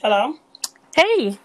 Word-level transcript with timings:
Hello. 0.00 0.34
Hey, 0.94 1.38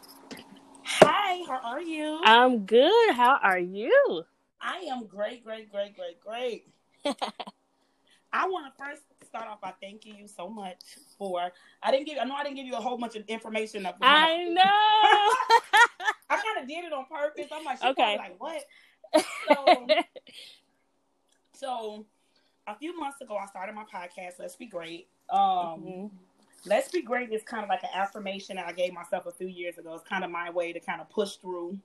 Hi, 0.85 1.43
how 1.47 1.59
are 1.63 1.81
you? 1.81 2.19
I'm 2.23 2.65
good. 2.65 3.15
How 3.15 3.39
are 3.41 3.57
you? 3.59 4.23
I 4.61 4.77
am 4.91 5.07
great, 5.07 5.43
great, 5.43 5.71
great, 5.71 5.95
great, 5.95 6.19
great. 6.19 6.67
I 8.33 8.47
want 8.47 8.67
to 8.67 8.83
first 8.83 9.01
start 9.27 9.47
off 9.47 9.61
by 9.61 9.73
thanking 9.81 10.15
you 10.17 10.27
so 10.27 10.47
much 10.49 10.77
for. 11.17 11.51
I 11.81 11.91
didn't 11.91 12.05
give. 12.05 12.17
I 12.19 12.25
know 12.25 12.35
I 12.35 12.43
didn't 12.43 12.57
give 12.57 12.67
you 12.67 12.75
a 12.75 12.81
whole 12.81 12.97
bunch 12.97 13.15
of 13.15 13.23
information. 13.27 13.85
Up 13.85 13.97
I 14.01 14.43
know. 14.47 14.61
I 16.29 16.37
kind 16.37 16.61
of 16.61 16.67
did 16.67 16.85
it 16.85 16.93
on 16.93 17.05
purpose. 17.05 17.47
I'm 17.51 17.63
like, 17.65 17.83
Okay. 17.83 18.17
like 18.17 18.39
what? 18.39 18.63
So, 19.47 19.87
so 21.53 22.05
a 22.67 22.75
few 22.75 22.97
months 22.99 23.21
ago, 23.21 23.35
I 23.35 23.45
started 23.47 23.73
my 23.75 23.83
podcast. 23.83 24.33
Let's 24.39 24.55
be 24.55 24.67
great. 24.67 25.07
Um, 25.29 25.39
Mhm. 25.41 26.09
Let's 26.65 26.89
Be 26.89 27.01
Great 27.01 27.31
is 27.31 27.43
kind 27.43 27.63
of 27.63 27.69
like 27.69 27.83
an 27.83 27.89
affirmation 27.93 28.55
that 28.55 28.67
I 28.67 28.71
gave 28.71 28.93
myself 28.93 29.25
a 29.25 29.31
few 29.31 29.47
years 29.47 29.77
ago. 29.77 29.93
It's 29.95 30.07
kind 30.07 30.23
of 30.23 30.31
my 30.31 30.49
way 30.49 30.71
to 30.73 30.79
kind 30.79 31.01
of 31.01 31.09
push 31.09 31.35
through 31.35 31.77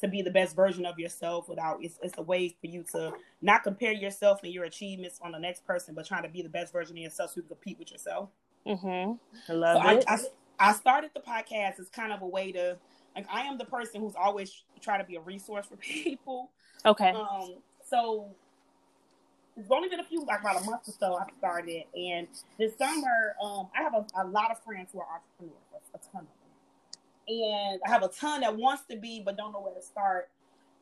to 0.00 0.08
be 0.08 0.20
the 0.20 0.30
best 0.30 0.54
version 0.54 0.84
of 0.84 0.98
yourself 0.98 1.48
without 1.48 1.78
it's, 1.82 1.98
it's 2.02 2.18
a 2.18 2.22
way 2.22 2.54
for 2.60 2.66
you 2.66 2.84
to 2.92 3.12
not 3.40 3.62
compare 3.62 3.92
yourself 3.92 4.40
and 4.44 4.52
your 4.52 4.64
achievements 4.64 5.18
on 5.22 5.32
the 5.32 5.38
next 5.38 5.66
person, 5.66 5.94
but 5.94 6.06
trying 6.06 6.22
to 6.22 6.28
be 6.28 6.42
the 6.42 6.48
best 6.48 6.72
version 6.72 6.96
of 6.96 7.02
yourself 7.02 7.30
so 7.30 7.36
you 7.36 7.42
can 7.42 7.48
compete 7.48 7.78
with 7.78 7.90
yourself. 7.90 8.28
Mhm. 8.66 9.18
I 9.48 9.52
love 9.52 9.82
I, 9.82 9.94
it. 9.94 10.04
I, 10.06 10.18
I 10.58 10.72
started 10.72 11.12
the 11.14 11.20
podcast 11.20 11.80
as 11.80 11.88
kind 11.88 12.12
of 12.12 12.20
a 12.20 12.26
way 12.26 12.52
to 12.52 12.76
like 13.14 13.26
I 13.30 13.42
am 13.42 13.56
the 13.56 13.64
person 13.64 14.02
who's 14.02 14.14
always 14.14 14.64
try 14.82 14.98
to 14.98 15.04
be 15.04 15.16
a 15.16 15.20
resource 15.20 15.66
for 15.66 15.76
people. 15.80 16.50
okay. 16.84 17.10
Um, 17.10 17.56
so 17.88 18.34
it's 19.56 19.70
only 19.70 19.88
been 19.88 20.00
a 20.00 20.04
few, 20.04 20.24
like 20.24 20.40
about 20.40 20.62
a 20.62 20.64
month 20.64 20.88
or 20.88 20.92
so 20.98 21.16
I 21.16 21.26
started, 21.38 21.84
and 21.94 22.28
this 22.58 22.76
summer, 22.76 23.34
um, 23.42 23.68
I 23.76 23.82
have 23.82 23.94
a, 23.94 24.04
a 24.22 24.24
lot 24.26 24.50
of 24.50 24.62
friends 24.62 24.90
who 24.92 25.00
are 25.00 25.06
entrepreneurs, 25.06 25.62
a, 25.94 25.98
ton 25.98 26.26
of 26.26 26.26
them, 26.26 27.38
and 27.42 27.80
I 27.86 27.88
have 27.90 28.02
a 28.02 28.08
ton 28.08 28.42
that 28.42 28.56
wants 28.56 28.82
to 28.90 28.96
be 28.96 29.22
but 29.24 29.36
don't 29.36 29.52
know 29.52 29.60
where 29.60 29.74
to 29.74 29.82
start. 29.82 30.28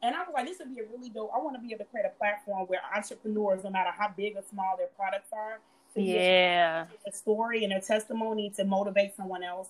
And 0.03 0.15
I 0.15 0.19
was 0.19 0.29
like, 0.35 0.47
this 0.47 0.59
would 0.59 0.75
be 0.75 0.81
a 0.81 0.85
really 0.85 1.09
dope. 1.09 1.31
I 1.35 1.39
want 1.39 1.57
to 1.57 1.63
be 1.63 1.73
able 1.73 1.85
to 1.87 1.91
create 1.91 2.05
a 2.05 2.19
platform 2.19 2.67
where 2.67 2.81
entrepreneurs, 2.95 3.65
no 3.65 3.71
matter 3.71 3.91
how 3.97 4.13
big 4.15 4.37
or 4.37 4.43
small 4.51 4.77
their 4.77 4.89
products 4.89 5.31
are, 5.33 5.61
to 5.95 6.01
be 6.01 6.11
able 6.11 6.19
to 6.21 6.25
Yeah. 6.27 6.87
a 7.07 7.13
story 7.13 7.63
and 7.63 7.73
their 7.73 7.81
testimony 7.81 8.51
to 8.57 8.65
motivate 8.65 9.17
someone 9.17 9.43
else, 9.43 9.69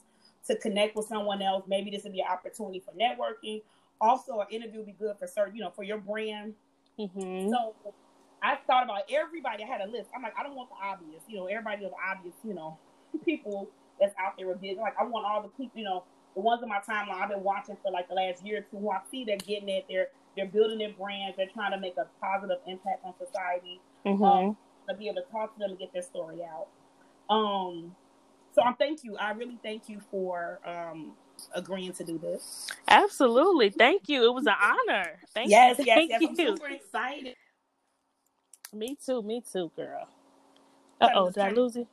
to 0.49 0.57
connect 0.57 0.97
with 0.97 1.07
someone 1.07 1.41
else. 1.41 1.65
Maybe 1.69 1.91
this 1.91 2.03
would 2.03 2.13
be 2.15 2.21
an 2.21 2.27
opportunity 2.29 2.81
for 2.81 2.91
networking. 2.99 3.63
Also, 4.01 4.41
an 4.41 4.49
interview 4.51 4.79
would 4.79 4.87
be 4.87 4.93
good 4.93 5.17
for 5.19 5.29
certain, 5.29 5.55
you 5.55 5.63
know, 5.63 5.71
for 5.71 5.85
your 5.85 5.99
brand. 5.99 6.55
Mhm. 6.99 7.51
So 7.51 7.75
I 8.45 8.59
thought 8.69 8.85
about 8.85 9.05
everybody. 9.11 9.65
I 9.65 9.69
had 9.69 9.83
a 9.83 9.91
list. 9.91 10.11
I'm 10.17 10.23
like, 10.23 10.35
I 10.41 10.45
don't 10.45 10.57
want 10.57 10.71
the 10.71 10.77
obvious, 10.85 11.23
you 11.29 11.39
know, 11.39 11.47
everybody 11.49 11.83
knows 11.83 11.93
the 11.93 12.13
obvious, 12.13 12.37
you 12.45 12.55
know, 12.55 12.79
people 13.27 13.71
that's 14.01 14.15
out 14.21 14.35
there 14.39 14.49
with 14.49 14.63
business. 14.63 14.83
Like, 14.83 14.97
I 15.01 15.05
want 15.07 15.27
all 15.27 15.43
the 15.43 15.51
people, 15.51 15.79
you 15.81 15.87
know, 15.87 16.05
the 16.37 16.43
ones 16.43 16.63
in 16.63 16.71
my 16.71 16.81
timeline 16.89 17.23
I've 17.23 17.31
been 17.31 17.45
watching 17.45 17.79
for 17.83 17.93
like 17.93 18.09
the 18.09 18.15
last 18.17 18.47
year 18.47 18.61
or 18.61 18.63
two 18.63 18.79
who 18.79 18.91
I 18.93 19.01
see 19.11 19.25
they're 19.27 19.39
getting 19.39 19.71
it. 19.71 19.87
They're 19.91 20.09
they're 20.37 20.47
building 20.49 20.79
their 20.79 20.95
brands. 20.95 21.37
They're 21.37 21.51
trying 21.53 21.73
to 21.73 21.81
make 21.81 21.97
a 21.99 22.07
positive 22.23 22.59
impact 22.69 23.05
on 23.05 23.15
society 23.19 23.83
Mhm. 24.07 24.57
to 24.89 24.97
be 24.97 25.09
able 25.09 25.23
to 25.23 25.29
talk 25.33 25.55
to 25.55 25.61
them 25.61 25.73
and 25.73 25.81
get 25.81 25.93
their 25.95 26.03
story 26.03 26.41
out. 26.45 26.69
Um, 27.35 27.97
so 28.55 28.63
I'm 28.63 28.77
thank 28.77 29.05
you. 29.05 29.17
I 29.19 29.33
really 29.33 29.59
thank 29.63 29.89
you 29.89 30.01
for 30.11 30.61
um 30.67 31.15
agreeing 31.55 31.93
to 31.95 32.05
do 32.05 32.19
this. 32.19 32.71
Absolutely. 32.89 33.71
Thank 33.71 34.09
you. 34.09 34.25
It 34.25 34.35
was 34.35 34.47
an 34.47 34.55
honor. 34.63 35.21
Thank 35.35 35.51
yes, 35.51 35.77
you. 35.79 35.85
yes, 35.85 35.97
Thank 35.97 36.11
yes. 36.11 36.23
I'm 36.27 36.37
you. 36.39 36.57
super 36.57 36.69
excited. 36.69 37.37
Me 38.75 38.97
too. 39.05 39.23
Me 39.23 39.43
too, 39.51 39.71
girl. 39.77 40.09
Uh 41.01 41.09
oh. 41.15 41.31
Did 41.31 41.43
I 41.43 41.51
lose 41.51 41.77
you? 41.77 41.87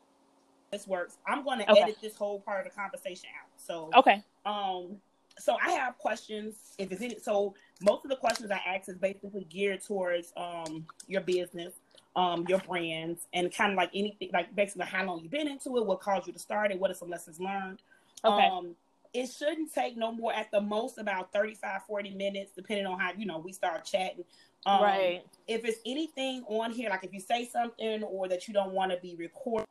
This 0.72 0.88
works. 0.88 1.18
I'm 1.28 1.44
going 1.44 1.60
to 1.60 1.70
Okay. 1.70 1.82
edit 1.82 1.98
this 2.02 2.16
whole 2.16 2.40
part 2.40 2.66
of 2.66 2.74
the 2.74 2.80
conversation 2.80 3.30
out. 3.42 3.50
So, 3.58 3.90
Okay. 3.96 4.24
um, 4.46 4.98
so 5.38 5.58
I 5.66 5.72
have 5.72 5.97
questions. 5.97 6.74
If 6.78 6.92
it's 6.92 7.02
any, 7.02 7.19
so 7.19 7.53
most 7.81 8.06
of 8.06 8.09
the 8.09 8.16
questions 8.16 8.52
I 8.52 8.62
ask 8.66 8.88
is 8.90 8.97
basically 8.97 9.46
geared 9.46 9.84
towards 9.84 10.34
um 10.38 10.86
your 11.08 11.22
business, 11.22 11.74
um, 12.16 12.46
your 12.47 12.59
brands, 12.59 13.28
and 13.34 13.53
kind 13.53 13.72
of 13.72 13.78
like 13.78 13.92
anything, 13.94 14.30
like 14.34 14.53
basically 14.56 14.86
how 14.86 15.06
long 15.06 15.19
you've 15.22 15.31
been 15.31 15.48
into 15.48 15.78
it, 15.78 15.86
what 15.86 16.00
caused 16.00 16.28
you 16.28 16.34
to 16.34 16.40
start 16.40 16.72
it, 16.72 16.80
what 16.80 16.92
are 16.92 16.96
some 16.96 17.09
lessons 17.09 17.40
learned. 17.40 17.81
Okay. 18.24 18.46
Um, 18.48 18.75
it 19.14 19.28
shouldn't 19.28 19.74
take 19.74 19.98
no 19.98 20.12
more 20.12 20.34
at 20.34 20.50
the 20.52 20.62
most 20.62 20.98
about 20.98 21.34
35, 21.34 21.82
40 21.88 22.16
minutes, 22.16 22.52
depending 22.56 22.86
on 22.86 23.00
how, 23.00 23.12
you 23.18 23.26
know, 23.26 23.40
we 23.40 23.52
start 23.52 23.84
chatting. 23.84 24.24
Um, 24.66 24.82
right. 24.82 25.22
If 25.48 25.66
it's 25.66 25.80
anything 25.86 26.44
on 26.48 26.72
here, 26.72 26.90
like 26.90 27.04
if 27.04 27.14
you 27.14 27.20
say 27.20 27.46
something 27.46 28.04
or 28.04 28.28
that 28.30 28.48
you 28.48 28.54
don't 28.54 28.72
want 28.72 28.92
to 28.92 28.98
be 29.02 29.16
recorded. 29.16 29.68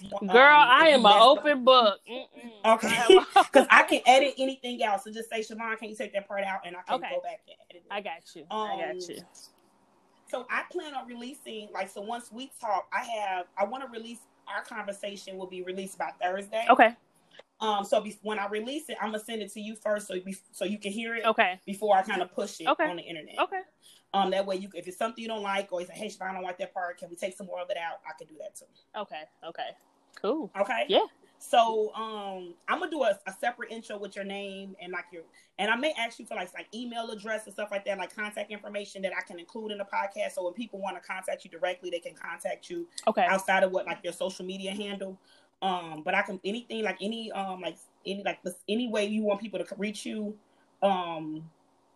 you- 0.00 0.16
um, 0.20 0.26
Girl, 0.26 0.56
I 0.58 0.88
am 0.88 1.06
an 1.06 1.12
open 1.12 1.64
book. 1.64 2.00
Okay. 2.64 3.18
Because 3.34 3.66
I 3.70 3.84
can 3.84 4.00
edit 4.06 4.34
anything 4.38 4.82
else. 4.82 5.04
So 5.04 5.12
just 5.12 5.30
say, 5.30 5.40
Siobhan, 5.40 5.78
can 5.78 5.90
you 5.90 5.96
take 5.96 6.12
that 6.14 6.26
part 6.26 6.42
out? 6.42 6.60
And 6.66 6.76
I 6.76 6.80
can 6.82 6.96
Okay. 6.96 7.10
go 7.10 7.20
back 7.20 7.40
and 7.46 7.56
edit 7.70 7.82
it. 7.86 7.92
I 7.92 8.00
got 8.00 8.34
you. 8.34 8.44
I 8.50 8.76
got 8.76 8.90
Um, 8.94 9.00
you. 9.08 9.22
So 10.26 10.46
I 10.50 10.62
plan 10.72 10.94
on 10.94 11.06
releasing, 11.06 11.68
like, 11.72 11.88
so 11.88 12.00
once 12.00 12.32
we 12.32 12.50
talk, 12.60 12.88
I 12.92 13.04
have, 13.04 13.46
I 13.56 13.64
want 13.64 13.84
to 13.84 13.90
release, 13.90 14.18
our 14.48 14.64
conversation 14.64 15.36
will 15.36 15.46
be 15.46 15.62
released 15.62 15.98
by 15.98 16.10
Thursday. 16.20 16.66
Okay. 16.70 16.96
Um, 17.64 17.82
so 17.84 18.00
be, 18.02 18.18
when 18.22 18.38
I 18.38 18.46
release 18.48 18.90
it, 18.90 18.98
I'm 19.00 19.08
gonna 19.12 19.24
send 19.24 19.40
it 19.40 19.50
to 19.54 19.60
you 19.60 19.74
first, 19.74 20.06
so 20.06 20.14
you, 20.14 20.34
so 20.52 20.66
you 20.66 20.78
can 20.78 20.92
hear 20.92 21.14
it 21.14 21.24
Okay. 21.24 21.58
before 21.64 21.96
I 21.96 22.02
kind 22.02 22.20
of 22.20 22.30
push 22.30 22.60
it 22.60 22.68
Okay. 22.68 22.84
on 22.84 22.96
the 22.96 23.02
internet. 23.02 23.38
Okay. 23.38 23.60
Um, 24.12 24.30
that 24.32 24.44
way, 24.44 24.56
you 24.56 24.68
if 24.74 24.86
it's 24.86 24.98
something 24.98 25.22
you 25.22 25.28
don't 25.28 25.42
like, 25.42 25.72
or 25.72 25.80
you 25.80 25.86
say, 25.86 25.94
"Hey, 25.94 26.08
Siobhan, 26.08 26.30
I 26.30 26.34
don't 26.34 26.42
like 26.42 26.58
that 26.58 26.74
part. 26.74 26.98
Can 26.98 27.08
we 27.08 27.16
take 27.16 27.34
some 27.34 27.46
more 27.46 27.60
of 27.60 27.70
it 27.70 27.78
out?" 27.78 28.00
I 28.06 28.12
can 28.18 28.26
do 28.28 28.34
that 28.38 28.54
too. 28.54 28.66
Okay. 28.94 29.22
Okay. 29.42 29.70
Cool. 30.20 30.50
Okay. 30.60 30.84
Yeah. 30.88 31.06
So, 31.38 31.92
um, 31.94 32.54
I'm 32.68 32.78
gonna 32.78 32.90
do 32.90 33.02
a, 33.02 33.18
a 33.26 33.32
separate 33.32 33.70
intro 33.70 33.98
with 33.98 34.14
your 34.14 34.24
name 34.24 34.76
and 34.80 34.92
like 34.92 35.06
your, 35.12 35.22
and 35.58 35.70
I 35.70 35.76
may 35.76 35.92
ask 35.98 36.18
you 36.18 36.26
for 36.26 36.34
like 36.36 36.52
like 36.54 36.68
email 36.74 37.10
address 37.10 37.44
and 37.46 37.52
stuff 37.52 37.70
like 37.70 37.84
that, 37.86 37.98
like 37.98 38.14
contact 38.14 38.50
information 38.50 39.02
that 39.02 39.12
I 39.16 39.20
can 39.22 39.38
include 39.38 39.72
in 39.72 39.78
the 39.78 39.84
podcast. 39.84 40.32
So 40.32 40.44
when 40.44 40.54
people 40.54 40.80
want 40.80 40.96
to 40.96 41.06
contact 41.06 41.44
you 41.44 41.50
directly, 41.50 41.90
they 41.90 41.98
can 41.98 42.14
contact 42.14 42.70
you 42.70 42.86
Okay. 43.06 43.26
outside 43.26 43.62
of 43.62 43.72
what 43.72 43.84
like 43.86 43.98
your 44.04 44.12
social 44.12 44.44
media 44.44 44.70
handle. 44.70 45.18
Um, 45.64 46.02
but 46.04 46.14
I 46.14 46.20
can 46.20 46.38
anything 46.44 46.84
like 46.84 46.98
any 47.00 47.32
um 47.32 47.62
like 47.62 47.78
any 48.04 48.22
like 48.22 48.42
this, 48.42 48.54
any 48.68 48.86
way 48.86 49.06
you 49.06 49.22
want 49.22 49.40
people 49.40 49.64
to 49.64 49.74
reach 49.78 50.04
you, 50.04 50.36
um, 50.82 51.42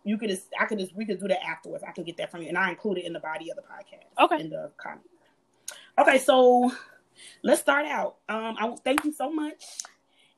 you 0.03 0.17
could 0.17 0.29
just 0.29 0.47
I 0.59 0.65
could 0.65 0.79
just 0.79 0.95
we 0.95 1.05
could 1.05 1.19
do 1.19 1.27
that 1.27 1.45
afterwards. 1.45 1.83
I 1.87 1.91
can 1.91 2.03
get 2.03 2.17
that 2.17 2.31
from 2.31 2.41
you, 2.41 2.47
and 2.47 2.57
I 2.57 2.71
include 2.71 2.97
it 2.97 3.05
in 3.05 3.13
the 3.13 3.19
body 3.19 3.51
of 3.51 3.57
the 3.57 3.61
podcast. 3.61 4.25
Okay. 4.25 4.41
In 4.41 4.49
the 4.49 4.71
comment. 4.77 5.05
Okay, 5.99 6.17
so 6.17 6.71
let's 7.43 7.61
start 7.61 7.85
out. 7.85 8.15
Um, 8.27 8.55
I 8.59 8.75
thank 8.83 9.05
you 9.05 9.13
so 9.13 9.31
much. 9.31 9.63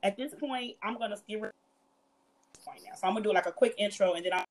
At 0.03 0.17
this 0.17 0.33
point, 0.37 0.75
I'm 0.83 0.97
gonna 0.97 1.15
get 1.25 1.39
rid 1.39 1.51
of 1.51 2.65
point 2.65 2.81
now. 2.83 2.95
So 2.95 3.07
I'm 3.07 3.13
gonna 3.13 3.23
do 3.23 3.33
like 3.33 3.45
a 3.45 3.53
quick 3.53 3.75
intro, 3.77 4.11
and 4.11 4.25
then 4.25 4.33
I'll 4.33 4.45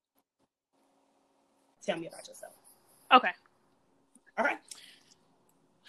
tell 1.85 1.99
me 1.99 2.07
about 2.07 2.27
yourself. 2.27 2.53
Okay. 3.13 3.31
Okay. 4.39 4.55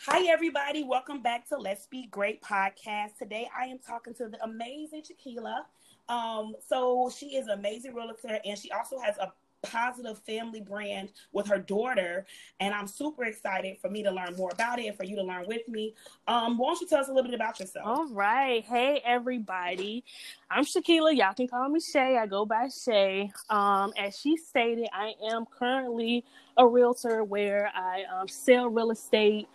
Hi, 0.06 0.26
everybody. 0.26 0.82
Welcome 0.82 1.22
back 1.22 1.48
to 1.50 1.56
Let's 1.56 1.86
Be 1.86 2.06
Great 2.06 2.42
podcast. 2.42 3.18
Today, 3.20 3.48
I 3.56 3.66
am 3.66 3.78
talking 3.78 4.12
to 4.14 4.26
the 4.26 4.42
amazing 4.42 5.02
Shaquila. 5.02 5.60
Um, 6.08 6.56
so 6.68 7.08
she 7.16 7.36
is 7.36 7.46
an 7.46 7.60
amazing 7.60 7.94
realtor, 7.94 8.40
and 8.44 8.58
she 8.58 8.72
also 8.72 8.98
has 8.98 9.16
a 9.18 9.32
positive 9.62 10.18
family 10.26 10.60
brand 10.60 11.10
with 11.30 11.46
her 11.46 11.58
daughter. 11.58 12.26
And 12.58 12.74
I'm 12.74 12.88
super 12.88 13.26
excited 13.26 13.78
for 13.80 13.88
me 13.90 14.02
to 14.02 14.10
learn 14.10 14.34
more 14.34 14.50
about 14.52 14.80
it 14.80 14.86
and 14.86 14.96
for 14.96 15.04
you 15.04 15.14
to 15.14 15.22
learn 15.22 15.44
with 15.46 15.68
me. 15.68 15.94
Um, 16.26 16.58
why 16.58 16.70
don't 16.70 16.80
you 16.80 16.88
tell 16.88 16.98
us 16.98 17.06
a 17.06 17.12
little 17.12 17.30
bit 17.30 17.38
about 17.38 17.60
yourself? 17.60 17.86
All 17.86 18.08
right. 18.08 18.64
Hey, 18.64 19.00
everybody. 19.04 20.02
I'm 20.50 20.64
Shakila. 20.64 21.16
Y'all 21.16 21.32
can 21.32 21.46
call 21.46 21.68
me 21.68 21.78
Shay. 21.78 22.18
I 22.18 22.26
go 22.26 22.44
by 22.44 22.66
Shay. 22.70 23.30
Um, 23.48 23.92
as 23.96 24.18
she 24.18 24.36
stated, 24.36 24.88
I 24.92 25.12
am 25.30 25.44
currently 25.46 26.24
a 26.56 26.66
realtor 26.66 27.22
where 27.22 27.70
I 27.72 28.02
um, 28.12 28.26
sell 28.26 28.68
real 28.68 28.90
estate 28.90 29.46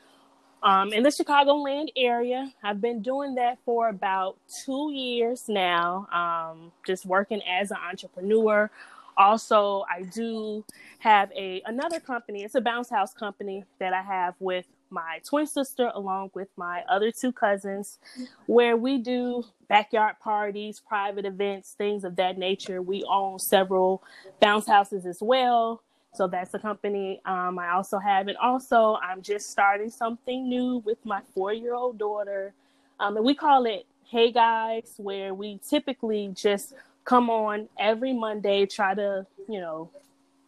um, 0.64 0.94
in 0.94 1.04
the 1.04 1.10
Chicagoland 1.10 1.90
area. 1.96 2.52
I've 2.64 2.82
been 2.82 3.02
doing 3.02 3.36
that 3.36 3.60
for 3.66 3.90
about 3.90 4.38
two 4.66 4.92
years 4.94 5.46
now, 5.48 6.08
um, 6.12 6.72
just 6.86 7.06
working 7.06 7.42
as 7.44 7.72
an 7.72 7.78
entrepreneur. 7.90 8.70
Also, 9.18 9.84
I 9.90 10.04
do 10.04 10.64
have 11.00 11.32
a 11.36 11.62
another 11.66 12.00
company. 12.00 12.44
It's 12.44 12.56
a 12.56 12.62
bounce 12.62 12.90
house 12.90 13.14
company 13.14 13.64
that 13.80 13.94
I 13.94 14.02
have 14.02 14.36
with 14.40 14.66
my 14.90 15.20
twin 15.28 15.48
sister 15.48 15.92
along 15.94 16.32
with 16.34 16.48
my 16.56 16.84
other 16.90 17.12
two 17.12 17.32
cousins 17.32 18.00
where 18.46 18.78
we 18.78 18.98
do 18.98 19.44
backyard 19.68 20.16
parties, 20.20 20.82
private 20.88 21.26
events, 21.26 21.76
things 21.78 22.04
of 22.04 22.16
that 22.18 22.38
nature. 22.38 22.82
We 22.82 23.04
own 23.10 23.40
several 23.40 24.04
bounce 24.40 24.68
houses 24.68 25.06
as 25.06 25.18
well. 25.22 25.84
So 26.14 26.28
that's 26.28 26.54
a 26.54 26.60
company 26.60 27.22
um, 27.26 27.60
I 27.60 27.72
also 27.72 28.00
have. 28.00 28.28
And 28.28 28.38
also, 28.38 28.98
I'm 29.02 29.22
just 29.22 29.52
starting 29.52 29.90
something 29.90 30.50
new 30.50 30.80
with 30.86 30.98
my 31.06 31.22
four 31.34 31.54
year 31.54 31.76
old 31.76 31.98
daughter. 31.98 32.54
Um, 33.00 33.18
and 33.18 33.26
we 33.26 33.36
call 33.36 33.66
it 33.66 33.86
Hey 34.06 34.32
Guys, 34.32 34.94
where 34.98 35.34
we 35.34 35.60
typically 35.68 36.32
just 36.36 36.74
come 37.06 37.30
on 37.30 37.70
every 37.78 38.14
Monday, 38.14 38.66
try 38.66 38.96
to, 38.96 39.26
you 39.48 39.60
know, 39.60 39.90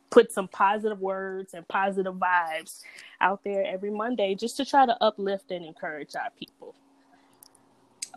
put 0.10 0.32
some 0.32 0.48
positive 0.48 1.00
words 1.00 1.54
and 1.54 1.68
positive 1.68 2.16
vibes 2.16 2.82
out 3.22 3.44
there 3.44 3.64
every 3.66 3.92
Monday 3.92 4.36
just 4.36 4.58
to 4.58 4.66
try 4.66 4.86
to 4.86 5.04
uplift 5.04 5.52
and 5.52 5.66
encourage 5.66 6.16
our 6.16 6.30
people. 6.38 6.74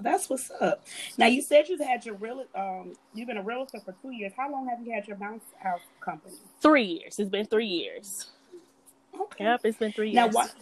That's 0.01 0.29
what's 0.31 0.51
up. 0.61 0.87
Now 1.19 1.27
you 1.27 1.43
said 1.43 1.69
you've 1.69 1.81
had 1.81 2.05
your 2.07 2.15
real 2.17 2.45
um 2.55 2.95
you've 3.15 3.29
been 3.29 3.37
a 3.37 3.43
realtor 3.43 3.81
for 3.85 3.95
two 4.03 4.13
years. 4.13 4.33
How 4.37 4.51
long 4.51 4.69
have 4.69 4.85
you 4.87 4.93
had 4.93 5.07
your 5.07 5.17
bounce 5.17 5.45
house 5.63 5.81
company? 6.01 6.35
Three 6.61 6.85
years. 6.85 7.19
It's 7.19 7.31
been 7.31 7.47
three 7.47 7.67
years. 7.67 8.31
Okay. 9.19 9.45
Yep, 9.45 9.61
it's 9.65 9.79
been 9.79 9.93
three 9.93 10.11
years. 10.11 10.15
Now 10.15 10.29
what? 10.29 10.55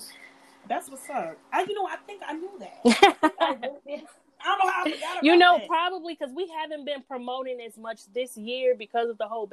That's 0.68 0.88
what's 0.88 1.08
up. 1.10 1.36
I, 1.52 1.62
you 1.62 1.74
know, 1.74 1.86
I 1.86 1.96
think 2.06 2.22
I 2.26 2.32
knew 2.34 2.50
that. 2.60 2.80
I, 3.40 3.54
don't 3.54 3.94
know 3.94 4.70
how 4.70 4.84
I 4.84 4.90
forgot 4.90 5.24
You 5.24 5.36
know, 5.36 5.58
that. 5.58 5.66
probably 5.66 6.14
because 6.14 6.32
we 6.34 6.48
haven't 6.60 6.84
been 6.84 7.02
promoting 7.02 7.60
as 7.60 7.76
much 7.76 8.02
this 8.14 8.36
year 8.36 8.74
because 8.78 9.08
of 9.10 9.18
the 9.18 9.26
whole 9.26 9.50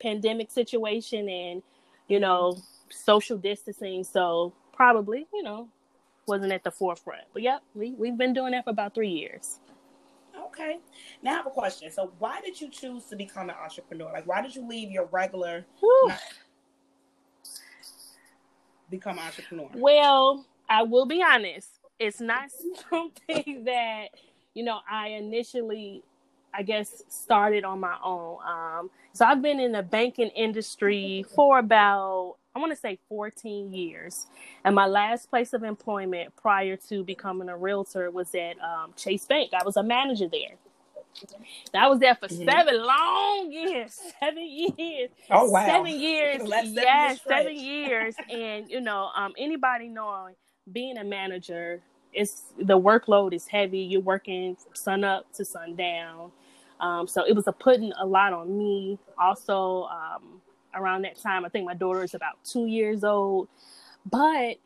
pandemic 0.00 0.50
situation 0.50 1.28
and 1.28 1.62
you 2.08 2.20
know 2.20 2.56
social 2.90 3.36
distancing. 3.38 4.04
So 4.04 4.52
probably, 4.72 5.26
you 5.32 5.42
know, 5.42 5.68
wasn't 6.28 6.52
at 6.52 6.64
the 6.64 6.70
forefront. 6.70 7.24
But 7.32 7.42
yep, 7.42 7.62
we 7.74 7.92
we've 7.92 8.16
been 8.16 8.32
doing 8.32 8.52
that 8.52 8.64
for 8.64 8.70
about 8.70 8.94
three 8.94 9.10
years. 9.10 9.60
Okay. 10.46 10.78
Now 11.22 11.32
I 11.32 11.36
have 11.36 11.46
a 11.46 11.50
question. 11.50 11.90
So 11.90 12.12
why 12.18 12.40
did 12.40 12.60
you 12.60 12.68
choose 12.70 13.04
to 13.06 13.16
become 13.16 13.50
an 13.50 13.56
entrepreneur? 13.62 14.10
Like 14.12 14.26
why 14.26 14.42
did 14.42 14.54
you 14.54 14.66
leave 14.66 14.90
your 14.90 15.06
regular 15.06 15.64
become 18.90 19.18
an 19.18 19.24
entrepreneur? 19.24 19.68
Well, 19.74 20.46
I 20.68 20.82
will 20.82 21.06
be 21.06 21.22
honest. 21.22 21.80
It's 21.98 22.20
not 22.20 22.50
something 22.90 23.64
that, 23.64 24.08
you 24.54 24.64
know, 24.64 24.78
I 24.90 25.08
initially 25.08 26.02
I 26.54 26.62
guess 26.62 27.02
started 27.08 27.64
on 27.64 27.80
my 27.80 27.96
own. 28.02 28.38
Um, 28.46 28.90
so 29.12 29.24
I've 29.24 29.42
been 29.42 29.60
in 29.60 29.72
the 29.72 29.82
banking 29.82 30.30
industry 30.30 31.24
for 31.34 31.58
about 31.58 32.36
I 32.58 32.60
want 32.60 32.72
to 32.72 32.76
say 32.76 32.98
14 33.08 33.72
years. 33.72 34.26
And 34.64 34.74
my 34.74 34.86
last 34.86 35.30
place 35.30 35.52
of 35.52 35.62
employment 35.62 36.34
prior 36.34 36.76
to 36.88 37.04
becoming 37.04 37.48
a 37.48 37.56
realtor 37.56 38.10
was 38.10 38.34
at 38.34 38.56
um, 38.60 38.92
Chase 38.96 39.24
Bank. 39.26 39.52
I 39.54 39.64
was 39.64 39.76
a 39.76 39.82
manager 39.84 40.26
there. 40.26 40.56
I 41.72 41.88
was 41.88 42.00
there 42.00 42.16
for 42.16 42.26
mm-hmm. 42.26 42.48
seven 42.48 42.84
long 42.84 43.52
years, 43.52 44.00
seven 44.20 44.44
years. 44.76 45.10
Oh 45.30 45.50
wow, 45.50 45.66
seven 45.66 46.00
years. 46.00 46.40
yeah, 46.66 47.14
seven 47.26 47.56
years. 47.56 48.14
and 48.30 48.68
you 48.68 48.80
know, 48.80 49.10
um, 49.16 49.32
anybody 49.38 49.88
knowing 49.88 50.34
being 50.72 50.98
a 50.98 51.04
manager, 51.04 51.80
it's 52.12 52.42
the 52.58 52.78
workload 52.78 53.32
is 53.32 53.46
heavy. 53.46 53.80
You're 53.80 54.00
working 54.00 54.56
from 54.56 54.74
sun 54.74 55.04
up 55.04 55.32
to 55.34 55.44
sundown. 55.44 56.32
Um, 56.80 57.06
so 57.08 57.24
it 57.24 57.34
was 57.34 57.46
a 57.46 57.52
putting 57.52 57.92
a 58.00 58.06
lot 58.06 58.32
on 58.32 58.56
me. 58.56 58.98
Also, 59.18 59.84
um, 59.84 60.40
around 60.78 61.02
that 61.02 61.16
time. 61.16 61.44
I 61.44 61.48
think 61.48 61.66
my 61.66 61.74
daughter 61.74 62.02
is 62.02 62.14
about 62.14 62.42
two 62.44 62.66
years 62.66 63.04
old. 63.04 63.48
But 64.04 64.58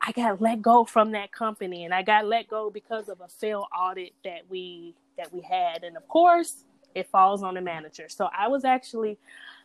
I 0.00 0.12
got 0.14 0.40
let 0.40 0.62
go 0.62 0.84
from 0.84 1.12
that 1.12 1.32
company 1.32 1.84
and 1.84 1.94
I 1.94 2.02
got 2.02 2.26
let 2.26 2.48
go 2.48 2.70
because 2.70 3.08
of 3.08 3.20
a 3.20 3.28
failed 3.28 3.66
audit 3.76 4.12
that 4.24 4.42
we 4.48 4.94
that 5.16 5.32
we 5.32 5.42
had. 5.42 5.84
And 5.84 5.96
of 5.96 6.06
course, 6.08 6.64
it 6.94 7.08
falls 7.08 7.42
on 7.42 7.54
the 7.54 7.60
manager. 7.60 8.08
So 8.08 8.28
I 8.36 8.48
was 8.48 8.64
actually 8.64 9.18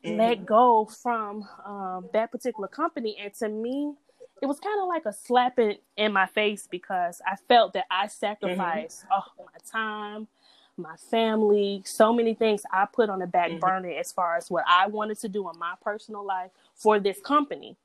mm-hmm. 0.04 0.18
let 0.18 0.46
go 0.46 0.86
from 0.86 1.48
um, 1.66 2.10
that 2.14 2.32
particular 2.32 2.68
company. 2.68 3.18
And 3.22 3.34
to 3.36 3.50
me, 3.50 3.94
it 4.42 4.46
was 4.46 4.60
kind 4.60 4.80
of 4.82 4.88
like 4.88 5.06
a 5.06 5.14
slap 5.14 5.58
in, 5.58 5.78
in 5.96 6.14
my 6.14 6.28
face 6.28 6.68
because 6.70 7.22
I 7.26 7.36
felt 7.48 7.74
that 7.74 7.86
I 7.90 8.08
sacrificed 8.08 9.06
mm-hmm. 9.06 9.14
oh, 9.40 9.46
my 9.46 9.60
time, 9.70 10.28
my 10.78 10.96
family, 10.96 11.82
so 11.86 12.14
many 12.14 12.34
things 12.34 12.64
I 12.72 12.86
put 12.86 13.10
on 13.10 13.20
the 13.20 13.28
back 13.28 13.50
mm-hmm. 13.50 13.60
burner 13.60 13.90
as 13.90 14.12
far 14.12 14.38
as 14.38 14.50
what 14.50 14.64
I 14.68 14.88
wanted 14.88 15.20
to 15.20 15.30
do 15.30 15.50
in 15.50 15.58
my 15.58 15.74
personal 15.82 16.26
life 16.26 16.52
for 16.76 17.00
this 17.00 17.20
company. 17.20 17.76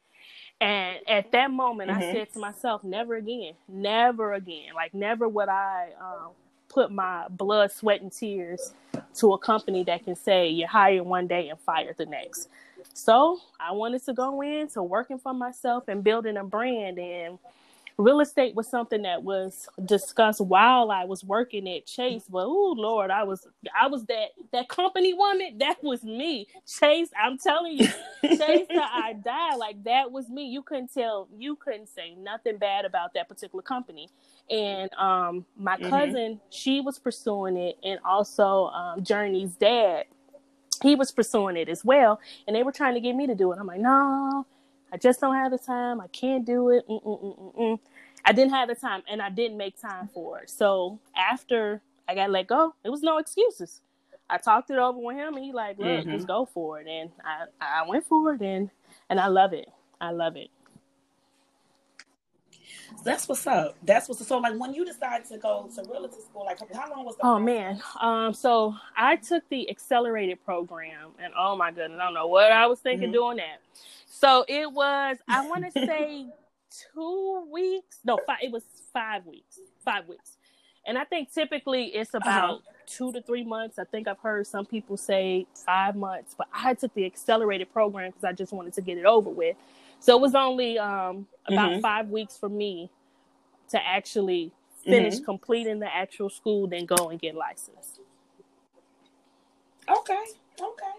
And 0.60 0.98
at 1.08 1.32
that 1.32 1.50
moment, 1.50 1.90
mm-hmm. 1.90 2.02
I 2.02 2.12
said 2.12 2.32
to 2.34 2.38
myself, 2.38 2.84
never 2.84 3.16
again, 3.16 3.54
never 3.66 4.34
again. 4.34 4.74
Like, 4.74 4.94
never 4.94 5.28
would 5.28 5.48
I 5.48 5.88
um, 6.00 6.30
put 6.68 6.90
my 6.90 7.26
blood, 7.28 7.72
sweat, 7.72 8.00
and 8.00 8.12
tears 8.12 8.72
to 9.16 9.32
a 9.32 9.38
company 9.38 9.84
that 9.84 10.04
can 10.04 10.14
say 10.14 10.48
you're 10.48 10.68
hired 10.68 11.04
one 11.04 11.26
day 11.26 11.48
and 11.48 11.58
fired 11.60 11.96
the 11.96 12.06
next. 12.06 12.48
So 12.94 13.38
I 13.58 13.72
wanted 13.72 14.04
to 14.04 14.12
go 14.12 14.40
into 14.42 14.82
working 14.82 15.18
for 15.18 15.34
myself 15.34 15.88
and 15.88 16.04
building 16.04 16.36
a 16.36 16.44
brand. 16.44 16.98
And 16.98 17.38
real 17.96 18.20
estate 18.20 18.54
was 18.54 18.68
something 18.68 19.02
that 19.02 19.22
was 19.22 19.68
discussed 19.84 20.40
while 20.40 20.90
I 20.90 21.04
was 21.04 21.24
working 21.24 21.68
at 21.68 21.86
Chase. 21.86 22.24
But 22.28 22.44
oh 22.46 22.74
Lord, 22.76 23.10
I 23.10 23.22
was 23.24 23.46
I 23.78 23.86
was 23.86 24.04
that 24.06 24.30
that 24.52 24.68
company 24.68 25.14
woman. 25.14 25.58
That 25.62 25.82
was 25.82 26.02
me. 26.02 26.48
Chase, 26.66 27.10
I'm 27.20 27.38
telling 27.38 27.78
you, 27.78 27.86
Chase 28.24 28.66
till 28.68 28.80
I 28.80 29.14
die. 29.24 29.54
Like 29.56 29.82
that 29.84 30.10
was 30.10 30.28
me. 30.28 30.46
You 30.46 30.62
couldn't 30.62 30.92
tell 30.92 31.28
you 31.36 31.56
couldn't 31.56 31.88
say 31.88 32.14
nothing 32.16 32.58
bad 32.58 32.84
about 32.84 33.14
that 33.14 33.28
particular 33.28 33.62
company. 33.62 34.08
And 34.50 34.92
um 34.94 35.46
my 35.56 35.76
mm-hmm. 35.76 35.88
cousin, 35.88 36.40
she 36.50 36.80
was 36.80 36.98
pursuing 36.98 37.56
it 37.56 37.78
and 37.84 38.00
also 38.04 38.66
um 38.66 39.04
Journey's 39.04 39.54
dad. 39.54 40.06
He 40.82 40.96
was 40.96 41.12
pursuing 41.12 41.56
it 41.56 41.68
as 41.68 41.84
well, 41.84 42.18
and 42.46 42.56
they 42.56 42.64
were 42.64 42.72
trying 42.72 42.94
to 42.94 43.00
get 43.00 43.14
me 43.14 43.28
to 43.28 43.36
do 43.36 43.52
it. 43.52 43.58
I'm 43.60 43.66
like, 43.68 43.80
no, 43.80 44.44
I 44.92 44.98
just 44.98 45.20
don't 45.20 45.34
have 45.34 45.50
the 45.52 45.58
time. 45.58 46.00
I 46.00 46.06
can't 46.08 46.44
do 46.44 46.70
it. 46.70 46.86
Mm-mm-mm-mm. 46.88 47.78
I 48.24 48.32
didn't 48.32 48.52
have 48.52 48.68
the 48.68 48.74
time 48.74 49.02
and 49.08 49.22
I 49.22 49.30
didn't 49.30 49.56
make 49.56 49.80
time 49.80 50.08
for 50.12 50.40
it. 50.40 50.50
So 50.50 51.00
after 51.16 51.80
I 52.06 52.14
got 52.14 52.30
let 52.30 52.46
go, 52.46 52.74
it 52.84 52.90
was 52.90 53.02
no 53.02 53.18
excuses. 53.18 53.80
I 54.30 54.38
talked 54.38 54.70
it 54.70 54.78
over 54.78 54.98
with 54.98 55.16
him 55.16 55.34
and 55.34 55.44
he 55.44 55.52
like, 55.52 55.78
look, 55.78 55.88
mm-hmm. 55.88 56.12
just 56.12 56.26
go 56.26 56.44
for 56.44 56.80
it. 56.80 56.86
And 56.86 57.10
I, 57.24 57.80
I 57.82 57.88
went 57.88 58.06
for 58.06 58.34
it 58.34 58.40
and, 58.42 58.70
and 59.08 59.18
I 59.18 59.26
love 59.26 59.52
it. 59.52 59.68
I 60.00 60.10
love 60.10 60.36
it. 60.36 60.50
That's 63.04 63.28
what's 63.28 63.46
up. 63.46 63.76
That's 63.82 64.08
what's 64.08 64.20
up. 64.20 64.26
so 64.28 64.38
like 64.38 64.58
when 64.58 64.74
you 64.74 64.84
decided 64.84 65.28
to 65.28 65.38
go 65.38 65.68
to 65.74 65.90
realty 65.90 66.20
school, 66.20 66.44
like 66.44 66.58
how 66.72 66.90
long 66.90 67.04
was 67.04 67.16
the 67.16 67.26
Oh 67.26 67.38
man. 67.38 67.82
Um 68.00 68.32
so 68.34 68.74
I 68.96 69.16
took 69.16 69.48
the 69.48 69.68
accelerated 69.70 70.44
program 70.44 71.10
and 71.22 71.32
oh 71.38 71.56
my 71.56 71.70
goodness, 71.70 71.98
I 72.00 72.04
don't 72.04 72.14
know 72.14 72.26
what 72.26 72.52
I 72.52 72.66
was 72.66 72.80
thinking 72.80 73.08
mm-hmm. 73.08 73.14
doing 73.14 73.36
that. 73.38 73.60
So 74.06 74.44
it 74.46 74.70
was, 74.70 75.16
I 75.28 75.48
want 75.48 75.64
to 75.64 75.72
say 75.86 76.26
two 76.94 77.48
weeks. 77.50 77.98
No, 78.04 78.18
five, 78.26 78.38
it 78.42 78.52
was 78.52 78.62
five 78.92 79.26
weeks. 79.26 79.58
Five 79.84 80.06
weeks. 80.06 80.36
And 80.86 80.98
I 80.98 81.04
think 81.04 81.32
typically 81.32 81.86
it's 81.86 82.14
uh-huh. 82.14 82.28
about 82.28 82.54
uh-huh. 82.54 82.72
two 82.86 83.12
to 83.12 83.22
three 83.22 83.44
months. 83.44 83.78
I 83.78 83.84
think 83.84 84.08
I've 84.08 84.18
heard 84.18 84.46
some 84.46 84.66
people 84.66 84.96
say 84.96 85.46
five 85.54 85.96
months, 85.96 86.34
but 86.36 86.48
I 86.52 86.74
took 86.74 86.94
the 86.94 87.06
accelerated 87.06 87.72
program 87.72 88.10
because 88.10 88.24
I 88.24 88.32
just 88.32 88.52
wanted 88.52 88.74
to 88.74 88.80
get 88.80 88.98
it 88.98 89.06
over 89.06 89.30
with. 89.30 89.56
So 90.02 90.16
it 90.16 90.20
was 90.20 90.34
only 90.34 90.80
um, 90.80 91.28
about 91.46 91.70
mm-hmm. 91.70 91.80
five 91.80 92.08
weeks 92.08 92.36
for 92.36 92.48
me 92.48 92.90
to 93.68 93.78
actually 93.80 94.50
finish 94.84 95.14
mm-hmm. 95.14 95.24
completing 95.24 95.78
the 95.78 95.94
actual 95.94 96.28
school, 96.28 96.66
then 96.66 96.86
go 96.86 97.10
and 97.10 97.20
get 97.20 97.36
licensed. 97.36 98.00
Okay. 99.88 100.24
Okay. 100.60 100.96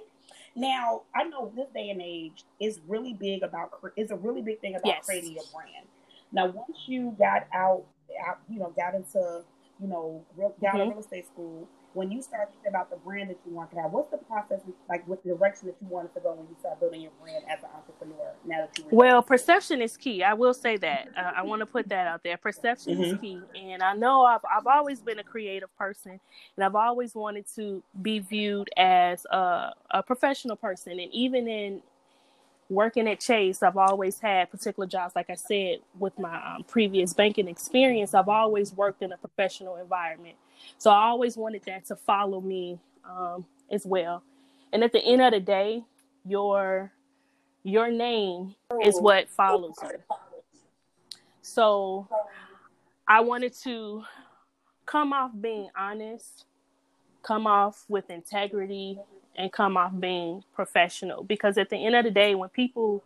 Now, 0.56 1.02
I 1.14 1.26
know 1.26 1.52
this 1.54 1.68
day 1.74 1.90
and 1.90 2.02
age 2.02 2.46
is 2.62 2.80
really 2.88 3.14
big 3.14 3.44
about 3.44 3.72
it's 3.98 4.12
a 4.12 4.16
really 4.16 4.42
big 4.42 4.62
thing 4.62 4.76
about 4.76 4.86
yes. 4.86 5.06
creating 5.06 5.34
your 5.34 5.44
brand. 5.54 5.86
Now, 6.32 6.48
once 6.48 6.78
you 6.86 7.14
got 7.20 7.48
out, 7.54 7.84
out 8.26 8.40
you 8.50 8.58
know, 8.58 8.74
got 8.74 8.96
into 8.96 9.44
you 9.82 9.88
know, 9.90 10.24
got 10.38 10.76
mm-hmm. 10.76 10.92
real 10.92 11.00
estate 11.00 11.26
school, 11.26 11.68
when 11.94 12.12
you 12.12 12.22
start 12.22 12.50
thinking 12.52 12.70
about 12.70 12.90
the 12.90 12.98
brand 12.98 13.30
that 13.30 13.38
you 13.46 13.54
want 13.54 13.70
to 13.72 13.78
have, 13.78 13.92
what's 13.92 14.10
the 14.10 14.18
process 14.18 14.62
like? 14.90 15.08
What 15.08 15.24
direction 15.24 15.68
that 15.68 15.76
you 15.82 15.88
wanted 15.88 16.14
to 16.16 16.20
go 16.20 16.34
when 16.34 16.48
you 16.48 16.56
start 16.60 16.80
building 16.80 17.02
your 17.02 17.12
brand 17.22 17.44
as 17.50 17.60
an 17.60 17.70
entrepreneur? 17.76 18.34
Now 18.46 18.62
that 18.62 18.78
you 18.78 18.86
well, 18.92 19.22
perception 19.22 19.82
is 19.82 19.96
key. 19.96 20.24
I 20.24 20.34
will 20.34 20.54
say 20.54 20.78
that. 20.78 21.10
Uh, 21.16 21.32
I 21.36 21.44
want 21.44 21.60
to 21.62 21.66
put 21.66 21.90
that 21.90 22.08
out 22.08 22.24
there. 22.24 22.38
Perception 22.38 22.96
mm-hmm. 22.96 23.04
is 23.04 23.22
key, 23.22 23.42
and 23.56 23.84
I 23.84 23.94
know 23.94 24.24
I've 24.24 24.42
I've 24.52 24.68
always 24.68 25.02
been 25.02 25.20
a 25.20 25.24
creative 25.24 25.76
person, 25.78 26.20
and 26.56 26.66
I've 26.66 26.76
always 26.76 27.14
wanted 27.14 27.46
to 27.56 27.84
be 28.02 28.20
viewed 28.20 28.70
as 28.76 29.26
a, 29.26 29.72
a 29.92 30.04
professional 30.04 30.56
person, 30.56 31.00
and 31.00 31.14
even 31.14 31.48
in 31.48 31.82
working 32.70 33.08
at 33.08 33.20
Chase, 33.20 33.62
I've 33.62 33.78
always 33.78 34.20
had 34.20 34.50
particular 34.50 34.88
jobs. 34.88 35.16
Like 35.16 35.30
I 35.30 35.36
said, 35.36 35.80
with 36.00 36.18
my 36.18 36.56
um, 36.56 36.64
previous 36.64 37.14
banking 37.14 37.48
experience, 37.48 38.14
I've 38.14 38.30
always 38.30 38.74
worked 38.74 39.02
in 39.02 39.12
a 39.12 39.18
professional 39.18 39.76
environment. 39.78 40.36
So 40.78 40.90
I 40.90 41.06
always 41.06 41.38
wanted 41.38 41.64
that 41.66 41.86
to 41.86 41.96
follow 41.96 42.42
me 42.42 42.80
um, 43.06 43.46
as 43.72 43.86
well. 43.86 44.24
And 44.72 44.84
at 44.84 44.92
the 44.92 45.04
end 45.04 45.22
of 45.22 45.32
the 45.32 45.40
day, 45.40 45.84
your 46.26 46.92
your 47.64 47.90
name 47.90 48.56
is 48.84 49.00
what 49.00 49.30
follows 49.30 49.76
you. 49.82 50.18
So 51.42 52.08
I 53.08 53.22
wanted 53.22 53.54
to 53.64 54.04
come 54.86 55.14
off 55.14 55.32
being 55.40 55.70
honest, 55.78 56.46
come 57.22 57.48
off 57.48 57.86
with 57.88 58.10
integrity, 58.10 59.00
and 59.36 59.52
come 59.52 59.78
off 59.78 59.94
being 59.98 60.44
professional. 60.54 61.24
Because 61.24 61.58
at 61.58 61.70
the 61.70 61.78
end 61.78 61.96
of 61.96 62.04
the 62.04 62.12
day, 62.12 62.36
when 62.36 62.50
people 62.50 63.04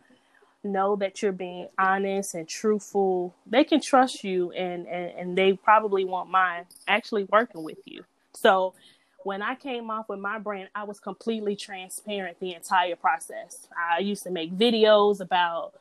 know 0.71 0.95
that 0.97 1.21
you're 1.21 1.31
being 1.31 1.67
honest 1.77 2.35
and 2.35 2.47
truthful, 2.47 3.35
they 3.45 3.63
can 3.63 3.81
trust 3.81 4.23
you 4.23 4.51
and, 4.51 4.87
and, 4.87 5.11
and 5.17 5.37
they 5.37 5.53
probably 5.53 6.05
won't 6.05 6.29
mind 6.29 6.65
actually 6.87 7.25
working 7.25 7.63
with 7.63 7.79
you. 7.85 8.03
So 8.33 8.73
when 9.23 9.41
I 9.41 9.55
came 9.55 9.89
off 9.89 10.09
with 10.09 10.19
my 10.19 10.39
brand, 10.39 10.69
I 10.75 10.83
was 10.83 10.99
completely 10.99 11.55
transparent 11.55 12.39
the 12.39 12.53
entire 12.53 12.95
process. 12.95 13.67
I 13.77 13.99
used 13.99 14.23
to 14.23 14.31
make 14.31 14.53
videos 14.57 15.19
about 15.19 15.73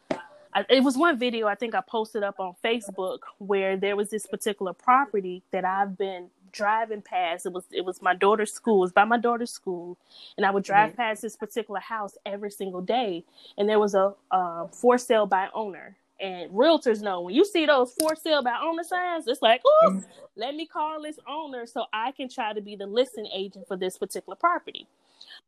it 0.70 0.82
was 0.82 0.96
one 0.96 1.18
video 1.18 1.46
I 1.46 1.54
think 1.54 1.74
I 1.74 1.82
posted 1.82 2.22
up 2.22 2.40
on 2.40 2.54
Facebook 2.64 3.18
where 3.38 3.76
there 3.76 3.94
was 3.94 4.10
this 4.10 4.26
particular 4.26 4.72
property 4.72 5.42
that 5.50 5.64
I've 5.64 5.98
been 5.98 6.30
driving 6.52 7.02
past. 7.02 7.46
It 7.46 7.52
was 7.52 7.64
it 7.70 7.84
was 7.84 8.02
my 8.02 8.14
daughter's 8.14 8.52
school. 8.52 8.78
It 8.78 8.86
was 8.86 8.92
by 8.92 9.04
my 9.04 9.18
daughter's 9.18 9.50
school, 9.50 9.98
and 10.36 10.46
I 10.46 10.50
would 10.50 10.64
drive 10.64 10.90
mm-hmm. 10.90 11.02
past 11.02 11.22
this 11.22 11.36
particular 11.36 11.80
house 11.80 12.16
every 12.24 12.50
single 12.50 12.80
day. 12.80 13.24
And 13.58 13.68
there 13.68 13.78
was 13.78 13.94
a 13.94 14.14
um, 14.30 14.68
for 14.72 14.98
sale 14.98 15.26
by 15.26 15.48
owner. 15.54 15.96
And 16.18 16.50
realtors 16.50 17.02
know 17.02 17.20
when 17.20 17.34
you 17.34 17.44
see 17.44 17.66
those 17.66 17.92
for 17.92 18.16
sale 18.16 18.42
by 18.42 18.58
owner 18.62 18.84
signs, 18.84 19.28
it's 19.28 19.42
like, 19.42 19.60
oh, 19.66 19.90
mm-hmm. 19.90 20.10
let 20.34 20.54
me 20.54 20.66
call 20.66 21.02
this 21.02 21.18
owner 21.28 21.66
so 21.66 21.84
I 21.92 22.12
can 22.12 22.30
try 22.30 22.54
to 22.54 22.62
be 22.62 22.74
the 22.74 22.86
listing 22.86 23.28
agent 23.34 23.68
for 23.68 23.76
this 23.76 23.98
particular 23.98 24.34
property. 24.34 24.86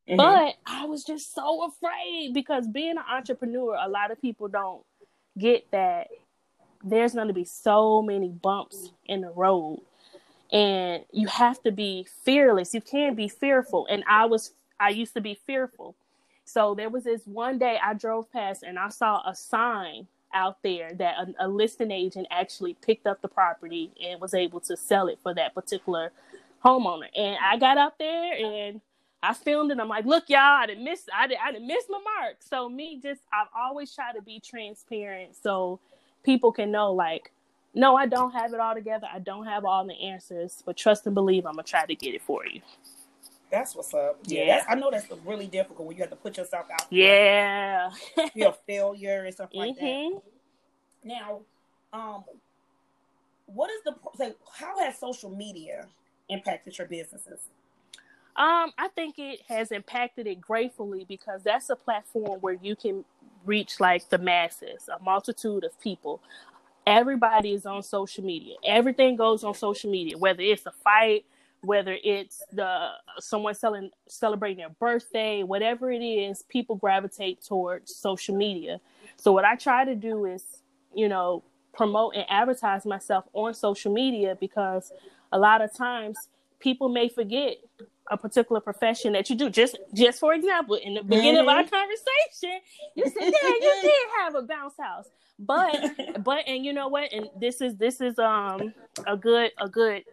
Mm-hmm. 0.06 0.16
But 0.16 0.56
I 0.66 0.84
was 0.84 1.04
just 1.04 1.34
so 1.34 1.64
afraid 1.64 2.34
because 2.34 2.66
being 2.66 2.98
an 2.98 3.04
entrepreneur, 3.10 3.78
a 3.80 3.88
lot 3.88 4.10
of 4.10 4.20
people 4.20 4.48
don't 4.48 4.82
get 5.38 5.70
that 5.70 6.08
there's 6.84 7.14
going 7.14 7.28
to 7.28 7.34
be 7.34 7.44
so 7.44 8.02
many 8.02 8.28
bumps 8.28 8.92
in 9.06 9.20
the 9.20 9.30
road 9.30 9.80
and 10.52 11.04
you 11.12 11.28
have 11.28 11.62
to 11.62 11.72
be 11.72 12.06
fearless 12.24 12.74
you 12.74 12.80
can't 12.80 13.16
be 13.16 13.28
fearful 13.28 13.86
and 13.90 14.04
i 14.08 14.24
was 14.26 14.52
i 14.80 14.90
used 14.90 15.14
to 15.14 15.20
be 15.20 15.34
fearful 15.46 15.94
so 16.44 16.74
there 16.74 16.90
was 16.90 17.04
this 17.04 17.22
one 17.26 17.58
day 17.58 17.78
i 17.84 17.94
drove 17.94 18.30
past 18.32 18.62
and 18.62 18.78
i 18.78 18.88
saw 18.88 19.22
a 19.28 19.34
sign 19.34 20.06
out 20.34 20.58
there 20.62 20.92
that 20.94 21.16
a, 21.40 21.46
a 21.46 21.48
listing 21.48 21.90
agent 21.90 22.26
actually 22.30 22.74
picked 22.74 23.06
up 23.06 23.22
the 23.22 23.28
property 23.28 23.90
and 24.04 24.20
was 24.20 24.34
able 24.34 24.60
to 24.60 24.76
sell 24.76 25.08
it 25.08 25.18
for 25.22 25.34
that 25.34 25.54
particular 25.54 26.12
homeowner 26.64 27.08
and 27.16 27.38
i 27.44 27.58
got 27.58 27.78
out 27.78 27.98
there 27.98 28.34
and 28.34 28.80
I 29.22 29.34
filmed 29.34 29.72
it. 29.72 29.80
I'm 29.80 29.88
like, 29.88 30.06
look, 30.06 30.30
y'all, 30.30 30.40
I 30.40 30.66
didn't 30.66 30.84
miss, 30.84 31.02
I 31.14 31.26
didn't, 31.28 31.42
I 31.44 31.52
didn't 31.52 31.66
miss 31.66 31.84
my 31.90 31.98
mark. 32.20 32.36
So 32.40 32.68
me, 32.68 33.00
just 33.02 33.22
I've 33.32 33.48
always 33.56 33.94
tried 33.94 34.14
to 34.14 34.22
be 34.22 34.40
transparent, 34.40 35.36
so 35.42 35.80
people 36.24 36.52
can 36.52 36.70
know, 36.70 36.92
like, 36.92 37.32
no, 37.74 37.96
I 37.96 38.06
don't 38.06 38.32
have 38.32 38.52
it 38.52 38.60
all 38.60 38.74
together. 38.74 39.06
I 39.12 39.18
don't 39.18 39.44
have 39.46 39.64
all 39.64 39.86
the 39.86 39.94
answers, 39.94 40.62
but 40.64 40.76
trust 40.76 41.06
and 41.06 41.14
believe 41.14 41.46
I'm 41.46 41.54
gonna 41.54 41.64
try 41.64 41.86
to 41.86 41.94
get 41.94 42.14
it 42.14 42.22
for 42.22 42.46
you. 42.46 42.60
That's 43.50 43.74
what's 43.74 43.94
up. 43.94 44.18
Yeah, 44.26 44.44
yeah. 44.44 44.64
I 44.68 44.74
know 44.74 44.90
that's 44.90 45.06
really 45.24 45.46
difficult 45.46 45.88
when 45.88 45.96
you 45.96 46.02
have 46.02 46.10
to 46.10 46.16
put 46.16 46.36
yourself 46.36 46.66
out. 46.70 46.86
Yeah, 46.90 47.90
feel 48.34 48.52
failure 48.66 49.24
and 49.24 49.34
stuff 49.34 49.50
like 49.54 49.78
mm-hmm. 49.78 50.16
that. 50.16 50.22
Now, 51.04 51.40
um, 51.92 52.24
what 53.46 53.70
is 53.70 53.82
the 53.84 53.94
like? 54.18 54.36
How 54.52 54.78
has 54.80 54.98
social 54.98 55.30
media 55.30 55.86
impacted 56.28 56.76
your 56.76 56.86
businesses? 56.86 57.40
Um, 58.36 58.72
I 58.78 58.88
think 58.94 59.18
it 59.18 59.40
has 59.48 59.72
impacted 59.72 60.28
it 60.28 60.40
gratefully 60.40 61.04
because 61.08 61.42
that's 61.42 61.70
a 61.70 61.76
platform 61.76 62.40
where 62.40 62.56
you 62.62 62.76
can 62.76 63.04
reach 63.44 63.80
like 63.80 64.08
the 64.10 64.18
masses, 64.18 64.88
a 64.88 65.02
multitude 65.02 65.64
of 65.64 65.80
people. 65.80 66.20
Everybody 66.88 67.52
is 67.52 67.66
on 67.66 67.82
social 67.82 68.24
media. 68.24 68.54
Everything 68.64 69.14
goes 69.14 69.44
on 69.44 69.52
social 69.52 69.90
media, 69.90 70.16
whether 70.16 70.40
it's 70.40 70.64
a 70.64 70.72
fight, 70.72 71.26
whether 71.60 71.98
it's 72.02 72.42
the 72.50 72.92
someone 73.18 73.54
selling 73.54 73.90
celebrating 74.06 74.56
their 74.56 74.70
birthday, 74.70 75.42
whatever 75.42 75.92
it 75.92 76.02
is, 76.02 76.44
people 76.48 76.76
gravitate 76.76 77.42
towards 77.42 77.94
social 77.94 78.34
media. 78.34 78.80
So 79.16 79.32
what 79.32 79.44
I 79.44 79.54
try 79.54 79.84
to 79.84 79.94
do 79.94 80.24
is, 80.24 80.62
you 80.94 81.10
know, 81.10 81.44
promote 81.74 82.14
and 82.16 82.24
advertise 82.30 82.86
myself 82.86 83.26
on 83.34 83.52
social 83.52 83.92
media 83.92 84.34
because 84.40 84.90
a 85.30 85.38
lot 85.38 85.60
of 85.60 85.74
times 85.74 86.28
people 86.58 86.88
may 86.88 87.10
forget 87.10 87.58
a 88.10 88.16
particular 88.16 88.60
profession 88.60 89.12
that 89.12 89.30
you 89.30 89.36
do. 89.36 89.50
Just 89.50 89.78
just 89.94 90.18
for 90.18 90.34
example, 90.34 90.76
in 90.76 90.94
the 90.94 91.02
beginning 91.02 91.34
mm-hmm. 91.34 91.42
of 91.42 91.48
our 91.48 91.62
mm-hmm. 91.62 91.74
conversation, 91.74 92.60
you 92.94 93.04
said, 93.04 93.22
"Yeah, 93.22 93.48
you 93.48 93.78
did 93.82 93.92
have 94.20 94.34
a 94.34 94.42
bounce 94.42 94.74
house." 94.78 95.06
But 95.38 95.76
but 96.24 96.44
and 96.46 96.64
you 96.64 96.72
know 96.72 96.88
what? 96.88 97.12
And 97.12 97.28
this 97.38 97.60
is 97.60 97.76
this 97.76 98.00
is 98.00 98.18
um 98.18 98.72
a 99.06 99.16
good 99.16 99.52
a 99.58 99.68
good 99.68 100.04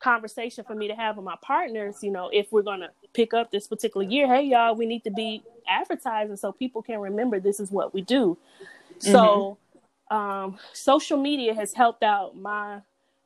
conversation 0.00 0.64
for 0.64 0.74
me 0.74 0.88
to 0.88 0.94
have 0.94 1.16
with 1.16 1.24
my 1.24 1.36
partners. 1.42 1.96
You 2.02 2.10
know, 2.10 2.28
if 2.32 2.52
we're 2.52 2.62
gonna 2.62 2.90
pick 3.12 3.32
up 3.34 3.50
this 3.50 3.66
particular 3.66 4.06
year, 4.06 4.26
hey 4.26 4.42
y'all, 4.42 4.74
we 4.74 4.86
need 4.86 5.04
to 5.04 5.10
be 5.10 5.42
advertising 5.68 6.36
so 6.36 6.52
people 6.52 6.82
can 6.82 7.00
remember 7.00 7.40
this 7.40 7.60
is 7.60 7.70
what 7.70 7.94
we 7.94 8.02
do. 8.02 8.36
Mm-hmm. 8.98 9.12
So 9.12 9.58
um 10.10 10.58
social 10.72 11.16
media 11.18 11.54
has 11.54 11.72
helped 11.72 12.02
out 12.02 12.36
my 12.36 12.80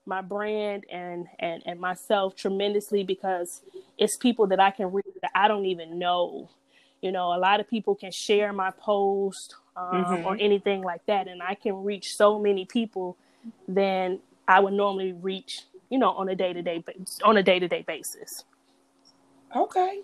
my 0.08 0.22
brand 0.22 0.84
and 0.90 1.28
and 1.38 1.62
and 1.66 1.78
myself 1.78 2.34
tremendously 2.34 3.04
because 3.04 3.62
it's 3.98 4.16
people 4.16 4.46
that 4.48 4.58
I 4.58 4.70
can 4.70 4.90
reach 4.90 5.06
that 5.22 5.30
I 5.34 5.46
don't 5.46 5.66
even 5.66 5.98
know. 5.98 6.50
You 7.02 7.12
know, 7.12 7.32
a 7.32 7.38
lot 7.38 7.60
of 7.60 7.68
people 7.68 7.94
can 7.94 8.10
share 8.10 8.52
my 8.52 8.70
post 8.72 9.54
um, 9.76 10.04
mm-hmm. 10.04 10.26
or 10.26 10.36
anything 10.40 10.82
like 10.82 11.06
that, 11.06 11.28
and 11.28 11.40
I 11.40 11.54
can 11.54 11.84
reach 11.84 12.16
so 12.16 12.38
many 12.40 12.64
people 12.64 13.16
than 13.68 14.18
I 14.48 14.58
would 14.58 14.72
normally 14.72 15.12
reach. 15.12 15.62
You 15.90 15.98
know, 15.98 16.10
on 16.10 16.28
a 16.28 16.34
day 16.34 16.52
to 16.52 16.62
day 16.62 16.82
on 17.22 17.36
a 17.36 17.42
day 17.42 17.58
to 17.58 17.68
day 17.68 17.82
basis. 17.86 18.44
Okay. 19.56 20.02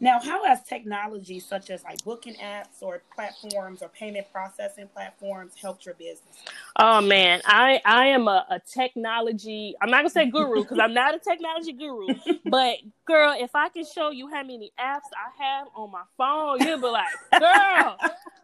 Now, 0.00 0.20
how 0.20 0.44
has 0.44 0.62
technology 0.62 1.38
such 1.40 1.70
as 1.70 1.84
like 1.84 2.02
booking 2.04 2.34
apps 2.34 2.82
or 2.82 3.02
platforms 3.14 3.82
or 3.82 3.88
payment 3.88 4.26
processing 4.32 4.88
platforms 4.88 5.52
helped 5.60 5.84
your 5.84 5.94
business? 5.94 6.44
Oh 6.76 7.00
man, 7.00 7.42
I 7.44 7.80
I 7.84 8.06
am 8.06 8.28
a, 8.28 8.46
a 8.48 8.60
technology. 8.60 9.74
I'm 9.80 9.90
not 9.90 9.98
gonna 9.98 10.10
say 10.10 10.26
guru 10.30 10.62
because 10.62 10.78
I'm 10.78 10.94
not 10.94 11.14
a 11.14 11.18
technology 11.18 11.72
guru. 11.72 12.06
but 12.46 12.76
girl, 13.04 13.34
if 13.38 13.54
I 13.54 13.68
can 13.68 13.84
show 13.84 14.10
you 14.10 14.28
how 14.28 14.42
many 14.42 14.72
apps 14.80 15.10
I 15.14 15.44
have 15.44 15.68
on 15.74 15.90
my 15.90 16.02
phone, 16.16 16.60
you'll 16.60 16.80
be 16.80 16.86
like, 16.86 17.06
girl. 17.38 17.98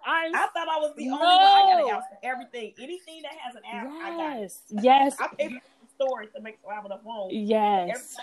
I'm, 0.04 0.34
I 0.34 0.48
thought 0.52 0.68
I 0.68 0.78
was 0.80 0.94
the 0.96 1.06
no. 1.06 1.14
only 1.14 1.26
one. 1.26 1.36
I 1.36 1.62
got 1.62 1.82
an 1.82 1.90
app 1.90 2.08
for 2.10 2.18
everything. 2.26 2.74
Anything 2.78 3.22
that 3.22 3.32
has 3.40 3.54
an 3.54 3.62
app, 3.70 3.84
yes, 3.84 4.02
I 4.02 4.10
got 4.10 4.36
it. 4.36 4.84
Yes. 4.84 5.16
I 5.20 5.28
pay 5.38 5.48
for 5.48 5.60
storage 5.94 6.32
to 6.34 6.42
make 6.42 6.58
sure 6.60 6.72
I 6.72 6.74
have 6.74 6.84
enough 6.84 7.00
room. 7.04 7.28
Yes. 7.30 8.16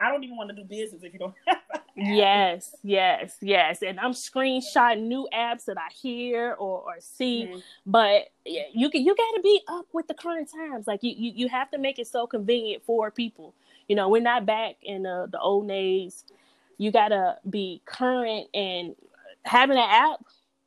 I 0.00 0.10
don't 0.10 0.24
even 0.24 0.36
want 0.36 0.50
to 0.50 0.56
do 0.56 0.64
business 0.64 1.02
if 1.02 1.12
you 1.12 1.18
don't 1.18 1.34
have 1.46 1.82
Yes, 1.94 2.74
yes, 2.82 3.36
yes. 3.40 3.82
And 3.82 4.00
I'm 4.00 4.12
screenshotting 4.12 5.02
new 5.02 5.28
apps 5.32 5.66
that 5.66 5.76
I 5.76 5.92
hear 5.92 6.52
or, 6.52 6.80
or 6.80 6.94
see. 7.00 7.44
Mm-hmm. 7.44 7.58
But 7.86 8.28
you 8.46 8.88
can 8.90 9.04
you 9.04 9.14
gotta 9.14 9.40
be 9.42 9.60
up 9.68 9.86
with 9.92 10.08
the 10.08 10.14
current 10.14 10.50
times. 10.50 10.86
Like 10.86 11.02
you, 11.02 11.12
you, 11.16 11.32
you 11.34 11.48
have 11.48 11.70
to 11.72 11.78
make 11.78 11.98
it 11.98 12.06
so 12.06 12.26
convenient 12.26 12.82
for 12.84 13.10
people. 13.10 13.54
You 13.88 13.96
know, 13.96 14.08
we're 14.08 14.22
not 14.22 14.46
back 14.46 14.76
in 14.82 15.02
the, 15.02 15.28
the 15.30 15.38
old 15.38 15.68
days. 15.68 16.24
You 16.78 16.90
gotta 16.90 17.36
be 17.48 17.82
current 17.84 18.48
and 18.54 18.96
having 19.44 19.76
an 19.76 19.88
app 19.88 20.24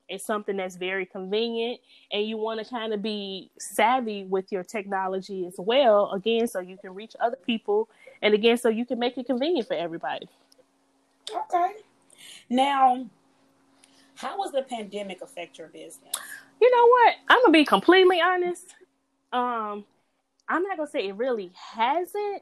is 0.09 0.23
something 0.23 0.57
that's 0.57 0.75
very 0.75 1.05
convenient 1.05 1.79
and 2.11 2.27
you 2.27 2.37
want 2.37 2.59
to 2.59 2.69
kind 2.69 2.93
of 2.93 3.01
be 3.01 3.49
savvy 3.59 4.23
with 4.23 4.51
your 4.51 4.63
technology 4.63 5.45
as 5.47 5.55
well 5.57 6.11
again 6.11 6.47
so 6.47 6.59
you 6.59 6.77
can 6.77 6.93
reach 6.93 7.15
other 7.19 7.37
people 7.45 7.89
and 8.21 8.33
again, 8.33 8.57
so 8.57 8.69
you 8.69 8.85
can 8.85 8.99
make 8.99 9.17
it 9.17 9.25
convenient 9.25 9.67
for 9.67 9.75
everybody. 9.75 10.27
Okay. 11.29 11.73
Now, 12.49 13.05
how 14.15 14.37
was 14.37 14.51
the 14.51 14.63
pandemic 14.63 15.21
affect 15.21 15.57
your 15.57 15.67
business? 15.67 16.15
You 16.61 16.71
know 16.71 16.87
what? 16.87 17.15
I'm 17.29 17.41
gonna 17.41 17.51
be 17.51 17.65
completely 17.65 18.21
honest. 18.21 18.73
Um, 19.33 19.85
I'm 20.47 20.63
not 20.63 20.77
gonna 20.77 20.89
say 20.89 21.07
it 21.07 21.15
really 21.15 21.51
hasn't. 21.55 22.41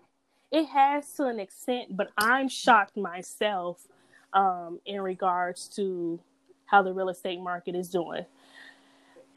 It 0.51 0.67
has 0.67 1.11
to 1.13 1.25
an 1.25 1.39
extent, 1.39 1.97
but 1.97 2.11
I'm 2.17 2.47
shocked 2.47 2.95
myself 2.95 3.87
um, 4.33 4.79
in 4.85 5.01
regards 5.01 5.67
to 5.75 6.19
how 6.73 6.81
the 6.81 6.91
real 6.91 7.09
estate 7.09 7.39
market 7.39 7.75
is 7.75 7.87
doing. 7.87 8.25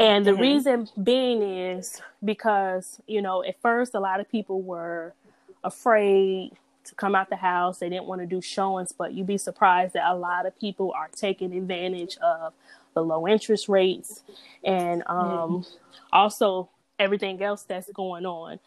And 0.00 0.25
the 0.25 0.31
mm-hmm. 0.31 0.40
reason 0.40 0.88
being 1.02 1.43
is 1.43 2.00
because, 2.25 2.99
you 3.07 3.21
know, 3.21 3.45
at 3.45 3.61
first 3.61 3.95
a 3.95 4.00
lot 4.00 4.21
of 4.21 4.28
people 4.31 4.62
were 4.62 5.12
afraid 5.62 6.52
to 6.85 6.95
come 6.95 7.14
out 7.14 7.28
the 7.28 7.37
house. 7.37 7.81
They 7.81 7.90
didn't 7.90 8.07
want 8.07 8.23
to 8.23 8.26
do 8.26 8.40
showings, 8.40 8.95
but 8.97 9.12
you'd 9.12 9.26
be 9.26 9.37
surprised 9.37 9.93
that 9.93 10.11
a 10.11 10.14
lot 10.14 10.47
of 10.47 10.59
people 10.59 10.93
are 10.97 11.11
taking 11.14 11.55
advantage 11.55 12.16
of 12.19 12.55
the 12.95 13.05
low 13.05 13.28
interest 13.28 13.69
rates 13.69 14.23
and 14.64 15.02
um, 15.07 15.19
mm-hmm. 15.19 15.75
also 16.14 16.71
everything 16.99 17.43
else 17.43 17.64
that's 17.64 17.93
going 17.93 18.25
on. 18.25 18.59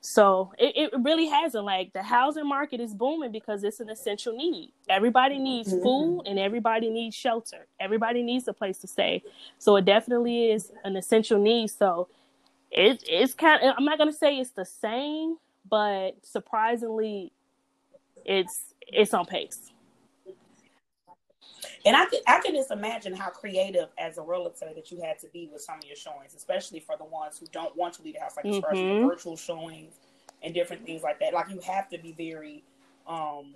So 0.00 0.52
it, 0.58 0.92
it 0.92 1.00
really 1.00 1.26
hasn't 1.26 1.64
like 1.64 1.92
the 1.92 2.02
housing 2.02 2.48
market 2.48 2.80
is 2.80 2.94
booming 2.94 3.32
because 3.32 3.64
it's 3.64 3.80
an 3.80 3.90
essential 3.90 4.36
need. 4.36 4.72
Everybody 4.88 5.38
needs 5.38 5.72
mm-hmm. 5.72 5.82
food 5.82 6.22
and 6.26 6.38
everybody 6.38 6.90
needs 6.90 7.16
shelter. 7.16 7.66
Everybody 7.80 8.22
needs 8.22 8.46
a 8.46 8.52
place 8.52 8.78
to 8.78 8.86
stay. 8.86 9.22
So 9.58 9.74
it 9.76 9.84
definitely 9.84 10.52
is 10.52 10.70
an 10.84 10.96
essential 10.96 11.40
need. 11.40 11.70
So 11.70 12.08
it, 12.70 13.02
it's 13.08 13.34
kind 13.34 13.62
of, 13.62 13.74
I'm 13.76 13.84
not 13.84 13.98
going 13.98 14.10
to 14.10 14.16
say 14.16 14.38
it's 14.38 14.50
the 14.50 14.64
same 14.64 15.38
but 15.68 16.12
surprisingly, 16.22 17.32
it's 18.24 18.74
it's 18.86 19.14
on 19.14 19.26
pace. 19.26 19.72
And 21.84 21.96
I 21.96 22.06
can 22.06 22.20
I 22.26 22.40
can 22.40 22.54
just 22.54 22.70
imagine 22.70 23.14
how 23.14 23.30
creative 23.30 23.88
as 23.98 24.18
a 24.18 24.22
realtor 24.22 24.70
that 24.74 24.90
you 24.90 25.00
had 25.00 25.18
to 25.20 25.28
be 25.28 25.48
with 25.52 25.62
some 25.62 25.78
of 25.78 25.84
your 25.84 25.96
showings, 25.96 26.34
especially 26.34 26.80
for 26.80 26.96
the 26.96 27.04
ones 27.04 27.38
who 27.38 27.46
don't 27.52 27.76
want 27.76 27.94
to 27.94 28.02
leave 28.02 28.14
the 28.14 28.20
house, 28.20 28.36
like 28.36 28.46
mm-hmm. 28.46 29.06
virtual 29.06 29.36
showings 29.36 29.94
and 30.42 30.54
different 30.54 30.84
things 30.84 31.02
like 31.02 31.20
that. 31.20 31.32
Like 31.34 31.50
you 31.50 31.60
have 31.60 31.88
to 31.90 31.98
be 31.98 32.12
very 32.12 32.62
um 33.06 33.54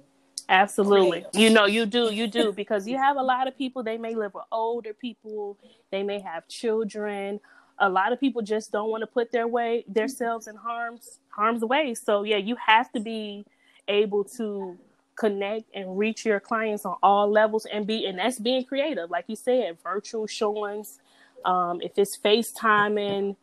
Absolutely. 0.48 1.20
Creative. 1.20 1.40
You 1.40 1.50
know, 1.50 1.66
you 1.66 1.86
do, 1.86 2.12
you 2.12 2.26
do, 2.26 2.50
because 2.50 2.88
you 2.88 2.98
have 2.98 3.16
a 3.16 3.22
lot 3.22 3.46
of 3.46 3.56
people, 3.56 3.84
they 3.84 3.96
may 3.96 4.16
live 4.16 4.34
with 4.34 4.42
older 4.50 4.92
people, 4.92 5.56
they 5.92 6.02
may 6.02 6.18
have 6.18 6.48
children, 6.48 7.38
a 7.80 7.88
lot 7.88 8.12
of 8.12 8.20
people 8.20 8.42
just 8.42 8.70
don't 8.70 8.90
want 8.90 9.02
to 9.02 9.06
put 9.06 9.32
their 9.32 9.48
way 9.48 9.84
themselves 9.88 10.46
in 10.46 10.54
harm's 10.54 11.18
harm's 11.30 11.64
way. 11.64 11.94
So 11.94 12.22
yeah, 12.24 12.36
you 12.36 12.56
have 12.56 12.92
to 12.92 13.00
be 13.00 13.44
able 13.88 14.24
to 14.24 14.76
connect 15.20 15.66
and 15.74 15.98
reach 15.98 16.24
your 16.24 16.40
clients 16.40 16.86
on 16.86 16.96
all 17.02 17.30
levels 17.30 17.66
and 17.66 17.86
be 17.86 18.06
and 18.06 18.18
that's 18.18 18.38
being 18.38 18.64
creative. 18.64 19.10
Like 19.10 19.26
you 19.28 19.36
said 19.36 19.76
virtual 19.84 20.26
showings 20.26 20.98
um, 21.44 21.82
if 21.82 21.92
it's 21.98 22.16
facetiming 22.16 23.36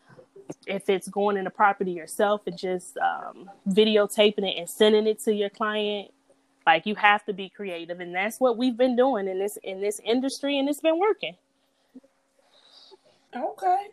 if 0.65 0.89
it's 0.89 1.07
going 1.09 1.37
in 1.37 1.43
the 1.43 1.49
property 1.49 1.91
yourself 1.91 2.41
and 2.47 2.57
just 2.57 2.97
um, 2.97 3.49
videotaping 3.69 4.49
it 4.49 4.57
and 4.57 4.67
sending 4.67 5.05
it 5.05 5.19
to 5.19 5.33
your 5.33 5.49
client 5.49 6.11
like 6.65 6.85
you 6.85 6.95
have 6.95 7.23
to 7.25 7.33
be 7.33 7.47
creative. 7.47 7.99
And 7.99 8.15
that's 8.15 8.39
what 8.39 8.57
we've 8.57 8.75
been 8.75 8.95
doing 8.95 9.27
in 9.27 9.37
this 9.37 9.57
in 9.63 9.79
this 9.79 10.01
industry 10.03 10.57
and 10.57 10.67
it's 10.67 10.81
been 10.81 10.97
working. 10.97 11.35
Okay. 13.35 13.87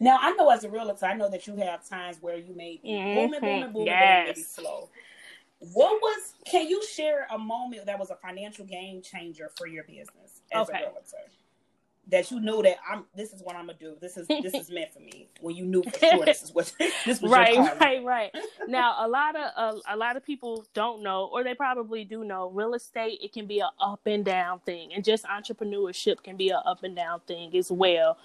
Now 0.00 0.18
i 0.20 0.32
know 0.32 0.50
as 0.50 0.64
a 0.64 0.68
realtor 0.68 1.06
i 1.06 1.14
know 1.14 1.30
that 1.30 1.46
you 1.46 1.56
have 1.56 1.88
times 1.88 2.18
where 2.20 2.36
you 2.36 2.54
may 2.54 2.78
be 2.82 2.90
mm-hmm. 2.90 3.14
booming 3.14 3.40
booming 3.40 3.72
booming 3.72 3.86
yes. 3.86 4.26
maybe 4.26 4.42
slow 4.42 4.90
what 5.70 6.00
was? 6.02 6.34
Can 6.44 6.68
you 6.68 6.84
share 6.84 7.26
a 7.30 7.38
moment 7.38 7.86
that 7.86 7.98
was 7.98 8.10
a 8.10 8.16
financial 8.16 8.64
game 8.64 9.00
changer 9.00 9.50
for 9.56 9.68
your 9.68 9.84
business 9.84 10.42
as 10.52 10.68
okay. 10.68 10.78
a 10.78 10.80
realtor? 10.80 11.16
That 12.08 12.32
you 12.32 12.40
knew 12.40 12.62
that 12.62 12.78
I'm. 12.90 13.04
This 13.14 13.32
is 13.32 13.42
what 13.44 13.54
I'm 13.54 13.66
gonna 13.66 13.78
do. 13.78 13.94
This 14.00 14.16
is 14.16 14.26
this 14.26 14.52
is 14.54 14.70
meant 14.74 14.92
for 14.92 14.98
me. 14.98 15.28
When 15.40 15.54
you 15.54 15.64
knew 15.64 15.84
for 15.84 15.96
sure 15.96 16.24
this 16.24 16.42
is 16.42 16.52
what 16.52 16.74
this 17.06 17.20
was. 17.20 17.30
right, 17.30 17.56
right, 17.80 18.04
right. 18.04 18.34
Now 18.68 19.06
a 19.06 19.08
lot 19.08 19.36
of 19.36 19.50
uh, 19.56 19.78
a 19.88 19.96
lot 19.96 20.16
of 20.16 20.26
people 20.26 20.66
don't 20.74 21.00
know, 21.04 21.30
or 21.32 21.44
they 21.44 21.54
probably 21.54 22.04
do 22.04 22.24
know. 22.24 22.50
Real 22.50 22.74
estate 22.74 23.20
it 23.22 23.32
can 23.32 23.46
be 23.46 23.60
a 23.60 23.70
up 23.80 24.00
and 24.04 24.24
down 24.24 24.58
thing, 24.66 24.92
and 24.92 25.04
just 25.04 25.24
entrepreneurship 25.26 26.24
can 26.24 26.36
be 26.36 26.48
a 26.48 26.56
up 26.56 26.82
and 26.82 26.96
down 26.96 27.20
thing 27.20 27.56
as 27.56 27.70
well. 27.70 28.18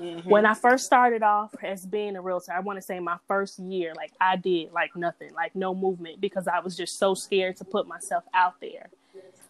Mm-hmm. 0.00 0.28
When 0.28 0.46
I 0.46 0.54
first 0.54 0.86
started 0.86 1.22
off 1.22 1.54
as 1.62 1.84
being 1.84 2.16
a 2.16 2.22
realtor, 2.22 2.52
I 2.52 2.60
want 2.60 2.78
to 2.78 2.82
say 2.82 2.98
my 2.98 3.18
first 3.28 3.58
year, 3.58 3.92
like 3.94 4.12
I 4.20 4.36
did 4.36 4.72
like 4.72 4.96
nothing, 4.96 5.32
like 5.34 5.54
no 5.54 5.74
movement 5.74 6.20
because 6.20 6.48
I 6.48 6.60
was 6.60 6.76
just 6.76 6.98
so 6.98 7.14
scared 7.14 7.56
to 7.58 7.64
put 7.64 7.86
myself 7.86 8.24
out 8.32 8.54
there. 8.60 8.88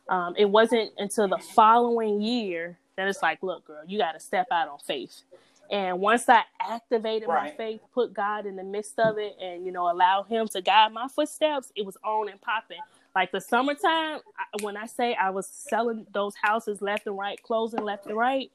Um, 0.08 0.34
it 0.37 0.46
wasn't 0.46 0.90
until 0.99 1.28
the 1.28 1.38
following 1.38 2.20
year 2.20 2.76
that 2.96 3.08
it's 3.08 3.22
like, 3.22 3.42
look, 3.42 3.66
girl, 3.66 3.82
you 3.87 3.99
got 3.99 4.12
to 4.12 4.20
step 4.20 4.49
out 4.50 4.68
on 4.68 4.78
faith. 4.78 5.22
And 5.70 6.00
once 6.00 6.28
I 6.28 6.42
activated 6.61 7.28
right. 7.28 7.44
my 7.44 7.56
faith, 7.56 7.80
put 7.94 8.12
God 8.12 8.44
in 8.44 8.56
the 8.56 8.64
midst 8.64 8.99
of 8.99 9.16
it, 9.16 9.37
and 9.40 9.64
you 9.64 9.72
know, 9.72 9.90
allow 9.90 10.22
Him 10.22 10.49
to 10.49 10.61
guide 10.61 10.92
my 10.92 11.08
footsteps, 11.08 11.72
it 11.75 11.87
was 11.87 11.96
on 12.04 12.28
and 12.28 12.40
popping. 12.40 12.80
Like 13.14 13.30
the 13.30 13.40
summertime, 13.40 14.20
when 14.61 14.76
I 14.76 14.87
say 14.87 15.14
I 15.14 15.30
was 15.30 15.46
selling 15.46 16.06
those 16.12 16.34
houses 16.34 16.82
left 16.82 17.06
and 17.06 17.16
right, 17.16 17.42
closing 17.42 17.82
left 17.82 18.06
and 18.06 18.16
right, 18.16 18.50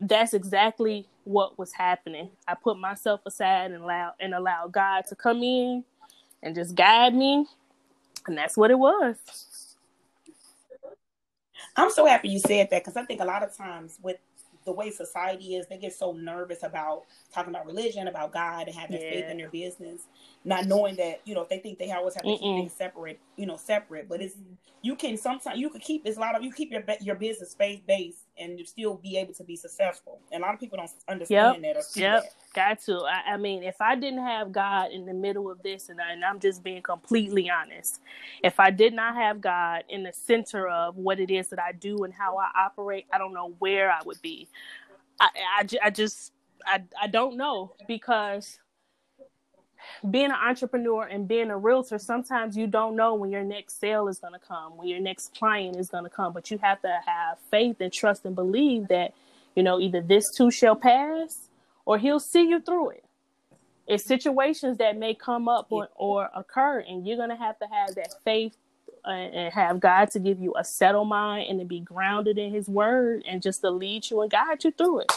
that's 0.00 0.34
exactly 0.34 1.06
what 1.24 1.58
was 1.58 1.72
happening. 1.72 2.30
I 2.46 2.54
put 2.54 2.78
myself 2.78 3.20
aside 3.26 3.70
and 3.70 3.82
allow 3.82 4.12
and 4.20 4.34
allow 4.34 4.68
God 4.68 5.02
to 5.08 5.16
come 5.16 5.42
in 5.42 5.84
and 6.42 6.54
just 6.54 6.74
guide 6.74 7.14
me, 7.14 7.46
and 8.26 8.36
that's 8.36 8.56
what 8.56 8.70
it 8.70 8.78
was. 8.78 9.16
I'm 11.76 11.90
so 11.90 12.06
happy 12.06 12.28
you 12.28 12.38
said 12.38 12.68
that 12.70 12.84
because 12.84 12.96
I 12.96 13.04
think 13.04 13.20
a 13.20 13.24
lot 13.24 13.42
of 13.42 13.54
times 13.54 13.98
with 14.02 14.16
the 14.64 14.72
way 14.72 14.90
society 14.90 15.56
is, 15.56 15.66
they 15.68 15.78
get 15.78 15.94
so 15.94 16.12
nervous 16.12 16.62
about 16.62 17.04
talking 17.32 17.54
about 17.54 17.66
religion, 17.66 18.08
about 18.08 18.32
God, 18.32 18.66
and 18.66 18.76
having 18.76 19.00
yeah. 19.00 19.10
faith 19.10 19.24
in 19.30 19.38
their 19.38 19.48
business, 19.48 20.02
not 20.44 20.66
knowing 20.66 20.96
that 20.96 21.20
you 21.24 21.34
know 21.34 21.46
they 21.48 21.58
think 21.58 21.78
they 21.78 21.90
always 21.92 22.14
have 22.14 22.24
to 22.24 22.28
Mm-mm. 22.28 22.38
keep 22.38 22.56
things 22.56 22.72
separate, 22.72 23.20
you 23.36 23.46
know, 23.46 23.56
separate. 23.56 24.08
But 24.08 24.20
it's 24.20 24.36
you 24.82 24.96
can 24.96 25.16
sometimes 25.16 25.58
you 25.58 25.70
can 25.70 25.80
keep 25.80 26.02
it's 26.04 26.16
a 26.16 26.20
lot 26.20 26.34
of 26.34 26.42
you 26.42 26.52
keep 26.52 26.70
your 26.70 26.82
your 27.00 27.14
business 27.14 27.52
space 27.52 27.80
based 27.86 28.25
and 28.38 28.60
still 28.66 28.96
be 28.96 29.16
able 29.16 29.32
to 29.34 29.44
be 29.44 29.56
successful. 29.56 30.20
And 30.32 30.42
a 30.42 30.46
lot 30.46 30.54
of 30.54 30.60
people 30.60 30.76
don't 30.76 30.90
understand 31.08 31.64
yep. 31.64 31.74
that. 31.74 31.96
yep, 31.96 32.22
that. 32.22 32.32
got 32.54 32.80
to. 32.82 32.98
I, 33.04 33.34
I, 33.34 33.36
mean, 33.36 33.62
if 33.62 33.80
I 33.80 33.96
didn't 33.96 34.24
have 34.24 34.52
God 34.52 34.90
in 34.90 35.06
the 35.06 35.14
middle 35.14 35.50
of 35.50 35.62
this, 35.62 35.88
and, 35.88 36.00
I, 36.00 36.12
and 36.12 36.24
I'm 36.24 36.38
just 36.40 36.62
being 36.62 36.82
completely 36.82 37.50
honest, 37.50 38.00
if 38.42 38.60
I 38.60 38.70
did 38.70 38.92
not 38.92 39.14
have 39.14 39.40
God 39.40 39.84
in 39.88 40.02
the 40.02 40.12
center 40.12 40.68
of 40.68 40.96
what 40.96 41.20
it 41.20 41.30
is 41.30 41.48
that 41.48 41.58
I 41.58 41.72
do 41.72 42.04
and 42.04 42.12
how 42.12 42.36
I 42.36 42.50
operate, 42.56 43.06
I 43.12 43.18
don't 43.18 43.32
know 43.32 43.54
where 43.58 43.90
I 43.90 44.00
would 44.04 44.20
be. 44.22 44.48
I, 45.18 45.28
I, 45.58 45.66
I 45.84 45.90
just, 45.90 46.32
I, 46.66 46.82
I 47.00 47.06
don't 47.06 47.36
know 47.36 47.74
because 47.88 48.58
being 50.10 50.26
an 50.26 50.32
entrepreneur 50.32 51.04
and 51.04 51.26
being 51.26 51.50
a 51.50 51.56
realtor, 51.56 51.98
sometimes 51.98 52.56
you 52.56 52.66
don't 52.66 52.96
know 52.96 53.14
when 53.14 53.30
your 53.30 53.44
next 53.44 53.80
sale 53.80 54.08
is 54.08 54.18
going 54.18 54.32
to 54.32 54.38
come, 54.38 54.76
when 54.76 54.88
your 54.88 55.00
next 55.00 55.34
client 55.36 55.76
is 55.76 55.88
going 55.88 56.04
to 56.04 56.10
come, 56.10 56.32
but 56.32 56.50
you 56.50 56.58
have 56.58 56.80
to 56.82 57.00
have 57.06 57.38
faith 57.50 57.76
and 57.80 57.92
trust 57.92 58.24
and 58.24 58.34
believe 58.34 58.88
that, 58.88 59.14
you 59.54 59.62
know, 59.62 59.80
either 59.80 60.00
this 60.00 60.30
too 60.34 60.50
shall 60.50 60.76
pass 60.76 61.48
or 61.84 61.98
he'll 61.98 62.20
see 62.20 62.48
you 62.48 62.60
through 62.60 62.90
it. 62.90 63.04
It's 63.86 64.04
situations 64.04 64.78
that 64.78 64.96
may 64.96 65.14
come 65.14 65.48
up 65.48 65.68
or, 65.70 65.88
or 65.94 66.28
occur, 66.34 66.80
and 66.80 67.06
you're 67.06 67.16
going 67.16 67.30
to 67.30 67.36
have 67.36 67.58
to 67.60 67.66
have 67.66 67.94
that 67.94 68.14
faith 68.24 68.56
uh, 69.06 69.10
and 69.10 69.54
have 69.54 69.78
God 69.78 70.10
to 70.10 70.18
give 70.18 70.40
you 70.40 70.54
a 70.58 70.64
settled 70.64 71.06
mind 71.08 71.48
and 71.48 71.60
to 71.60 71.64
be 71.64 71.78
grounded 71.78 72.36
in 72.36 72.52
His 72.52 72.68
Word 72.68 73.22
and 73.28 73.40
just 73.40 73.60
to 73.60 73.70
lead 73.70 74.10
you 74.10 74.20
and 74.22 74.30
guide 74.30 74.64
you 74.64 74.72
through 74.72 75.00
it. 75.00 75.12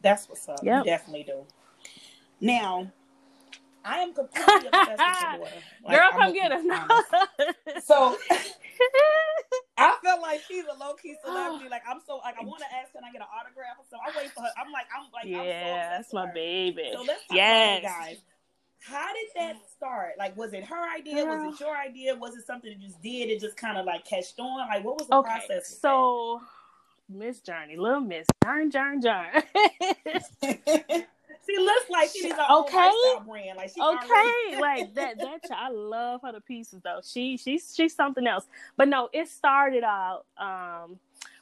That's 0.00 0.28
what's 0.30 0.48
up. 0.48 0.60
Yep. 0.62 0.86
You 0.86 0.90
definitely 0.90 1.24
do. 1.24 1.44
Now, 2.40 2.90
I 3.84 3.98
am 3.98 4.14
completely 4.14 4.68
obsessed 4.72 5.40
with. 5.40 5.52
Like, 5.84 5.98
Girl, 5.98 6.10
come 6.12 6.32
get 6.32 6.52
her. 6.52 6.62
so 7.82 8.16
I 9.78 9.96
feel 10.02 10.20
like 10.20 10.42
she's 10.46 10.64
a 10.64 10.78
low 10.78 10.94
key 10.94 11.16
celebrity. 11.24 11.68
Like 11.70 11.82
I'm 11.88 12.00
so 12.06 12.18
like 12.18 12.36
I 12.40 12.44
want 12.44 12.60
to 12.60 12.66
ask, 12.74 12.92
can 12.92 13.02
I 13.04 13.12
get 13.12 13.22
an 13.22 13.28
autograph? 13.32 13.76
So 13.90 13.96
I 13.96 14.16
wait 14.16 14.30
for 14.30 14.42
her. 14.42 14.50
I'm 14.58 14.72
like 14.72 14.86
I'm 14.96 15.10
like 15.12 15.26
yeah, 15.26 15.92
so 15.92 15.96
that's 15.96 16.12
my 16.12 16.26
her. 16.26 16.32
baby. 16.34 16.90
So 16.92 17.02
let's 17.02 17.26
talk 17.26 17.36
yes. 17.36 17.82
guys. 17.82 18.16
How 18.82 19.12
did 19.12 19.26
that 19.36 19.56
start? 19.76 20.12
Like, 20.18 20.34
was 20.38 20.54
it 20.54 20.64
her 20.64 20.96
idea? 20.96 21.24
Girl. 21.24 21.46
Was 21.46 21.54
it 21.54 21.64
your 21.64 21.76
idea? 21.76 22.16
Was 22.16 22.34
it 22.34 22.46
something 22.46 22.72
you 22.72 22.78
just 22.78 23.02
did? 23.02 23.28
It 23.28 23.38
just 23.38 23.56
kind 23.56 23.76
of 23.76 23.84
like 23.84 24.06
catched 24.06 24.38
on. 24.38 24.66
Like, 24.68 24.82
what 24.82 24.98
was 24.98 25.08
the 25.08 25.16
okay, 25.16 25.46
process? 25.46 25.78
So, 25.78 26.40
Miss 27.06 27.40
Journey, 27.40 27.76
little 27.76 28.00
Miss, 28.00 28.26
Jern, 28.42 28.72
Jern, 28.72 29.02
Jern. 30.42 31.06
She 31.46 31.56
looks 31.58 31.90
like 31.90 32.10
she's 32.10 32.32
okay. 32.32 32.90
brand. 33.26 33.56
Like 33.56 33.70
she 33.74 33.80
okay, 33.80 34.60
like 34.60 34.94
that. 34.94 35.18
That 35.18 35.40
I 35.50 35.70
love 35.70 36.20
her 36.22 36.32
to 36.32 36.40
pieces 36.40 36.80
though. 36.82 37.00
She 37.02 37.36
she's 37.36 37.74
she's 37.74 37.94
something 37.94 38.26
else. 38.26 38.46
But 38.76 38.88
no, 38.88 39.08
it 39.12 39.28
started 39.28 39.84
out 39.84 40.24
um, 40.38 40.98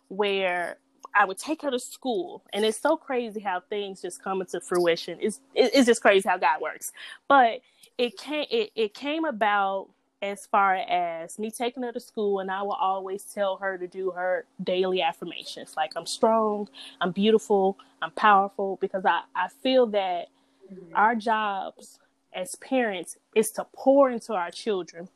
where 0.09 0.79
I 1.15 1.25
would 1.25 1.39
take 1.39 1.63
her 1.63 1.71
to 1.71 1.79
school, 1.79 2.45
and 2.53 2.65
it's 2.65 2.79
so 2.79 2.97
crazy 2.97 3.41
how 3.41 3.61
things 3.69 4.01
just 4.03 4.23
come 4.23 4.41
into 4.41 4.61
fruition. 4.61 5.19
It's 5.21 5.41
it's 5.55 5.87
just 5.87 6.01
crazy 6.01 6.29
how 6.29 6.39
God 6.39 6.61
works. 6.61 6.93
But 7.27 7.61
it 7.97 8.17
came 8.17 8.47
it, 8.51 8.71
it 8.77 8.95
came 8.95 9.25
about 9.25 9.89
as 10.21 10.47
far 10.47 10.75
as 10.75 11.39
me 11.39 11.51
taking 11.51 11.83
her 11.83 11.93
to 11.93 12.01
school 12.01 12.41
and 12.41 12.51
I 12.51 12.63
will 12.63 12.73
always 12.73 13.23
tell 13.25 13.57
her 13.59 13.79
to 13.79 13.87
do 13.87 14.11
her 14.11 14.47
daily 14.63 15.01
affirmations 15.01 15.75
like 15.77 15.93
I'm 15.97 16.07
strong, 16.07 16.69
I'm 17.01 17.13
beautiful, 17.13 17.79
I'm 18.03 18.11
powerful 18.11 18.79
because 18.81 19.05
I, 19.05 19.23
I 19.35 19.49
feel 19.63 19.87
that 19.89 20.27
mm-hmm. 20.73 20.95
our 20.95 21.15
jobs 21.15 21.99
as 22.35 22.57
parents 22.57 23.17
is 23.35 23.51
to 23.53 23.67
pour 23.75 24.11
into 24.11 24.35
our 24.35 24.51
children 24.51 25.09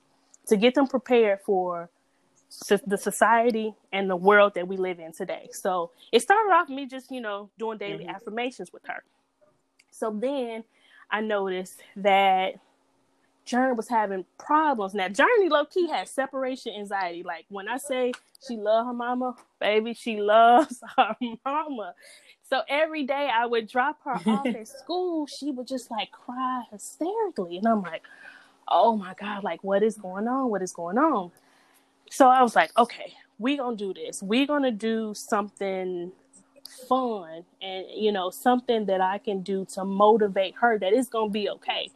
to 0.46 0.56
get 0.56 0.74
them 0.74 0.86
prepared 0.86 1.40
for 1.44 1.90
the 2.86 2.98
society 2.98 3.74
and 3.92 4.10
the 4.10 4.16
world 4.16 4.54
that 4.54 4.68
we 4.68 4.76
live 4.76 5.00
in 5.00 5.12
today. 5.12 5.48
So 5.52 5.90
it 6.12 6.20
started 6.20 6.52
off 6.52 6.68
me 6.68 6.86
just, 6.86 7.10
you 7.10 7.20
know, 7.20 7.50
doing 7.58 7.78
daily 7.78 8.04
mm-hmm. 8.04 8.14
affirmations 8.14 8.72
with 8.72 8.82
her. 8.86 9.02
So 9.90 10.10
then 10.10 10.64
I 11.10 11.20
noticed 11.20 11.80
that 11.96 12.54
Journey 13.52 13.74
was 13.74 13.88
having 13.88 14.24
problems. 14.38 14.94
Now, 14.94 15.08
Journey 15.08 15.50
low 15.50 15.66
key 15.66 15.86
has 15.90 16.08
separation 16.08 16.72
anxiety. 16.74 17.22
Like 17.22 17.44
when 17.50 17.68
I 17.68 17.76
say 17.76 18.12
she 18.48 18.56
love 18.56 18.86
her 18.86 18.94
mama, 18.94 19.34
baby, 19.60 19.92
she 19.92 20.16
loves 20.22 20.82
her 20.96 21.14
mama. 21.44 21.94
So 22.48 22.62
every 22.66 23.04
day 23.04 23.30
I 23.30 23.44
would 23.44 23.68
drop 23.68 23.98
her 24.04 24.12
off 24.26 24.46
at 24.46 24.68
school, 24.68 25.26
she 25.26 25.50
would 25.50 25.66
just 25.66 25.90
like 25.90 26.10
cry 26.12 26.62
hysterically, 26.70 27.58
and 27.58 27.66
I'm 27.68 27.82
like, 27.82 28.02
oh 28.68 28.96
my 28.96 29.12
god, 29.20 29.44
like 29.44 29.62
what 29.62 29.82
is 29.82 29.98
going 29.98 30.26
on? 30.28 30.48
What 30.48 30.62
is 30.62 30.72
going 30.72 30.96
on? 30.96 31.30
So 32.10 32.28
I 32.28 32.42
was 32.42 32.56
like, 32.56 32.70
okay, 32.78 33.12
we 33.38 33.58
gonna 33.58 33.76
do 33.76 33.92
this. 33.92 34.22
We 34.22 34.46
gonna 34.46 34.70
do 34.70 35.12
something 35.14 36.10
fun 36.88 37.44
and 37.60 37.84
you 37.94 38.10
know 38.12 38.30
something 38.30 38.86
that 38.86 39.02
I 39.02 39.18
can 39.18 39.42
do 39.42 39.66
to 39.74 39.84
motivate 39.84 40.54
her 40.62 40.78
that 40.78 40.94
it's 40.94 41.08
gonna 41.10 41.30
be 41.30 41.50
okay 41.50 41.90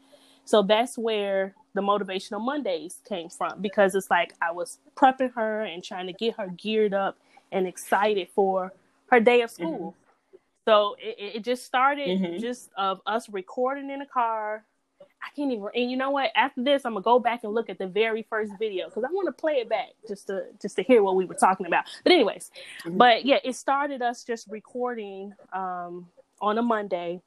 so 0.46 0.62
that's 0.62 0.96
where 0.96 1.54
the 1.74 1.82
motivational 1.82 2.40
Mondays 2.40 3.00
came 3.06 3.28
from 3.28 3.61
because 3.61 3.94
it's 3.94 4.11
like 4.11 4.32
I 4.40 4.52
was 4.52 4.78
prepping 4.96 5.35
her 5.35 5.62
and 5.62 5.82
trying 5.82 6.06
to 6.06 6.12
get 6.12 6.37
her 6.37 6.48
geared 6.56 6.94
up 6.94 7.18
and 7.52 7.66
excited 7.66 8.28
for 8.35 8.72
her 9.11 9.20
day 9.20 9.42
of 9.42 9.50
school. 9.50 9.94
Mm-hmm. 10.32 10.38
So 10.64 10.96
it, 10.98 11.37
it, 11.37 11.44
just 11.44 11.64
started 11.64 12.09
mm-hmm. 12.09 12.38
just 12.40 12.70
of 12.76 13.00
us 13.06 13.28
recording 13.28 13.90
in 13.90 14.00
a 14.02 14.06
car. 14.06 14.64
I 15.00 15.35
can't 15.35 15.50
even. 15.52 15.66
And 15.74 15.90
you 15.90 15.96
know 15.96 16.11
what? 16.11 16.30
After 16.37 16.62
this, 16.62 16.85
I'm 16.85 16.92
gonna 16.92 17.02
go 17.02 17.18
back 17.18 17.42
and 17.42 17.52
look 17.52 17.68
at 17.68 17.78
the 17.78 17.88
very 17.88 18.24
first 18.30 18.52
video 18.59 18.87
because 18.87 19.02
I 19.02 19.09
want 19.09 19.26
to 19.26 19.32
play 19.32 19.54
it 19.54 19.68
back 19.68 19.88
just 20.06 20.28
to 20.28 20.44
just 20.62 20.76
to 20.76 20.82
hear 20.82 21.02
what 21.02 21.16
we 21.16 21.24
were 21.24 21.35
talking 21.35 21.66
about. 21.66 21.85
But 22.04 22.12
anyways, 22.12 22.52
mm-hmm. 22.85 22.96
but 22.96 23.24
yeah, 23.24 23.38
it 23.42 23.56
started 23.56 24.00
us 24.00 24.22
just 24.22 24.48
recording 24.48 25.32
um, 25.52 26.06
on 26.40 26.59
a 26.59 26.62
Monday 26.62 27.20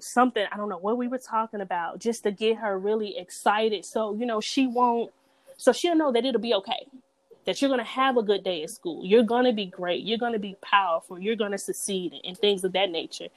something 0.00 0.44
I 0.52 0.56
don't 0.56 0.68
know 0.68 0.78
what 0.78 0.98
we 0.98 1.08
were 1.08 1.18
talking 1.18 1.60
about, 1.60 1.98
just 1.98 2.22
to 2.24 2.30
get 2.30 2.58
her 2.58 2.78
really 2.78 3.16
excited. 3.18 3.84
So 3.84 4.14
you 4.14 4.26
know 4.26 4.40
she 4.40 4.66
won't. 4.66 5.12
So 5.56 5.72
she'll 5.72 5.96
know 5.96 6.12
that 6.12 6.24
it'll 6.24 6.40
be 6.40 6.54
okay. 6.54 6.86
That 7.44 7.62
you're 7.62 7.70
gonna 7.70 7.84
have 7.84 8.16
a 8.16 8.22
good 8.22 8.42
day 8.42 8.62
at 8.62 8.70
school. 8.70 9.04
You're 9.04 9.22
gonna 9.22 9.52
be 9.52 9.66
great. 9.66 10.04
You're 10.04 10.18
gonna 10.18 10.38
be 10.38 10.56
powerful. 10.60 11.18
You're 11.18 11.36
gonna 11.36 11.58
succeed 11.58 12.14
and 12.24 12.36
things 12.36 12.64
of 12.64 12.72
that 12.72 12.90
nature. 12.90 13.28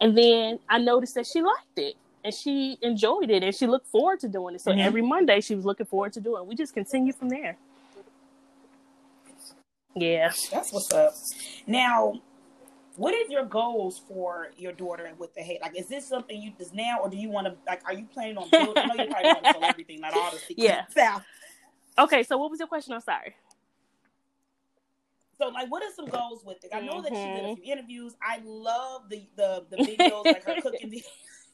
And 0.00 0.16
then 0.16 0.58
I 0.68 0.78
noticed 0.78 1.14
that 1.14 1.26
she 1.26 1.42
liked 1.42 1.78
it 1.78 1.96
and 2.24 2.34
she 2.34 2.78
enjoyed 2.82 3.30
it 3.30 3.42
and 3.42 3.54
she 3.54 3.66
looked 3.66 3.86
forward 3.86 4.20
to 4.20 4.28
doing 4.28 4.54
it. 4.54 4.60
So 4.60 4.70
mm-hmm. 4.70 4.80
every 4.80 5.02
Monday 5.02 5.40
she 5.40 5.54
was 5.54 5.64
looking 5.64 5.86
forward 5.86 6.12
to 6.14 6.20
doing 6.20 6.42
it. 6.42 6.48
We 6.48 6.54
just 6.54 6.74
continue 6.74 7.12
from 7.12 7.28
there. 7.28 7.56
Yeah. 9.94 10.32
That's 10.50 10.72
what's 10.72 10.92
up. 10.92 11.14
Now, 11.66 12.20
what 12.96 13.14
is 13.14 13.30
your 13.30 13.44
goals 13.44 14.00
for 14.08 14.48
your 14.56 14.72
daughter 14.72 15.04
and 15.04 15.18
with 15.18 15.34
the 15.34 15.40
head? 15.40 15.58
Like, 15.62 15.78
is 15.78 15.88
this 15.88 16.06
something 16.06 16.40
you 16.40 16.52
just 16.58 16.74
now, 16.74 16.98
or 17.02 17.08
do 17.08 17.16
you 17.16 17.30
want 17.30 17.46
to 17.46 17.54
like? 17.66 17.82
Are 17.86 17.94
you 17.94 18.06
planning 18.12 18.36
on 18.36 18.48
building? 18.50 18.74
I 18.76 18.86
know 18.86 19.04
you 19.04 19.10
probably 19.10 19.28
want 19.28 19.44
to 19.44 19.52
sell 19.52 19.64
everything, 19.64 20.00
not 20.00 20.14
all 20.14 20.30
the 20.30 20.38
secrets. 20.46 20.94
Yeah. 20.96 21.20
Okay, 21.98 22.22
so 22.22 22.38
what 22.38 22.50
was 22.50 22.58
your 22.60 22.68
question? 22.68 22.92
I'm 22.94 23.00
sorry. 23.00 23.34
So, 25.38 25.48
like, 25.48 25.70
what 25.70 25.82
are 25.82 25.90
some 25.94 26.06
goals 26.06 26.44
with 26.44 26.62
it? 26.64 26.70
I 26.72 26.80
know 26.80 26.94
mm-hmm. 26.94 27.02
that 27.02 27.12
she 27.12 27.14
did 27.14 27.44
a 27.44 27.48
mm-hmm. 27.48 27.62
few 27.62 27.72
interviews. 27.72 28.14
I 28.22 28.40
love 28.44 29.08
the 29.08 29.26
the, 29.36 29.64
the 29.70 29.76
videos, 29.76 30.24
like 30.24 30.44
her 30.44 30.60
cooking 30.60 30.90
videos. 30.90 31.02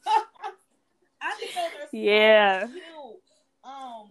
I 1.21 1.35
think 1.39 1.53
those 1.53 1.63
are 1.63 1.81
so 1.81 1.87
yeah. 1.91 2.67
cute. 2.67 2.83
Um, 3.63 4.09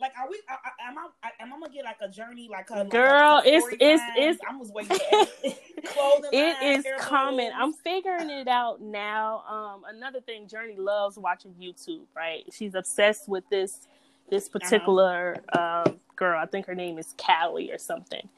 like, 0.00 0.12
are 0.18 0.28
we? 0.28 0.40
Am 0.80 0.98
I? 0.98 1.30
Am 1.40 1.52
I 1.52 1.58
gonna 1.58 1.72
get 1.72 1.84
like 1.84 1.98
a 2.00 2.08
journey? 2.08 2.48
Like, 2.50 2.70
a, 2.70 2.84
girl, 2.84 3.36
like 3.36 3.46
it's 3.46 3.66
it's 3.80 4.02
it's. 4.16 4.40
I 4.48 4.56
was 4.56 4.70
waiting. 4.70 4.96
clothing 5.86 6.30
it 6.32 6.62
is 6.62 6.84
coming. 6.98 7.50
I'm 7.54 7.72
figuring 7.72 8.30
it 8.30 8.48
out 8.48 8.80
now. 8.80 9.42
Um, 9.48 9.82
another 9.88 10.20
thing, 10.20 10.46
Journey 10.46 10.76
loves 10.76 11.18
watching 11.18 11.54
YouTube. 11.60 12.02
Right, 12.14 12.44
she's 12.52 12.74
obsessed 12.74 13.28
with 13.28 13.44
this 13.50 13.88
this 14.30 14.46
uh-huh. 14.46 14.58
particular 14.58 15.36
uh-huh. 15.52 15.84
um, 15.86 16.00
girl. 16.16 16.40
I 16.40 16.46
think 16.46 16.66
her 16.66 16.74
name 16.74 16.98
is 16.98 17.14
Callie 17.18 17.72
or 17.72 17.78
something. 17.78 18.28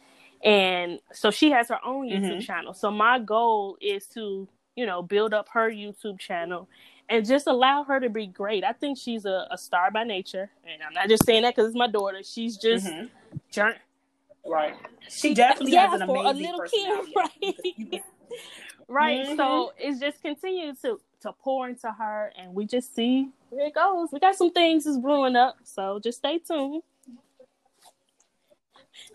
And 0.42 1.00
so 1.12 1.30
she 1.30 1.50
has 1.50 1.68
her 1.68 1.78
own 1.84 2.08
YouTube 2.08 2.30
mm-hmm. 2.30 2.40
channel. 2.40 2.72
So 2.72 2.90
my 2.90 3.18
goal 3.18 3.76
is 3.80 4.06
to, 4.14 4.48
you 4.74 4.86
know, 4.86 5.02
build 5.02 5.34
up 5.34 5.48
her 5.52 5.70
YouTube 5.70 6.18
channel 6.18 6.66
and 7.10 7.26
just 7.26 7.48
allow 7.48 7.82
her 7.84 7.98
to 8.00 8.08
be 8.08 8.26
great. 8.26 8.64
I 8.64 8.72
think 8.72 8.96
she's 8.96 9.26
a, 9.26 9.46
a 9.50 9.58
star 9.58 9.90
by 9.90 10.04
nature, 10.04 10.48
and 10.64 10.80
I'm 10.82 10.94
not 10.94 11.08
just 11.08 11.26
saying 11.26 11.42
that 11.42 11.54
because 11.54 11.68
it's 11.68 11.78
my 11.78 11.88
daughter. 11.88 12.22
She's 12.22 12.56
just 12.56 12.86
mm-hmm. 12.86 14.50
right. 14.50 14.76
She 15.08 15.34
definitely 15.34 15.72
yeah, 15.72 15.90
has 15.90 16.00
an 16.00 16.06
for 16.06 16.24
amazing 16.24 16.46
a 16.46 16.56
little 16.56 17.04
kid, 17.04 17.12
right? 17.16 18.02
right. 18.88 19.26
Mm-hmm. 19.26 19.36
So 19.36 19.72
it's 19.76 19.98
just 19.98 20.22
continue 20.22 20.72
to 20.82 21.00
to 21.22 21.32
pour 21.32 21.68
into 21.68 21.90
her, 21.90 22.32
and 22.38 22.54
we 22.54 22.64
just 22.64 22.94
see 22.94 23.28
where 23.50 23.66
it 23.66 23.74
goes. 23.74 24.10
We 24.12 24.20
got 24.20 24.36
some 24.36 24.52
things 24.52 24.86
is 24.86 24.96
brewing 24.96 25.36
up, 25.36 25.56
so 25.64 25.98
just 25.98 26.18
stay 26.18 26.38
tuned. 26.38 26.82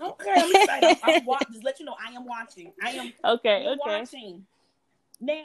Okay, 0.01 0.33
I'm 0.35 0.55
excited. 0.55 0.97
I'm, 1.01 1.15
I'm 1.15 1.25
wa- 1.25 1.39
just 1.51 1.63
let 1.63 1.79
you 1.79 1.85
know 1.85 1.95
I 2.05 2.11
am 2.11 2.25
watching. 2.25 2.73
I 2.83 2.89
am 2.89 3.13
okay. 3.23 3.67
Okay. 3.67 3.75
Watching 3.85 4.45
now 5.21 5.43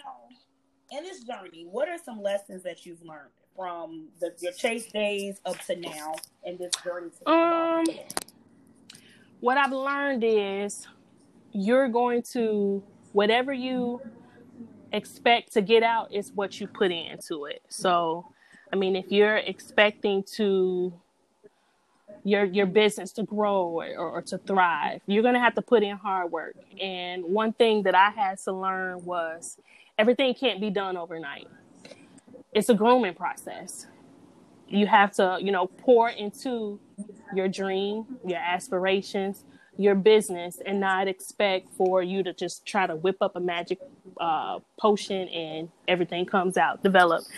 in 0.91 1.05
this 1.05 1.23
journey, 1.23 1.67
what 1.71 1.89
are 1.89 1.99
some 1.99 2.23
lessons 2.23 2.63
that 2.65 2.85
you've 2.85 3.03
learned 3.05 3.31
from 3.57 4.09
the, 4.21 4.33
your 4.41 4.53
Chase 4.53 4.87
days 4.87 5.41
up 5.45 5.59
to 5.67 5.77
now 5.77 6.15
and 6.45 6.59
this 6.59 6.73
journey? 6.85 7.11
um, 7.27 7.85
what 9.41 9.57
I've 9.57 9.73
learned 9.73 10.25
is 10.25 10.87
you're 11.53 11.89
going 11.89 12.23
to 12.33 12.83
whatever 13.13 13.53
you 13.53 14.01
expect 14.93 15.53
to 15.55 15.63
get 15.63 15.83
out 15.83 16.13
is 16.13 16.33
what 16.33 16.61
you 16.61 16.67
put 16.67 16.91
into 16.91 17.47
it. 17.47 17.63
So, 17.69 18.27
I 18.73 18.77
mean, 18.77 18.97
if 18.97 19.11
you're 19.11 19.37
expecting 19.37 20.23
to 20.35 20.93
your 22.23 22.45
your 22.45 22.67
business 22.67 23.13
to 23.13 23.23
grow 23.23 23.63
or, 23.63 23.97
or 23.97 24.23
to 24.23 24.39
thrive, 24.39 25.01
you're 25.07 25.23
gonna 25.23 25.41
have 25.41 25.55
to 25.55 25.63
put 25.63 25.83
in 25.83 25.97
hard 25.97 26.31
work. 26.31 26.57
And 26.81 27.25
one 27.25 27.53
thing 27.53 27.83
that 27.85 27.95
I 27.95 28.11
had 28.11 28.39
to 28.41 28.53
learn 28.53 29.05
was 29.05 29.57
everything 30.01 30.33
can't 30.33 30.63
be 30.63 30.71
done 30.71 30.97
overnight. 30.97 31.47
It's 32.55 32.71
a 32.71 32.75
grooming 32.75 33.15
process. 33.15 33.87
You 34.67 34.87
have 34.87 35.13
to, 35.17 35.39
you 35.43 35.53
know, 35.53 35.67
pour 35.67 36.09
into 36.09 36.81
your 37.35 37.49
dream, 37.49 38.07
your 38.27 38.39
aspirations, 38.39 39.45
your 39.77 39.95
business, 39.95 40.59
and 40.65 40.81
not 40.81 41.07
expect 41.07 41.71
for 41.77 42.03
you 42.03 42.23
to 42.23 42.33
just 42.33 42.65
try 42.65 42.87
to 42.87 42.97
whip 42.97 43.19
up 43.21 43.37
a 43.37 43.41
magic 43.41 43.79
uh, 44.19 44.61
potion 44.79 45.29
and 45.29 45.69
everything 45.87 46.25
comes 46.25 46.57
out 46.57 46.83
developed. 46.83 47.29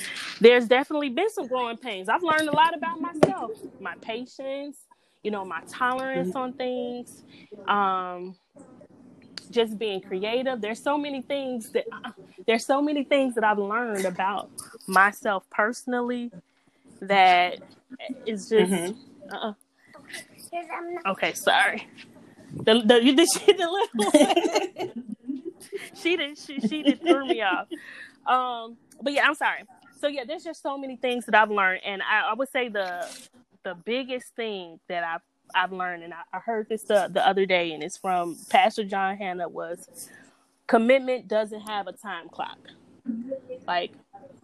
There's 0.41 0.67
definitely 0.69 1.09
been 1.09 1.31
some 1.31 1.49
growing 1.49 1.79
pains. 1.79 2.09
I've 2.09 2.23
learned 2.23 2.49
a 2.49 2.53
lot 2.53 2.77
about 2.77 3.01
myself, 3.01 3.51
my 3.81 3.95
patience, 4.01 4.79
you 5.25 5.33
know, 5.33 5.45
my 5.45 5.63
tolerance 5.69 6.35
on 6.37 6.53
things. 6.53 7.25
Um, 7.67 8.37
just 9.53 9.79
being 9.79 10.01
creative. 10.01 10.61
There's 10.61 10.83
so 10.83 10.99
many 10.99 11.23
things 11.23 11.71
that 11.71 11.85
uh, 11.93 12.11
there's 12.47 12.67
so 12.67 12.83
many 12.83 13.05
things 13.05 13.35
that 13.37 13.45
I've 13.45 13.59
learned 13.59 14.05
about 14.05 14.51
myself 14.87 15.45
personally 15.51 16.31
that 17.01 17.59
is 18.27 18.49
just. 18.49 18.73
Mm-hmm. 18.73 19.35
Uh-uh. 19.35 19.53
Okay, 21.07 21.33
sorry. 21.33 21.87
The 22.55 22.83
the 22.85 23.03
you 23.03 23.17
did 23.17 23.29
she 23.33 23.53
the 23.53 23.69
little 23.69 24.93
she 25.95 26.17
did 26.17 26.39
she 26.39 26.61
she 26.61 26.83
did 26.83 27.01
threw 27.01 27.27
me 27.27 27.41
off. 27.43 27.69
Um, 28.27 28.77
but 29.01 29.13
yeah, 29.13 29.27
I'm 29.27 29.35
sorry. 29.35 29.63
So 30.01 30.09
yeah, 30.09 30.25
there's 30.27 30.45
just 30.45 30.63
so 30.63 30.77
many 30.77 30.97
things 30.97 31.25
that 31.27 31.35
I've 31.35 31.51
learned, 31.51 31.81
and 31.85 32.03
I, 32.03 32.31
I 32.31 32.35
would 32.35 32.51
say 32.51 32.69
the 32.69 33.07
the 33.63 33.75
biggest 33.75 34.35
thing 34.37 34.81
that 34.89 35.05
I've 35.05 35.23
I've 35.55 35.73
learned, 35.73 36.03
and 36.03 36.15
I, 36.15 36.23
I 36.33 36.39
heard 36.39 36.69
this 36.69 36.83
the, 36.83 37.09
the 37.13 37.27
other 37.27 37.47
day, 37.47 37.73
and 37.73 37.83
it's 37.83 37.97
from 37.97 38.37
Pastor 38.51 38.85
John 38.85 39.17
Hannah 39.17 39.49
was 39.49 40.09
commitment 40.67 41.29
doesn't 41.29 41.61
have 41.61 41.87
a 41.87 41.93
time 41.93 42.29
clock. 42.29 42.59
Like 43.67 43.93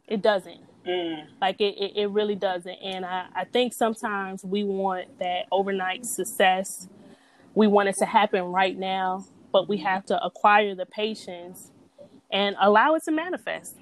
it 0.07 0.23
doesn't. 0.23 0.61
Mm. 0.87 1.27
Like 1.40 1.61
it, 1.61 1.75
it, 1.79 1.92
it, 1.97 2.11
really 2.11 2.35
doesn't. 2.35 2.79
And 2.83 3.05
I, 3.05 3.27
I 3.35 3.44
think 3.44 3.73
sometimes 3.73 4.44
we 4.44 4.64
want 4.64 5.18
that 5.18 5.47
overnight 5.53 6.07
success. 6.07 6.88
We 7.55 7.66
want 7.66 7.88
it 7.88 7.97
to 7.99 8.07
happen 8.07 8.42
right 8.44 8.77
now, 8.77 9.27
but 9.53 9.68
we 9.68 9.79
have 9.79 10.07
to 10.07 10.23
acquire 10.25 10.75
the 10.75 10.87
patience 10.87 11.71
and 12.31 12.57
allow 12.61 12.94
it 12.94 13.05
to 13.05 13.11
manifest. 13.11 13.77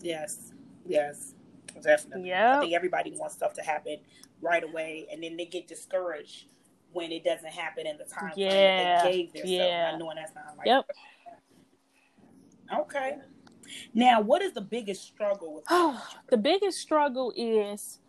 Yes. 0.00 0.52
Yes. 0.86 1.34
Definitely. 1.82 2.28
Yeah. 2.28 2.58
I 2.58 2.60
think 2.60 2.74
everybody 2.74 3.12
wants 3.16 3.34
stuff 3.34 3.54
to 3.54 3.62
happen 3.62 3.98
right 4.40 4.64
away, 4.64 5.06
and 5.12 5.22
then 5.22 5.36
they 5.36 5.46
get 5.46 5.68
discouraged 5.68 6.46
when 6.92 7.12
it 7.12 7.24
doesn't 7.24 7.52
happen 7.52 7.86
in 7.86 7.96
the 7.98 8.04
time 8.04 8.32
yeah. 8.36 9.02
they 9.02 9.12
gave 9.12 9.32
themselves, 9.32 9.50
yeah. 9.50 9.96
knowing 9.96 10.16
that's 10.16 10.34
not 10.34 10.56
right. 10.58 10.66
Yep. 10.66 10.90
Okay. 12.80 13.16
Now, 13.94 14.20
what 14.20 14.42
is 14.42 14.52
the 14.52 14.60
biggest 14.60 15.04
struggle 15.06 15.54
with 15.54 15.64
oh, 15.70 16.04
the 16.28 16.36
biggest 16.36 16.78
struggle 16.78 17.32
is 17.36 18.00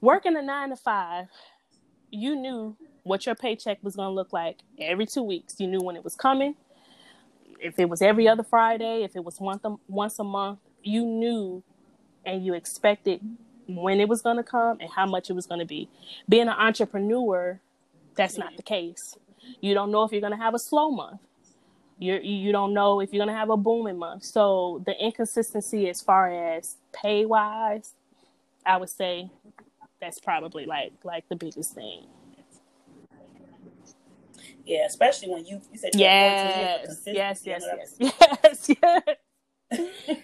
working 0.00 0.36
a 0.36 0.42
nine 0.42 0.70
to 0.70 0.76
five. 0.76 1.26
You 2.10 2.36
knew 2.36 2.76
what 3.02 3.26
your 3.26 3.34
paycheck 3.34 3.78
was 3.82 3.96
going 3.96 4.08
to 4.08 4.14
look 4.14 4.32
like 4.32 4.58
every 4.80 5.06
two 5.06 5.22
weeks. 5.22 5.56
You 5.58 5.66
knew 5.66 5.80
when 5.80 5.96
it 5.96 6.04
was 6.04 6.14
coming. 6.14 6.54
If 7.60 7.78
it 7.78 7.88
was 7.88 8.02
every 8.02 8.28
other 8.28 8.44
Friday, 8.44 9.02
if 9.02 9.16
it 9.16 9.24
was 9.24 9.40
once 9.40 9.60
a, 9.64 9.74
once 9.88 10.18
a 10.18 10.24
month, 10.24 10.60
you 10.82 11.04
knew 11.04 11.62
and 12.24 12.44
you 12.44 12.54
expected 12.54 13.20
when 13.68 14.00
it 14.00 14.08
was 14.08 14.22
going 14.22 14.38
to 14.38 14.42
come 14.42 14.78
and 14.80 14.90
how 14.90 15.06
much 15.06 15.30
it 15.30 15.34
was 15.34 15.46
going 15.46 15.60
to 15.60 15.66
be. 15.66 15.88
Being 16.28 16.48
an 16.48 16.56
entrepreneur, 16.58 17.60
that's 18.16 18.38
not 18.38 18.56
the 18.56 18.62
case. 18.62 19.16
You 19.60 19.74
don't 19.74 19.90
know 19.90 20.04
if 20.04 20.12
you're 20.12 20.20
going 20.20 20.32
to 20.32 20.38
have 20.38 20.54
a 20.54 20.58
slow 20.58 20.90
month. 20.90 21.20
You 21.98 22.16
you 22.16 22.52
don't 22.52 22.74
know 22.74 23.00
if 23.00 23.12
you're 23.12 23.24
going 23.24 23.34
to 23.34 23.38
have 23.38 23.50
a 23.50 23.56
booming 23.56 23.98
month. 23.98 24.24
So 24.24 24.82
the 24.86 24.94
inconsistency 25.04 25.88
as 25.88 26.00
far 26.00 26.54
as 26.56 26.76
pay 26.92 27.26
wise, 27.26 27.94
I 28.64 28.76
would 28.76 28.90
say 28.90 29.30
that's 30.00 30.20
probably 30.20 30.66
like 30.66 30.92
like 31.04 31.28
the 31.28 31.36
biggest 31.36 31.74
thing. 31.74 32.06
Yeah, 34.64 34.86
especially 34.86 35.30
when 35.30 35.44
you 35.46 35.60
you 35.72 35.78
said 35.78 35.92
yes, 35.94 37.02
yes, 37.06 37.42
yes, 37.46 37.66
yes, 37.96 37.96
yes, 37.98 38.70
yes. 39.72 40.18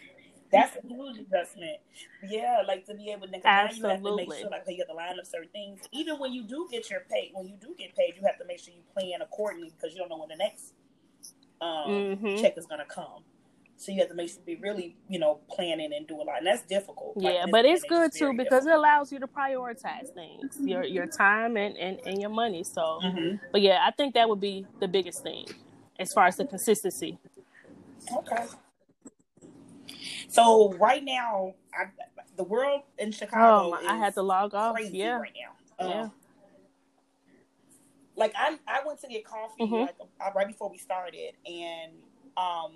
That's 0.55 0.77
a 0.77 0.87
huge 0.87 1.19
investment. 1.19 1.79
Yeah, 2.23 2.63
like 2.67 2.87
to 2.87 2.95
be 2.95 3.11
able 3.11 3.29
to, 3.29 3.47
Absolutely. 3.47 3.81
you 3.83 3.89
have 3.89 4.03
to 4.03 4.17
make 4.17 4.41
sure 4.41 4.51
like 4.51 4.63
you 4.69 4.79
have 4.79 4.89
to 4.89 4.95
line 4.95 5.19
up 5.19 5.27
certain 5.27 5.49
things. 5.51 5.81
Even 5.93 6.19
when 6.19 6.33
you 6.33 6.45
do 6.45 6.69
get 6.71 6.91
your 6.91 7.01
pay, 7.11 7.31
when 7.35 7.47
you 7.47 7.57
do 7.61 7.75
get 7.79 7.95
paid, 7.97 8.15
you 8.17 8.27
have 8.27 8.39
to 8.39 8.45
make 8.47 8.59
sure 8.59 8.73
you 8.75 8.83
plan 8.93 9.21
accordingly 9.21 9.73
because 9.77 9.95
you 9.95 10.01
don't 10.01 10.09
know 10.09 10.19
when 10.19 10.29
the 10.29 10.37
next 10.37 10.73
um, 11.61 11.89
mm-hmm. 11.89 12.43
check 12.43 12.57
is 12.57 12.67
gonna 12.67 12.85
come. 12.87 13.25
So 13.77 13.91
you 13.91 13.99
have 14.01 14.09
to 14.09 14.15
make 14.15 14.31
sure 14.31 14.39
be 14.47 14.57
really, 14.57 14.97
you 15.09 15.19
know, 15.19 15.41
planning 15.51 15.93
and 15.93 16.07
do 16.07 16.17
a 16.17 16.23
lot, 16.23 16.39
and 16.39 16.47
that's 16.47 16.63
difficult. 16.63 17.15
Yeah, 17.17 17.31
like, 17.31 17.51
but 17.51 17.65
it's 17.65 17.83
good 17.83 18.13
too 18.13 18.33
because 18.33 18.65
difficult. 18.65 18.69
it 18.69 18.79
allows 18.79 19.13
you 19.13 19.19
to 19.19 19.27
prioritize 19.27 20.15
things, 20.15 20.57
your 20.61 20.85
your 20.85 21.07
time 21.07 21.57
and 21.57 21.77
and, 21.77 21.99
and 22.07 22.21
your 22.21 22.31
money. 22.31 22.63
So, 22.63 23.01
mm-hmm. 23.03 23.37
but 23.51 23.61
yeah, 23.61 23.85
I 23.87 23.91
think 23.91 24.15
that 24.15 24.29
would 24.29 24.41
be 24.41 24.67
the 24.81 24.89
biggest 24.89 25.23
thing 25.23 25.47
as 25.99 26.13
far 26.13 26.27
as 26.27 26.37
the 26.37 26.45
consistency. 26.45 27.19
Okay. 28.13 28.45
So 30.35 30.73
right 30.81 31.05
now, 31.05 31.55
I, 31.73 31.85
the 32.37 32.43
world 32.43 32.83
in 32.99 33.13
Chicago. 33.13 33.77
Oh, 33.81 33.87
I 33.89 33.97
had 33.97 34.15
to 34.15 34.23
log 34.23 34.53
off. 34.53 34.77
Yeah. 34.91 35.19
Right 35.19 35.33
now. 35.79 35.85
Um, 35.87 35.91
yeah. 35.91 36.09
Like 38.17 38.33
I, 38.37 38.59
I 38.67 38.81
went 38.85 39.01
to 39.03 39.09
get 39.09 39.25
coffee 39.25 39.63
Mm-hmm. 39.63 39.75
like 39.75 39.95
uh, 40.21 40.31
right 40.35 40.47
before 40.49 40.69
we 40.71 40.79
started, 40.79 41.35
and 41.47 41.93
um, 42.37 42.73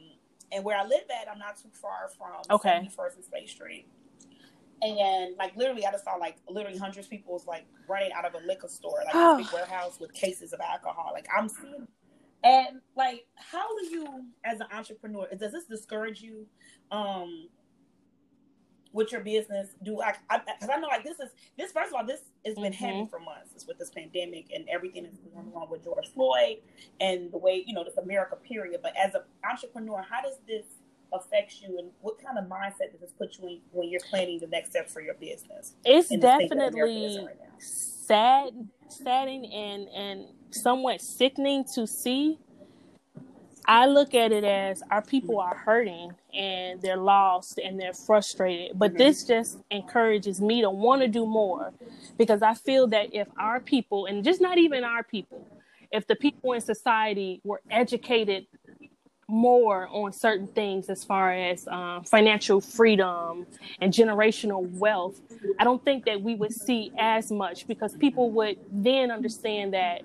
and 0.53 0.64
where 0.64 0.77
I 0.77 0.85
live 0.85 1.03
at, 1.21 1.29
I'm 1.29 1.38
not 1.38 1.57
too 1.61 1.68
far 1.73 2.11
from 2.16 2.42
Okay. 2.57 2.88
71st 2.88 3.16
and 3.16 3.25
State 3.25 3.49
Street. 3.49 3.87
And 4.81 5.37
like 5.37 5.57
literally, 5.57 5.85
I 5.85 5.90
just 5.90 6.05
saw 6.05 6.14
like 6.14 6.37
literally 6.49 6.79
hundreds 6.79 7.09
of 7.09 7.11
people 7.11 7.33
was 7.35 7.47
like 7.47 7.66
running 7.88 8.12
out 8.12 8.25
of 8.25 8.35
a 8.40 8.47
liquor 8.47 8.68
store, 8.68 9.03
like 9.05 9.14
a 9.14 9.37
big 9.37 9.47
warehouse 9.53 9.99
with 10.01 10.12
cases 10.14 10.53
of 10.53 10.61
alcohol. 10.61 11.11
Like 11.12 11.27
I'm 11.37 11.49
seeing, 11.49 11.88
and 12.44 12.81
like, 12.96 13.27
how 13.37 13.66
do 13.79 13.87
you, 13.87 14.24
as 14.44 14.61
an 14.61 14.66
entrepreneur, 14.72 15.27
does 15.38 15.53
this 15.53 15.64
discourage 15.64 16.20
you, 16.22 16.46
um, 16.90 17.48
with 18.92 19.12
your 19.12 19.20
business? 19.20 19.68
Do 19.83 20.01
I? 20.01 20.14
Because 20.31 20.68
I, 20.70 20.79
know 20.79 20.88
like 20.88 21.05
this 21.05 21.20
is 21.20 21.31
this. 21.59 21.72
First 21.72 21.88
of 21.88 21.94
all, 21.94 22.07
this 22.07 22.22
has 22.46 22.55
been 22.55 22.72
heavy 22.72 23.03
Mhm. 23.03 23.11
for 23.11 23.18
months. 23.18 23.53
It's 23.55 23.66
with 23.66 23.79
this 23.79 23.90
pandemic 23.90 24.51
and 24.53 24.68
everything 24.68 25.03
that's 25.05 25.18
going 25.18 25.53
on 25.55 25.68
with 25.68 25.85
George 25.85 26.09
Floyd 26.14 26.62
and 27.01 27.31
the 27.31 27.38
way 27.38 27.62
you 27.66 27.74
know 27.74 27.85
this 27.85 27.96
America 27.98 28.37
period. 28.37 28.81
But 28.83 28.96
as 28.96 29.14
an 29.14 29.22
entrepreneur, 29.44 30.01
how 30.03 30.22
does 30.22 30.38
this 30.46 30.64
affect 31.12 31.61
you, 31.61 31.79
and 31.79 31.90
what 32.01 32.18
kind 32.18 32.38
of 32.38 32.44
mindset 32.46 32.92
does 32.92 33.01
this 33.01 33.12
put 33.12 33.38
you 33.38 33.48
in 33.48 33.61
when 33.72 33.88
you're 33.88 34.01
planning 34.09 34.38
the 34.38 34.46
next 34.46 34.70
steps 34.70 34.92
for 34.92 35.01
your 35.01 35.14
business? 35.14 35.74
It's 35.85 36.11
in 36.11 36.20
the 36.20 36.35
state 36.37 36.48
that 36.51 36.57
America 36.57 36.90
is 36.90 37.16
definitely 37.16 37.27
right 37.27 37.62
sad, 37.62 38.68
saddening, 38.88 39.53
and 39.53 39.88
and 39.88 40.38
somewhat 40.51 41.03
sickening 41.03 41.65
to 41.75 41.87
see. 41.87 42.39
I 43.67 43.87
look 43.87 44.15
at 44.15 44.33
it 44.33 44.45
as 44.45 44.83
our 44.91 45.03
people 45.03 45.41
are 45.41 45.57
hurting 45.57 46.13
and 46.35 46.83
they're 46.83 46.97
lost 46.99 47.59
and 47.59 47.81
they're 47.81 47.95
frustrated. 47.95 48.79
But 48.79 48.95
Mhm. 48.95 48.99
this 48.99 49.25
just 49.25 49.59
encourages 49.71 50.41
me 50.41 50.63
to 50.63 50.71
want 50.71 51.03
to 51.03 51.09
do 51.09 51.27
more 51.27 51.73
because 52.19 52.43
I 52.43 52.55
feel 52.55 52.89
that 52.89 53.15
if 53.15 53.29
our 53.39 53.61
people, 53.61 54.07
and 54.07 54.25
just 54.25 54.41
not 54.41 54.59
even 54.59 54.85
our 54.85 55.05
people, 55.05 55.49
if 55.93 56.07
the 56.07 56.17
people 56.17 56.53
in 56.55 56.61
society 56.63 57.41
were 57.45 57.63
educated 57.71 58.47
more 59.29 59.89
on 59.89 60.13
certain 60.13 60.49
things 60.49 60.89
as 60.91 61.05
far 61.05 61.33
as 61.33 61.67
um, 61.69 62.05
financial 62.05 62.61
freedom 62.61 63.47
and 63.81 63.93
generational 63.93 64.69
wealth, 64.79 65.21
I 65.59 65.65
don't 65.65 65.85
think 65.85 66.05
that 66.07 66.23
we 66.23 66.35
would 66.37 66.53
see 66.53 66.93
as 66.99 67.33
much 67.33 67.67
because 67.69 67.95
people 67.97 68.33
would 68.33 68.59
then 68.71 69.11
understand 69.11 69.75
that 69.75 70.03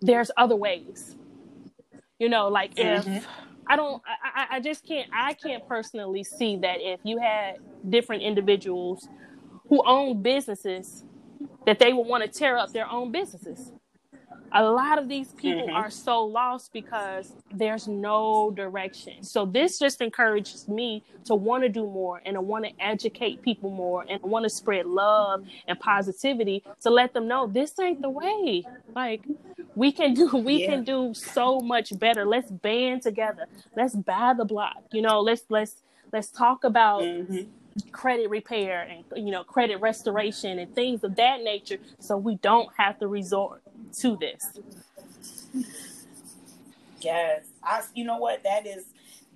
there's 0.00 0.30
other 0.36 0.56
ways. 0.56 1.16
You 2.18 2.28
know, 2.28 2.48
like 2.48 2.72
if 2.76 3.06
Mhm. 3.06 3.24
I 3.68 3.76
don't, 3.76 4.02
I- 4.06 4.46
I 4.56 4.60
just 4.60 4.86
can't, 4.86 5.08
I 5.12 5.34
can't 5.34 5.64
personally 5.66 6.24
see 6.24 6.56
that 6.58 6.78
if 6.80 7.00
you 7.04 7.18
had 7.20 7.56
different 7.88 8.22
individuals 8.22 9.08
who 9.68 9.82
own 9.86 10.22
businesses, 10.22 11.04
that 11.66 11.78
they 11.80 11.92
would 11.92 12.06
want 12.06 12.24
to 12.24 12.30
tear 12.30 12.58
up 12.58 12.72
their 12.72 12.90
own 12.90 13.12
businesses. 13.12 13.72
A 14.52 14.64
lot 14.64 14.98
of 14.98 15.08
these 15.08 15.32
people 15.34 15.68
Mhm. 15.68 15.74
are 15.74 15.90
so 15.90 16.24
lost 16.24 16.72
because 16.72 17.36
there's 17.50 17.86
no 17.86 18.50
direction. 18.52 19.22
So 19.22 19.44
this 19.44 19.78
just 19.78 20.00
encourages 20.00 20.66
me 20.68 21.04
to 21.26 21.34
want 21.34 21.64
to 21.64 21.68
do 21.68 21.84
more 21.86 22.22
and 22.24 22.34
to 22.34 22.40
want 22.40 22.64
to 22.64 22.72
educate 22.80 23.42
people 23.42 23.70
more 23.70 24.04
and 24.08 24.18
I 24.24 24.26
want 24.26 24.44
to 24.44 24.50
spread 24.50 24.86
love 24.86 25.42
and 25.66 25.78
positivity 25.78 26.64
to 26.82 26.90
let 26.90 27.12
them 27.12 27.28
know 27.28 27.46
this 27.46 27.78
ain't 27.78 28.00
the 28.02 28.10
way. 28.10 28.68
Like 28.96 29.26
we 29.74 29.92
can 29.92 30.14
do 30.14 30.28
we 30.36 30.60
Yeah. 30.60 30.66
can 30.66 30.84
do 30.84 31.12
so 31.14 31.60
much 31.60 31.98
better. 31.98 32.24
Let's 32.26 32.50
band 32.50 33.02
together. 33.02 33.46
Let's 33.76 33.94
buy 33.96 34.34
the 34.36 34.44
block. 34.46 34.76
You 34.92 35.02
know, 35.02 35.20
let's 35.20 35.44
let's 35.50 35.82
let's 36.12 36.30
talk 36.30 36.64
about 36.64 37.02
Mhm. 37.02 37.48
credit 37.92 38.28
repair 38.30 38.82
and 38.82 39.04
you 39.24 39.30
know 39.32 39.44
credit 39.44 39.76
restoration 39.80 40.58
and 40.58 40.72
things 40.74 41.04
of 41.04 41.16
that 41.16 41.42
nature 41.42 41.78
so 42.00 42.16
we 42.16 42.36
don't 42.36 42.68
have 42.76 42.98
to 42.98 43.08
resort 43.08 43.62
to 43.92 44.16
this 44.16 44.58
Yes, 47.00 47.46
I. 47.62 47.82
You 47.94 48.04
know 48.04 48.18
what? 48.18 48.42
That 48.42 48.66
is 48.66 48.86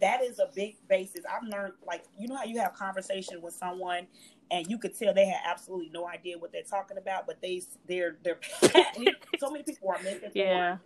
that 0.01 0.23
is 0.23 0.39
a 0.39 0.49
big 0.55 0.77
basis. 0.89 1.23
I've 1.31 1.49
learned 1.49 1.75
like 1.87 2.05
you 2.19 2.29
know 2.29 2.37
how 2.37 2.45
you 2.45 2.59
have 2.59 2.75
conversation 2.75 3.41
with 3.41 3.55
someone 3.55 4.07
and 4.51 4.67
you 4.69 4.79
could 4.79 4.99
tell 4.99 5.15
they 5.15 5.27
had 5.27 5.41
absolutely 5.47 5.91
no 5.93 6.07
idea 6.09 6.39
what 6.39 6.53
they're 6.53 6.63
talking 6.63 6.99
about, 6.99 7.27
but 7.27 7.41
they 7.41 7.63
they're 7.87 8.17
they're 8.23 8.41
so 9.39 9.51
many 9.51 9.63
people 9.65 9.91
are 9.91 10.03
making 10.03 10.31
yeah 10.35 10.79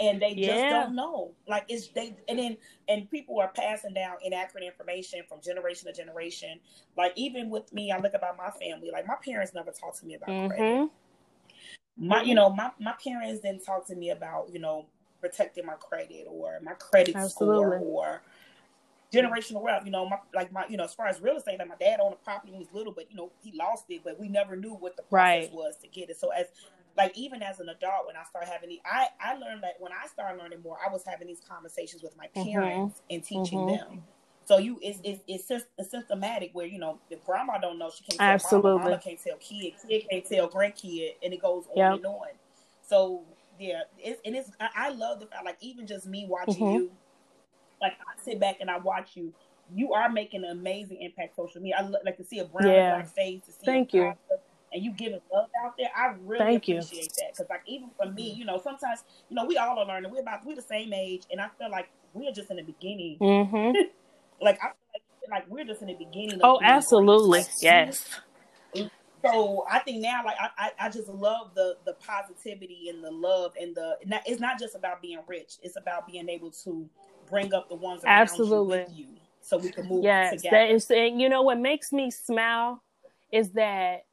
and 0.00 0.20
they 0.20 0.34
just 0.34 0.48
Yeah. 0.48 0.70
don't 0.70 0.94
know. 0.96 1.32
Like 1.46 1.66
it's 1.68 1.88
they 1.88 2.16
and 2.28 2.38
then 2.38 2.56
and 2.88 3.08
people 3.10 3.38
are 3.38 3.52
passing 3.54 3.94
down 3.94 4.16
inaccurate 4.22 4.64
information 4.64 5.22
from 5.28 5.40
generation 5.40 5.86
to 5.86 5.92
generation. 5.92 6.58
Like 6.96 7.12
even 7.16 7.50
with 7.50 7.72
me, 7.72 7.92
I 7.92 7.98
look 7.98 8.14
about 8.14 8.36
my 8.36 8.50
family. 8.50 8.90
Like 8.90 9.06
my 9.06 9.16
parents 9.24 9.54
never 9.54 9.70
talked 9.70 10.00
to 10.00 10.06
me 10.06 10.14
about 10.14 10.28
mm-hmm. 10.28 10.48
credit. 10.48 10.90
My 11.96 12.22
you 12.22 12.34
know 12.34 12.50
my 12.50 12.70
my 12.80 12.94
parents 13.02 13.40
didn't 13.42 13.64
talk 13.64 13.86
to 13.88 13.94
me 13.94 14.10
about 14.10 14.50
you 14.52 14.58
know 14.58 14.86
protecting 15.20 15.66
my 15.66 15.74
credit 15.74 16.26
or 16.28 16.58
my 16.62 16.72
credit 16.74 17.16
score 17.30 17.78
or 17.78 18.22
generational 19.12 19.62
wealth. 19.62 19.84
You 19.84 19.92
know 19.92 20.08
my 20.08 20.18
like 20.34 20.52
my 20.52 20.66
you 20.68 20.76
know 20.76 20.84
as 20.84 20.94
far 20.94 21.06
as 21.06 21.20
real 21.20 21.36
estate, 21.36 21.58
like 21.58 21.68
my 21.68 21.76
dad 21.76 22.00
owned 22.00 22.14
a 22.14 22.16
property 22.24 22.52
when 22.52 22.60
he 22.60 22.66
was 22.66 22.74
little, 22.74 22.92
but 22.92 23.10
you 23.10 23.16
know 23.16 23.30
he 23.42 23.52
lost 23.56 23.84
it, 23.90 24.02
but 24.04 24.18
we 24.18 24.28
never 24.28 24.56
knew 24.56 24.74
what 24.74 24.96
the 24.96 25.02
process 25.04 25.50
Right. 25.50 25.52
was 25.52 25.76
to 25.82 25.88
get 25.88 26.10
it. 26.10 26.18
So 26.18 26.30
as 26.30 26.46
like 26.96 27.16
even 27.16 27.42
as 27.42 27.60
an 27.60 27.68
adult, 27.68 28.06
when 28.06 28.16
I 28.16 28.24
started 28.24 28.50
having 28.50 28.70
the, 28.70 28.80
I 28.84 29.08
I 29.20 29.34
learned 29.36 29.62
that 29.62 29.74
when 29.78 29.92
I 29.92 30.06
started 30.08 30.40
learning 30.42 30.62
more, 30.62 30.78
I 30.84 30.92
was 30.92 31.04
having 31.06 31.28
these 31.28 31.40
conversations 31.48 32.02
with 32.02 32.16
my 32.16 32.28
Mhm. 32.36 32.44
parents 32.44 33.02
and 33.10 33.22
teaching 33.24 33.60
Mhm. 33.60 33.66
them. 33.78 34.04
So 34.46 34.58
you 34.58 34.78
it's 34.82 34.98
it's 35.02 35.22
it's, 35.26 35.48
sys- 35.50 35.66
it's 35.78 35.90
systematic 35.90 36.50
where 36.52 36.66
you 36.66 36.78
know 36.78 36.98
if 37.10 37.24
grandma 37.24 37.58
don't 37.58 37.78
know 37.78 37.90
she 37.90 38.04
can't 38.04 38.18
tell 38.18 38.28
Absolutely. 38.28 38.70
mama, 38.72 38.84
mama 38.84 38.98
can't 39.02 39.18
tell 39.22 39.36
kid, 39.38 39.72
kid 39.88 40.04
can't 40.10 40.24
tell 40.26 40.48
grandkid, 40.50 41.14
and 41.22 41.32
it 41.32 41.40
goes 41.40 41.64
on 41.68 41.78
Yep. 41.78 41.92
and 41.96 42.06
on. 42.06 42.26
So 42.86 43.22
yeah, 43.58 43.82
it's 43.98 44.20
and 44.24 44.36
it's 44.36 44.50
I, 44.60 44.90
love 44.90 45.20
the 45.20 45.26
fact 45.26 45.44
like 45.44 45.56
even 45.60 45.86
just 45.86 46.06
me 46.06 46.26
watching 46.28 46.66
Mhm. 46.66 46.72
you, 46.74 46.90
like 47.80 47.92
I 47.92 48.20
sit 48.22 48.38
back 48.38 48.56
and 48.60 48.70
I 48.70 48.78
watch 48.78 49.16
you. 49.16 49.32
You 49.74 49.94
are 49.94 50.10
making 50.10 50.44
an 50.44 50.50
amazing 50.50 51.00
impact 51.00 51.36
social 51.36 51.62
media. 51.62 51.76
I 51.78 51.82
lo- 51.82 51.98
like 52.04 52.18
to 52.18 52.24
see 52.24 52.40
a 52.40 52.44
brown 52.44 52.68
Yeah. 52.68 52.96
black 52.96 53.06
face, 53.08 53.46
to 53.46 53.52
see 53.52 53.64
Thank 53.64 53.94
you. 53.94 54.12
and 54.72 54.84
you 54.84 54.92
giving 54.92 55.20
love 55.32 55.48
out 55.64 55.74
there. 55.78 55.88
I 55.96 56.16
really 56.20 56.44
Thank 56.44 56.68
you. 56.68 56.78
appreciate 56.80 57.12
that 57.16 57.32
because 57.32 57.48
like 57.48 57.62
even 57.66 57.88
for 57.96 58.10
me, 58.10 58.30
you 58.32 58.44
know, 58.44 58.60
sometimes 58.62 59.04
you 59.30 59.36
know 59.36 59.46
we 59.46 59.56
all 59.56 59.78
are 59.78 59.86
learning. 59.86 60.10
We're 60.10 60.20
about 60.20 60.44
we're 60.44 60.56
the 60.56 60.60
same 60.62 60.92
age, 60.92 61.22
and 61.30 61.40
I 61.40 61.48
feel 61.58 61.70
like 61.70 61.88
we're 62.12 62.32
just 62.32 62.50
in 62.50 62.58
the 62.58 62.62
beginning. 62.62 63.16
hmm 63.18 63.72
Like 64.40 64.58
I 64.62 64.68
feel 64.68 65.30
like, 65.30 65.42
like 65.42 65.50
we're 65.50 65.64
just 65.64 65.80
in 65.82 65.88
the 65.88 65.94
beginning. 65.94 66.34
Of 66.34 66.40
oh 66.42 66.60
absolutely 66.62 67.40
Like, 67.40 67.48
yes 67.60 68.20
so 69.24 69.64
I 69.70 69.78
think 69.78 70.02
now, 70.02 70.22
like 70.24 70.36
I, 70.38 70.48
I, 70.58 70.86
I 70.86 70.90
just 70.90 71.08
love 71.08 71.54
the 71.54 71.76
the 71.84 71.94
positivity 71.94 72.88
and 72.90 73.02
the 73.02 73.10
love 73.10 73.52
and 73.60 73.74
the. 73.74 73.96
It's 74.26 74.40
not 74.40 74.58
just 74.58 74.74
about 74.74 75.00
being 75.00 75.20
rich; 75.26 75.54
it's 75.62 75.76
about 75.76 76.06
being 76.06 76.28
able 76.28 76.50
to 76.64 76.88
bring 77.28 77.54
up 77.54 77.68
the 77.68 77.74
ones 77.74 78.04
around 78.04 78.20
Absolutely. 78.20 78.78
you 78.78 78.84
with 78.84 78.98
you, 78.98 79.06
so 79.40 79.56
we 79.56 79.70
can 79.70 79.88
move 79.88 80.04
yes 80.04 80.32
together. 80.32 80.56
that 80.56 80.70
is 80.70 80.90
and 80.90 81.20
you 81.20 81.28
know 81.28 81.42
what 81.42 81.58
makes 81.58 81.92
me 81.92 82.10
smile 82.10 82.82
is 83.32 83.50
that 83.52 84.04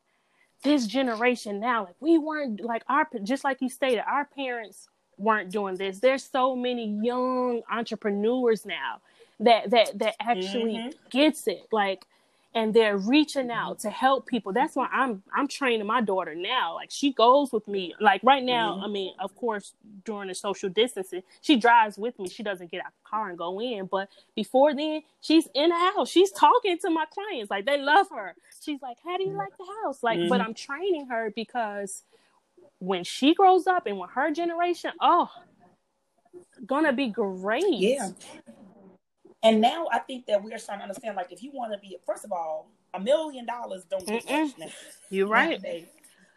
this 0.63 0.87
generation 0.87 1.59
now 1.59 1.83
like 1.83 1.95
we 1.99 2.17
weren't 2.17 2.61
like 2.61 2.83
our 2.87 3.07
just 3.23 3.43
like 3.43 3.57
you 3.61 3.69
stated 3.69 4.03
our 4.07 4.25
parents 4.25 4.87
weren't 5.17 5.51
doing 5.51 5.75
this 5.75 5.99
there's 5.99 6.23
so 6.23 6.55
many 6.55 6.99
young 7.03 7.61
entrepreneurs 7.69 8.65
now 8.65 9.01
that 9.41 9.71
that 9.71 9.99
that 9.99 10.15
actually 10.21 10.77
Mhm. 10.77 10.93
gets 11.11 11.47
it 11.47 11.67
like 11.73 12.07
and 12.55 12.73
they're 12.73 12.97
reaching 12.97 13.51
out 13.51 13.79
to 13.81 13.91
help 13.91 14.27
people. 14.27 14.53
That's 14.53 14.75
why 14.77 14.89
i'm 14.93 15.23
i'm 15.35 15.47
training 15.47 15.87
my 15.87 16.01
daughter 16.01 16.35
now. 16.35 16.75
Like 16.75 16.91
she 16.91 17.13
goes 17.13 17.53
with 17.53 17.67
me. 17.69 17.95
Like 18.01 18.21
right 18.23 18.43
now 18.43 18.77
Mhm. 18.77 18.83
i 18.83 18.89
mean 18.89 19.13
of 19.19 19.35
course 19.35 19.75
during 20.05 20.29
the 20.29 20.35
social 20.35 20.69
distancing 20.69 21.23
she 21.41 21.57
drives 21.57 21.97
with 21.99 22.19
me. 22.19 22.29
She 22.29 22.43
doesn't 22.43 22.71
get 22.71 22.81
out 22.85 22.93
the 23.03 23.09
car 23.09 23.29
and 23.29 23.39
go 23.39 23.61
in. 23.61 23.87
But 23.87 24.09
before 24.35 24.75
then 24.75 25.03
she's 25.21 25.47
in 25.55 25.69
the 25.71 25.77
house. 25.77 26.09
She's 26.09 26.31
talking 26.31 26.79
to 26.79 26.91
my 26.91 27.05
clients. 27.07 27.51
Like 27.51 27.67
they 27.67 27.79
love 27.79 28.07
her. 28.11 28.35
She's 28.61 28.81
like 28.81 28.99
how 29.05 29.17
do 29.17 29.25
you 29.25 29.37
like 29.37 29.57
the 29.59 29.67
house? 29.85 30.03
Like 30.03 30.21
but 30.27 30.41
Mhm. 30.41 30.45
i'm 30.45 30.55
training 30.55 31.07
her 31.09 31.31
because 31.35 32.03
when 32.79 33.03
she 33.05 33.35
grows 33.35 33.67
up 33.67 33.87
and 33.87 33.97
when 33.99 34.09
her 34.09 34.31
generation 34.31 34.91
oh 35.01 35.29
gonna 36.65 36.93
be 36.93 37.09
great. 37.09 37.99
Yeah. 37.99 38.09
And 39.43 39.59
now 39.61 39.87
I 39.91 39.99
think 39.99 40.27
that 40.27 40.43
we 40.43 40.53
are 40.53 40.57
starting 40.57 40.81
to 40.81 40.83
understand, 40.89 41.15
like, 41.15 41.31
if 41.31 41.41
you 41.41 41.51
want 41.53 41.73
to 41.73 41.79
be, 41.79 41.97
first 42.05 42.25
of 42.25 42.31
all, 42.31 42.67
a 42.93 42.99
million 42.99 43.45
dollars 43.45 43.85
don't 43.89 44.05
get 44.05 44.25
you're 45.09 45.27
right 45.27 45.49
nowadays. 45.61 45.87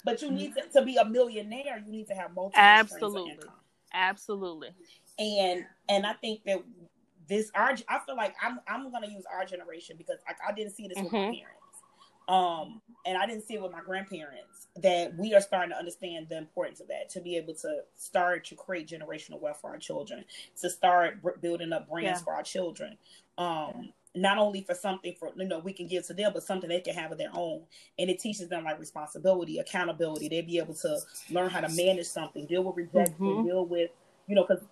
But 0.04 0.22
you 0.22 0.30
need 0.30 0.54
to, 0.54 0.62
to 0.80 0.84
be 0.84 0.96
a 0.96 1.04
millionaire, 1.04 1.82
you 1.84 1.90
need 1.92 2.08
to 2.08 2.14
have 2.14 2.34
multiple 2.34 2.60
Absolutely. 2.60 3.46
absolutely 3.92 4.70
and 5.18 5.64
and 5.88 6.04
I 6.06 6.14
think 6.14 6.44
that 6.44 6.58
this 7.28 7.50
our 7.54 7.74
I 7.88 7.98
feel 8.00 8.16
like 8.16 8.34
I'm 8.42 8.60
I'm 8.68 8.90
gonna 8.90 9.06
use 9.08 9.24
our 9.32 9.44
generation 9.44 9.96
because 9.96 10.18
I, 10.28 10.50
I 10.50 10.52
didn't 10.52 10.74
see 10.74 10.88
this 10.88 10.98
with 11.02 11.12
my 11.12 11.18
Mhm. 11.20 11.38
parents, 11.38 11.63
um, 12.28 12.80
and 13.06 13.18
I 13.18 13.26
didn't 13.26 13.46
see 13.46 13.54
it 13.54 13.62
with 13.62 13.72
my 13.72 13.80
grandparents. 13.80 14.68
That 14.82 15.16
we 15.16 15.34
are 15.34 15.40
starting 15.40 15.70
to 15.70 15.76
understand 15.76 16.26
the 16.28 16.38
importance 16.38 16.80
of 16.80 16.88
that 16.88 17.08
to 17.10 17.20
be 17.20 17.36
able 17.36 17.54
to 17.54 17.82
start 17.94 18.44
to 18.46 18.56
create 18.56 18.88
generational 18.88 19.40
wealth 19.40 19.58
for 19.60 19.70
our 19.70 19.78
children, 19.78 20.24
to 20.60 20.70
start 20.70 21.22
br- 21.22 21.38
building 21.40 21.72
up 21.72 21.88
brands 21.88 22.20
Yeah. 22.20 22.24
for 22.24 22.34
our 22.34 22.42
children. 22.42 22.98
Um, 23.38 23.92
not 24.16 24.38
only 24.38 24.62
for 24.62 24.74
something 24.74 25.14
for 25.18 25.32
you 25.36 25.44
know 25.44 25.58
we 25.58 25.72
can 25.72 25.86
give 25.86 26.06
to 26.06 26.14
them, 26.14 26.32
but 26.32 26.42
something 26.42 26.68
they 26.68 26.80
can 26.80 26.94
have 26.94 27.12
of 27.12 27.18
their 27.18 27.30
own. 27.34 27.62
And 27.98 28.10
it 28.10 28.18
teaches 28.18 28.48
them 28.48 28.64
like 28.64 28.80
responsibility, 28.80 29.58
accountability. 29.58 30.28
They'll 30.28 30.46
be 30.46 30.58
able 30.58 30.74
to 30.74 31.00
learn 31.30 31.50
how 31.50 31.60
to 31.60 31.68
manage 31.68 32.06
something, 32.06 32.46
deal 32.46 32.64
with 32.64 32.76
rejection, 32.76 33.14
mm-hmm. 33.14 33.46
deal 33.46 33.66
with 33.66 33.90
you 34.26 34.34
know, 34.34 34.46
because 34.48 34.64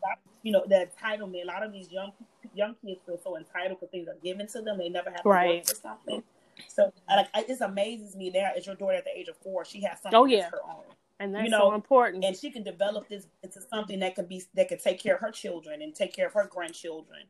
you 0.43 0.53
know 0.53 0.65
the 0.67 0.89
entitlement. 0.89 1.43
A 1.43 1.47
lot 1.47 1.63
of 1.63 1.73
these 1.73 1.91
young 1.91 2.13
young 2.55 2.75
kids 2.85 3.01
feel 3.07 3.21
so 3.23 3.37
entitled 3.37 3.81
because 3.81 3.91
things 3.91 4.09
are 4.09 4.17
given 4.23 4.47
to 4.49 4.63
them. 4.63 4.79
They 4.79 4.89
never 4.89 5.11
have 5.11 5.23
to 5.23 5.29
right. 5.29 5.57
work 5.57 5.67
for 5.67 5.75
something. 5.75 6.23
So 6.69 6.93
like 7.09 7.29
it 7.35 7.49
just 7.49 7.61
amazes 7.61 8.17
me 8.17 8.31
that 8.31 8.57
as 8.57 8.67
your 8.67 8.75
daughter 8.75 8.97
at 8.97 9.05
the 9.05 9.17
age 9.17 9.29
of 9.29 9.37
four, 9.39 9.65
she 9.65 9.81
has 9.83 10.01
something 10.01 10.19
oh, 10.19 10.25
yeah. 10.25 10.51
her 10.51 10.61
own. 10.65 10.85
And 11.21 11.35
that's 11.35 11.45
you 11.45 11.51
know, 11.51 11.71
so 11.71 11.75
important. 11.75 12.25
And 12.25 12.37
she 12.37 12.51
can 12.51 12.65
develop 12.65 13.09
this 13.09 13.27
into 13.43 13.61
something 13.61 14.01
that 14.01 14.17
could 14.17 14.29
be 14.29 14.43
that 14.55 14.69
could 14.69 14.81
take 14.81 15.01
care 15.01 15.15
of 15.15 15.21
her 15.21 15.31
children 15.31 15.83
and 15.83 15.95
take 15.95 16.13
care 16.13 16.27
of 16.27 16.33
her 16.33 16.49
grandchildren 16.51 17.23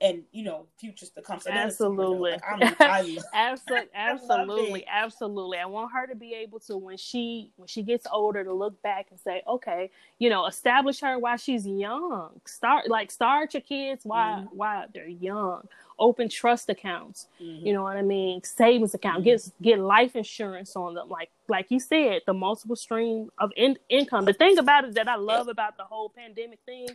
and 0.00 0.22
you 0.32 0.42
know 0.42 0.66
futures 0.78 1.10
to 1.10 1.22
come. 1.22 1.40
So 1.40 1.50
absolutely, 1.50 2.32
like, 2.32 2.80
absolutely, 2.80 3.88
absolutely, 3.94 4.86
absolutely. 4.86 5.58
I 5.58 5.66
want 5.66 5.92
her 5.92 6.06
to 6.06 6.14
be 6.14 6.34
able 6.34 6.58
to 6.60 6.76
when 6.76 6.96
she 6.96 7.52
when 7.56 7.68
she 7.68 7.82
gets 7.82 8.06
older 8.10 8.42
to 8.42 8.52
look 8.52 8.80
back 8.82 9.08
and 9.10 9.20
say, 9.20 9.42
okay, 9.46 9.90
you 10.18 10.30
know, 10.30 10.46
establish 10.46 11.00
her 11.00 11.18
while 11.18 11.36
she's 11.36 11.66
young. 11.66 12.30
Start 12.46 12.88
like 12.88 13.10
start 13.10 13.54
your 13.54 13.60
kids 13.60 14.04
while 14.04 14.40
mm-hmm. 14.40 14.56
while 14.56 14.86
they're 14.92 15.08
young. 15.08 15.68
Open 15.98 16.30
trust 16.30 16.70
accounts. 16.70 17.26
Mm-hmm. 17.40 17.66
You 17.66 17.74
know 17.74 17.82
what 17.82 17.96
I 17.96 18.02
mean? 18.02 18.42
Savings 18.42 18.94
account. 18.94 19.24
Mm-hmm. 19.24 19.24
Get 19.24 19.50
get 19.60 19.78
life 19.80 20.16
insurance 20.16 20.74
on 20.76 20.94
them. 20.94 21.10
Like 21.10 21.30
like 21.48 21.66
you 21.70 21.78
said, 21.78 22.22
the 22.26 22.32
multiple 22.32 22.76
stream 22.76 23.30
of 23.38 23.52
in- 23.56 23.78
income. 23.90 24.24
The 24.24 24.32
thing 24.32 24.56
about 24.56 24.84
it 24.84 24.94
that 24.94 25.08
I 25.08 25.16
love 25.16 25.48
about 25.48 25.76
the 25.76 25.84
whole 25.84 26.08
pandemic 26.08 26.60
thing 26.64 26.88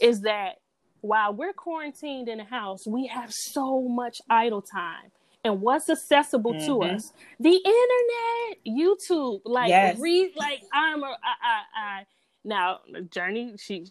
is 0.00 0.22
that 0.22 0.58
while 1.04 1.34
we're 1.34 1.52
quarantined 1.52 2.30
in 2.30 2.40
a 2.40 2.44
house, 2.44 2.86
we 2.86 3.06
have 3.08 3.30
so 3.30 3.82
much 3.82 4.22
idle 4.30 4.62
time. 4.62 5.10
And 5.44 5.60
what's 5.60 5.90
accessible 5.90 6.54
mm-hmm. 6.54 6.66
to 6.66 6.82
us? 6.82 7.12
The 7.38 7.50
internet, 7.50 8.64
YouTube, 8.66 9.42
like 9.44 9.68
yes. 9.68 9.98
read, 9.98 10.32
like 10.34 10.62
I'm 10.72 11.02
a, 11.02 11.06
I, 11.06 11.34
I, 11.42 11.60
I 11.76 12.06
now 12.42 12.80
Journey, 13.10 13.54
she 13.58 13.86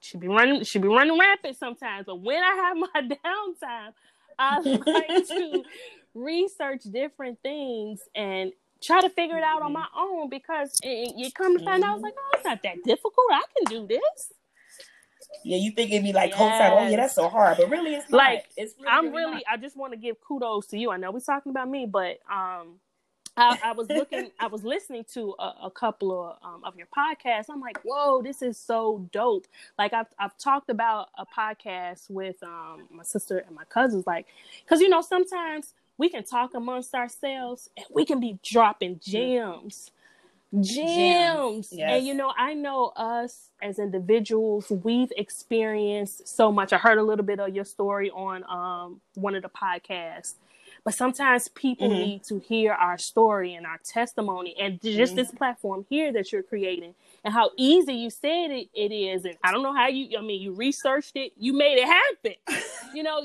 she 0.00 0.16
be 0.16 0.26
running, 0.26 0.64
she 0.64 0.78
be 0.78 0.88
running 0.88 1.18
rapid 1.18 1.54
sometimes. 1.54 2.06
But 2.06 2.22
when 2.22 2.42
I 2.42 2.54
have 2.54 2.76
my 2.94 3.14
downtime, 3.14 3.92
I 4.38 4.58
like 4.86 5.28
to 5.28 5.64
research 6.14 6.84
different 6.90 7.40
things 7.42 8.00
and 8.14 8.52
try 8.82 9.02
to 9.02 9.10
figure 9.10 9.36
it 9.36 9.44
out 9.44 9.60
on 9.60 9.74
mm-hmm. 9.74 9.80
my 9.80 9.86
own 9.98 10.30
because 10.30 10.78
it, 10.82 11.12
you 11.14 11.30
come 11.30 11.58
to 11.58 11.62
find 11.62 11.84
out, 11.84 11.90
I 11.90 11.92
was 11.92 12.02
like, 12.02 12.14
oh, 12.16 12.30
it's 12.36 12.44
not 12.46 12.62
that 12.62 12.82
difficult. 12.84 13.26
I 13.30 13.42
can 13.54 13.64
do 13.70 13.86
this. 13.86 14.32
Yeah, 15.42 15.56
you 15.56 15.70
think 15.72 15.90
it'd 15.90 16.04
be 16.04 16.12
like 16.12 16.30
yes. 16.30 16.72
oh 16.72 16.88
yeah, 16.88 16.96
that's 16.96 17.14
so 17.14 17.28
hard, 17.28 17.56
but 17.58 17.70
really 17.70 17.94
it's 17.94 18.10
like 18.10 18.38
not. 18.38 18.44
it's 18.56 18.74
really, 18.78 18.90
I'm 18.90 19.12
really. 19.12 19.32
Not. 19.34 19.42
I 19.50 19.56
just 19.56 19.76
want 19.76 19.92
to 19.92 19.98
give 19.98 20.20
kudos 20.20 20.66
to 20.68 20.78
you. 20.78 20.90
I 20.90 20.96
know 20.96 21.10
we're 21.10 21.20
talking 21.20 21.50
about 21.50 21.68
me, 21.68 21.86
but 21.86 22.20
um, 22.30 22.80
I, 23.36 23.58
I 23.64 23.72
was 23.72 23.88
looking, 23.90 24.30
I 24.38 24.46
was 24.46 24.62
listening 24.64 25.04
to 25.14 25.34
a, 25.38 25.54
a 25.64 25.70
couple 25.70 26.12
of 26.12 26.36
um, 26.42 26.64
of 26.64 26.76
your 26.76 26.86
podcasts. 26.96 27.46
I'm 27.50 27.60
like, 27.60 27.78
whoa, 27.84 28.22
this 28.22 28.42
is 28.42 28.56
so 28.56 29.06
dope. 29.12 29.46
Like 29.78 29.92
I've 29.92 30.06
I've 30.18 30.36
talked 30.38 30.70
about 30.70 31.08
a 31.18 31.26
podcast 31.26 32.10
with 32.10 32.42
um 32.42 32.86
my 32.90 33.02
sister 33.02 33.38
and 33.38 33.54
my 33.54 33.64
cousins, 33.64 34.06
like, 34.06 34.26
because 34.64 34.80
you 34.80 34.88
know 34.88 35.02
sometimes 35.02 35.74
we 35.96 36.08
can 36.08 36.24
talk 36.24 36.54
amongst 36.54 36.94
ourselves 36.94 37.70
and 37.76 37.86
we 37.90 38.04
can 38.04 38.20
be 38.20 38.38
dropping 38.42 39.00
gems 39.00 39.90
gems. 40.60 41.68
Yes. 41.72 41.90
And 41.90 42.06
you 42.06 42.14
know, 42.14 42.32
I 42.36 42.54
know 42.54 42.92
us 42.96 43.50
as 43.62 43.78
individuals, 43.78 44.70
we've 44.70 45.12
experienced 45.16 46.28
so 46.28 46.52
much. 46.52 46.72
I 46.72 46.78
heard 46.78 46.98
a 46.98 47.02
little 47.02 47.24
bit 47.24 47.40
of 47.40 47.54
your 47.54 47.64
story 47.64 48.10
on 48.10 48.44
um, 48.48 49.00
one 49.14 49.34
of 49.34 49.42
the 49.42 49.48
podcasts. 49.48 50.34
But 50.84 50.94
sometimes 50.94 51.48
people 51.48 51.88
mm-hmm. 51.88 51.98
need 51.98 52.24
to 52.24 52.38
hear 52.40 52.72
our 52.72 52.98
story 52.98 53.54
and 53.54 53.64
our 53.66 53.80
testimony 53.82 54.54
and 54.60 54.80
just 54.82 55.12
mm-hmm. 55.12 55.16
this 55.16 55.30
platform 55.30 55.86
here 55.88 56.12
that 56.12 56.30
you're 56.30 56.42
creating 56.42 56.94
and 57.24 57.32
how 57.32 57.52
easy 57.56 57.94
you 57.94 58.10
said 58.10 58.50
it, 58.50 58.68
it 58.74 58.92
is. 58.92 59.24
And 59.24 59.36
I 59.42 59.50
don't 59.50 59.62
know 59.62 59.74
how 59.74 59.88
you, 59.88 60.18
I 60.18 60.20
mean, 60.20 60.42
you 60.42 60.52
researched 60.52 61.12
it, 61.16 61.32
you 61.38 61.54
made 61.54 61.78
it 61.78 61.86
happen. 61.86 62.34
you 62.94 63.02
know, 63.02 63.18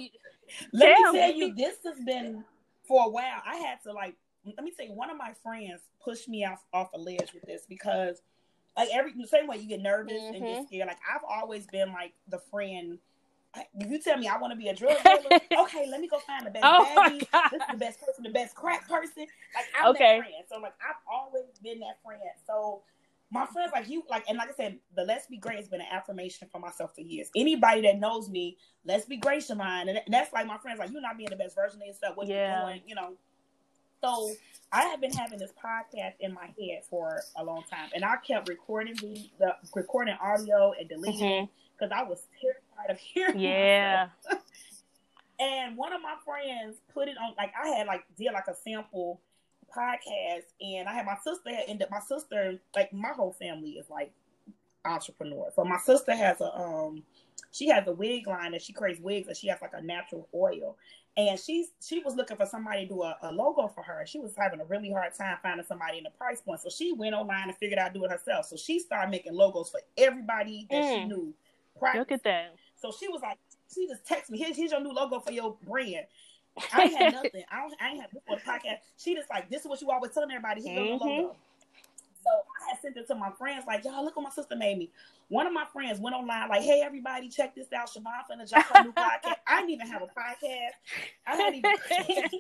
let 0.72 0.98
me 0.98 1.20
tell 1.20 1.34
you, 1.34 1.54
this 1.54 1.76
has 1.86 2.00
been 2.06 2.46
for 2.88 3.08
a 3.08 3.10
while. 3.10 3.42
I 3.46 3.58
had 3.58 3.84
to 3.84 3.92
like 3.92 4.15
let 4.57 4.63
me 4.63 4.71
say 4.77 4.88
one 4.88 5.09
of 5.09 5.17
my 5.17 5.33
friends 5.43 5.81
pushed 6.03 6.29
me 6.29 6.45
off 6.45 6.63
off 6.73 6.89
a 6.93 6.97
ledge 6.97 7.33
with 7.33 7.43
this 7.43 7.63
because 7.67 8.21
like 8.77 8.89
every 8.93 9.13
the 9.19 9.27
same 9.27 9.47
way 9.47 9.57
you 9.57 9.67
get 9.67 9.81
nervous 9.81 10.13
mm-hmm. 10.13 10.35
and 10.35 10.43
get 10.43 10.55
mm-hmm. 10.55 10.65
scared. 10.67 10.88
Like 10.88 10.99
I've 11.13 11.23
always 11.27 11.67
been 11.67 11.91
like 11.91 12.13
the 12.27 12.39
friend. 12.51 12.97
If 13.77 13.89
you 13.89 13.99
tell 13.99 14.17
me 14.17 14.27
I 14.27 14.38
want 14.38 14.53
to 14.53 14.57
be 14.57 14.67
a 14.67 14.75
drug 14.75 14.95
dealer, 15.03 15.39
okay, 15.63 15.88
let 15.89 15.99
me 15.99 16.07
go 16.07 16.19
find 16.19 16.45
the 16.45 16.51
best 16.51 16.63
oh 16.65 17.19
This 17.51 17.62
is 17.62 17.67
the 17.71 17.77
best 17.77 17.99
person, 17.99 18.23
the 18.23 18.29
best 18.29 18.55
crack 18.55 18.88
person. 18.88 19.25
Like 19.55 19.65
I'm 19.79 19.89
okay. 19.91 20.17
that 20.17 20.27
friend. 20.27 20.43
So 20.49 20.59
like 20.59 20.73
I've 20.88 21.01
always 21.12 21.57
been 21.62 21.79
that 21.79 21.97
friend. 22.03 22.21
So 22.45 22.83
my 23.31 23.45
friends 23.45 23.71
like 23.73 23.89
you 23.89 24.03
like 24.09 24.25
and 24.27 24.38
like 24.38 24.49
I 24.49 24.53
said, 24.53 24.77
the 24.95 25.03
Let's 25.03 25.27
Be 25.27 25.38
Great 25.38 25.57
has 25.57 25.67
been 25.67 25.81
an 25.81 25.88
affirmation 25.91 26.47
for 26.51 26.59
myself 26.59 26.95
for 26.95 27.01
years. 27.01 27.29
Anybody 27.35 27.81
that 27.81 27.99
knows 27.99 28.29
me, 28.29 28.57
Let's 28.85 29.05
Be 29.05 29.17
Great, 29.17 29.43
Shamine, 29.43 29.89
and 29.89 29.99
that's 30.07 30.31
like 30.31 30.47
my 30.47 30.57
friends 30.57 30.79
like 30.79 30.91
you're 30.91 31.01
not 31.01 31.17
being 31.17 31.29
the 31.29 31.35
best 31.35 31.55
version 31.55 31.81
of 31.81 31.88
yourself. 31.88 32.17
What 32.17 32.27
yeah. 32.27 32.59
you 32.59 32.65
doing? 32.65 32.81
You 32.88 32.95
know, 32.95 33.13
so 34.01 34.31
I 34.71 34.83
have 34.83 35.01
been 35.01 35.13
having 35.13 35.39
this 35.39 35.51
podcast 35.63 36.13
in 36.19 36.33
my 36.33 36.45
head 36.59 36.83
for 36.89 37.21
a 37.35 37.43
long 37.43 37.63
time, 37.69 37.89
and 37.93 38.05
I 38.05 38.17
kept 38.17 38.47
recording 38.49 38.95
the, 38.95 39.29
the 39.39 39.55
recording 39.75 40.15
audio 40.21 40.73
and 40.79 40.88
deleting 40.88 41.49
because 41.77 41.91
mm-hmm. 41.91 41.99
I 41.99 42.03
was 42.03 42.21
terrified 42.39 42.91
of 42.91 42.99
hearing. 42.99 43.39
Yeah. 43.39 44.09
and 45.39 45.75
one 45.77 45.93
of 45.93 46.01
my 46.01 46.15
friends 46.23 46.77
put 46.93 47.07
it 47.07 47.15
on, 47.17 47.33
like 47.38 47.51
I 47.62 47.69
had 47.69 47.88
like 47.88 48.03
did 48.17 48.31
like 48.33 48.47
a 48.47 48.55
sample 48.55 49.21
podcast, 49.75 50.43
and 50.62 50.88
I 50.88 50.93
had 50.93 51.05
my 51.05 51.17
sister 51.23 51.49
had 51.49 51.65
ended. 51.67 51.88
My 51.89 52.01
sister, 52.01 52.59
like 52.75 52.93
my 52.93 53.09
whole 53.09 53.33
family 53.33 53.71
is 53.71 53.89
like 53.89 54.12
entrepreneur. 54.85 55.49
So 55.55 55.63
my 55.63 55.77
sister 55.77 56.15
has 56.15 56.41
a 56.41 56.55
um, 56.55 57.03
she 57.51 57.67
has 57.69 57.88
a 57.88 57.91
wig 57.91 58.27
line 58.27 58.53
and 58.53 58.62
she 58.62 58.73
creates 58.73 58.99
wigs, 58.99 59.27
and 59.27 59.38
she 59.38 59.47
has 59.47 59.62
like 59.62 59.73
a 59.73 59.81
natural 59.81 60.27
oil 60.33 60.77
and 61.19 61.39
she's 61.39 61.71
she 61.81 61.99
was 61.99 62.15
looking 62.15 62.38
for 62.38 62.45
somebody 62.45 62.83
to 62.83 62.93
do 62.93 63.03
a, 63.03 63.17
a, 63.23 63.31
logo 63.31 63.67
for 63.67 63.83
her. 63.83 64.05
She 64.05 64.19
was 64.19 64.33
having 64.38 64.62
a 64.62 64.65
really 64.65 64.89
hard 64.89 65.13
time 65.13 65.38
finding 65.43 65.65
somebody 65.65 65.97
in 65.97 66.05
the 66.05 66.12
price 66.12 66.41
point, 66.41 66.62
so 66.62 66.69
she 66.69 66.93
went 66.93 67.13
online 67.13 67.49
and 67.49 67.57
figured 67.57 67.79
out 67.79 67.93
do 67.93 68.05
it 68.05 68.12
herself. 68.12 68.45
So 68.45 68.55
she 68.55 68.79
started 68.79 69.12
making 69.12 69.33
logos 69.33 69.69
for 69.69 69.81
everybody 69.97 70.65
that 70.69 70.83
mm. 70.83 70.95
she 70.95 71.03
knew. 71.05 71.33
Practice. 71.77 71.99
Look 71.99 72.12
at 72.12 72.23
that. 72.23 72.55
So 72.75 72.93
she 72.97 73.07
was 73.09 73.21
like, 73.21 73.38
she 73.73 73.88
just 73.88 74.05
texted 74.05 74.31
me, 74.31 74.38
here's, 74.39 74.55
here's 74.55 74.71
your 74.71 74.81
new 74.81 74.91
logo 74.93 75.19
for 75.19 75.31
your 75.31 75.57
brand. 75.65 76.05
I 76.73 76.83
ain't 76.83 76.97
had 76.97 77.13
nothing. 77.23 77.43
I 77.51 77.62
don't. 77.62 77.73
I 77.81 77.89
ain't 77.89 78.01
had 78.01 78.12
before 78.12 78.38
the 78.38 78.41
podcast. 78.41 78.77
She 78.97 79.15
just 79.15 79.29
like, 79.29 79.49
this 79.49 79.62
is 79.62 79.67
what 79.67 79.81
you 79.81 79.91
always 79.91 80.12
telling 80.12 80.31
everybody. 80.31 80.62
Here's 80.62 80.77
mm-hmm. 80.77 81.07
your 81.07 81.21
logo. 81.21 81.35
So 82.23 82.29
I 82.29 82.69
had 82.69 82.82
sent 82.82 82.97
it 82.97 83.08
to 83.08 83.15
my 83.15 83.32
friends, 83.32 83.63
like, 83.65 83.84
y'all, 83.86 84.03
look 84.03 84.15
what 84.15 84.23
my 84.23 84.29
sister 84.29 84.55
made 84.55 84.77
me. 84.77 84.91
One 85.29 85.47
of 85.47 85.53
my 85.53 85.65
friends 85.71 85.99
went 85.99 86.15
online, 86.15 86.49
like, 86.49 86.63
hey, 86.63 86.82
everybody, 86.84 87.29
check 87.29 87.55
this 87.55 87.71
out. 87.73 87.89
Shamine 87.89 88.23
finna 88.29 88.49
drop 88.49 88.65
her 88.65 88.84
new 88.84 88.91
podcast. 88.91 89.36
I 89.47 89.60
didn't 89.62 89.71
even 89.71 89.88
have 89.88 90.01
a 90.01 90.08
podcast. 90.08 90.75
I 91.25 91.36
hadn't 91.36 91.55
even. 91.55 91.71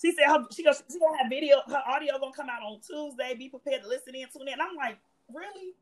she 0.00 0.12
said 0.12 0.26
her, 0.28 0.44
she 0.52 0.62
goes, 0.62 0.82
she 0.90 0.98
gonna 0.98 1.18
have 1.18 1.28
video, 1.28 1.60
her 1.66 1.82
audio 1.88 2.18
gonna 2.18 2.32
come 2.32 2.48
out 2.48 2.62
on 2.62 2.80
Tuesday. 2.80 3.34
Be 3.36 3.48
prepared 3.48 3.82
to 3.82 3.88
listen 3.88 4.14
in, 4.14 4.26
tune 4.32 4.48
in. 4.48 4.60
I'm 4.60 4.76
like, 4.76 4.98
really? 5.32 5.74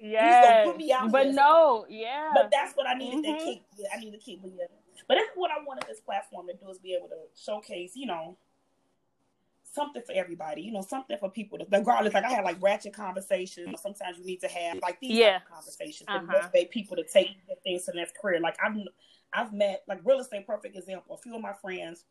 Yeah. 0.00 0.72
But 1.10 1.26
here. 1.26 1.32
no, 1.32 1.86
yeah. 1.88 2.30
But 2.34 2.50
that's 2.50 2.74
what 2.74 2.86
I 2.86 2.94
needed 2.94 3.24
mm-hmm. 3.24 3.38
to 3.38 3.44
keep. 3.44 3.62
Yeah, 3.76 3.88
I 3.94 4.00
need 4.00 4.12
to 4.12 4.18
keep. 4.18 4.40
Yeah. 4.44 4.64
But 5.08 5.16
that's 5.16 5.30
what 5.34 5.50
I 5.50 5.62
wanted 5.64 5.84
this 5.88 6.00
platform 6.00 6.46
to 6.48 6.54
do 6.54 6.70
is 6.70 6.78
be 6.78 6.94
able 6.94 7.08
to 7.08 7.16
showcase, 7.40 7.92
you 7.94 8.06
know, 8.06 8.36
something 9.76 10.02
for 10.04 10.12
everybody, 10.12 10.62
you 10.62 10.72
know, 10.72 10.82
something 10.82 11.16
for 11.18 11.30
people 11.30 11.58
to 11.58 11.66
regardless. 11.70 12.14
Like 12.14 12.24
I 12.24 12.30
had 12.30 12.44
like 12.44 12.56
ratchet 12.60 12.94
conversations. 12.94 13.80
Sometimes 13.80 14.18
you 14.18 14.24
need 14.24 14.40
to 14.40 14.48
have 14.48 14.78
like 14.82 14.98
these 14.98 15.12
yeah. 15.12 15.38
conversations 15.48 16.08
uh-huh. 16.08 16.20
to 16.20 16.26
motivate 16.26 16.70
people 16.70 16.96
to 16.96 17.04
take 17.04 17.36
things 17.62 17.84
to 17.84 17.92
the 17.92 17.98
next 17.98 18.16
career. 18.18 18.40
Like 18.40 18.56
I've 18.64 18.76
I've 19.32 19.52
met 19.52 19.84
like 19.86 20.00
real 20.04 20.18
estate 20.18 20.46
perfect 20.46 20.76
example. 20.76 21.14
A 21.14 21.18
few 21.18 21.36
of 21.36 21.42
my 21.42 21.52
friends, 21.52 22.04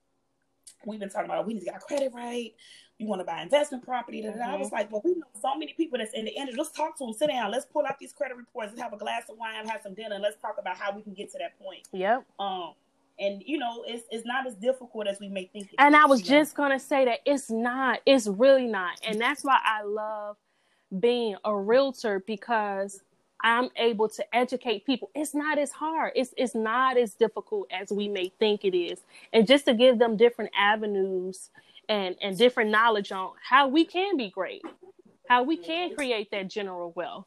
we've 0.85 0.99
been 0.99 1.09
talking 1.09 1.25
about 1.25 1.45
we 1.45 1.55
need 1.55 1.61
to 1.61 1.65
get 1.65 1.73
our 1.73 1.79
credit 1.81 2.13
right. 2.13 2.53
We 2.99 3.05
want 3.05 3.19
to 3.19 3.25
buy 3.25 3.41
investment 3.41 3.83
property. 3.83 4.21
Mm-hmm. 4.21 4.41
I 4.41 4.55
was 4.55 4.71
like, 4.71 4.89
well, 4.89 5.01
we 5.03 5.15
know 5.15 5.25
so 5.41 5.55
many 5.57 5.73
people 5.73 5.97
that's 5.97 6.13
in 6.13 6.23
the 6.23 6.31
industry. 6.31 6.57
Let's 6.57 6.71
talk 6.71 6.97
to 6.99 7.05
them. 7.05 7.13
Sit 7.13 7.27
down. 7.27 7.51
Let's 7.51 7.65
pull 7.65 7.85
out 7.85 7.99
these 7.99 8.13
credit 8.13 8.37
reports. 8.37 8.69
Let's 8.69 8.81
have 8.81 8.93
a 8.93 8.97
glass 8.97 9.23
of 9.29 9.37
wine, 9.37 9.67
have 9.67 9.81
some 9.83 9.95
dinner, 9.95 10.15
and 10.15 10.23
let's 10.23 10.41
talk 10.41 10.55
about 10.57 10.77
how 10.77 10.95
we 10.95 11.01
can 11.01 11.13
get 11.13 11.29
to 11.33 11.37
that 11.39 11.59
point. 11.59 11.87
Yep. 11.91 12.25
Um, 12.39 12.73
and 13.19 13.41
you 13.45 13.57
know 13.57 13.83
it's 13.87 14.05
it's 14.11 14.25
not 14.25 14.45
as 14.45 14.55
difficult 14.55 15.07
as 15.07 15.19
we 15.19 15.29
may 15.29 15.45
think 15.45 15.69
and 15.77 15.95
i 15.95 16.05
was 16.05 16.21
just 16.21 16.57
know? 16.57 16.65
gonna 16.65 16.79
say 16.79 17.05
that 17.05 17.19
it's 17.25 17.49
not 17.49 17.99
it's 18.05 18.27
really 18.27 18.67
not. 18.67 18.99
And 19.07 19.19
that's 19.19 19.43
why 19.43 19.59
i 19.63 19.83
love 19.83 20.37
being 20.99 21.35
a 21.45 21.55
realtor 21.55 22.23
because 22.25 23.01
i'm 23.41 23.69
able 23.77 24.09
to 24.09 24.35
educate 24.35 24.85
people. 24.85 25.09
It's 25.15 25.33
not 25.33 25.57
as 25.57 25.71
hard. 25.71 26.13
It's 26.15 26.33
it's 26.37 26.55
not 26.55 26.97
as 26.97 27.13
difficult 27.13 27.67
as 27.71 27.91
we 27.91 28.07
may 28.07 28.31
think 28.39 28.63
it 28.63 28.77
is. 28.77 28.99
And 29.33 29.47
just 29.47 29.65
to 29.65 29.73
give 29.73 29.99
them 29.99 30.17
different 30.17 30.51
avenues 30.57 31.49
and 31.89 32.15
and 32.21 32.37
different 32.37 32.71
knowledge 32.71 33.11
on 33.11 33.31
how 33.47 33.67
we 33.67 33.85
can 33.85 34.17
be 34.17 34.29
great 34.29 34.61
how 35.27 35.43
we 35.43 35.57
can 35.57 35.93
create 35.95 36.29
that 36.31 36.47
general 36.47 36.91
wealth 36.95 37.25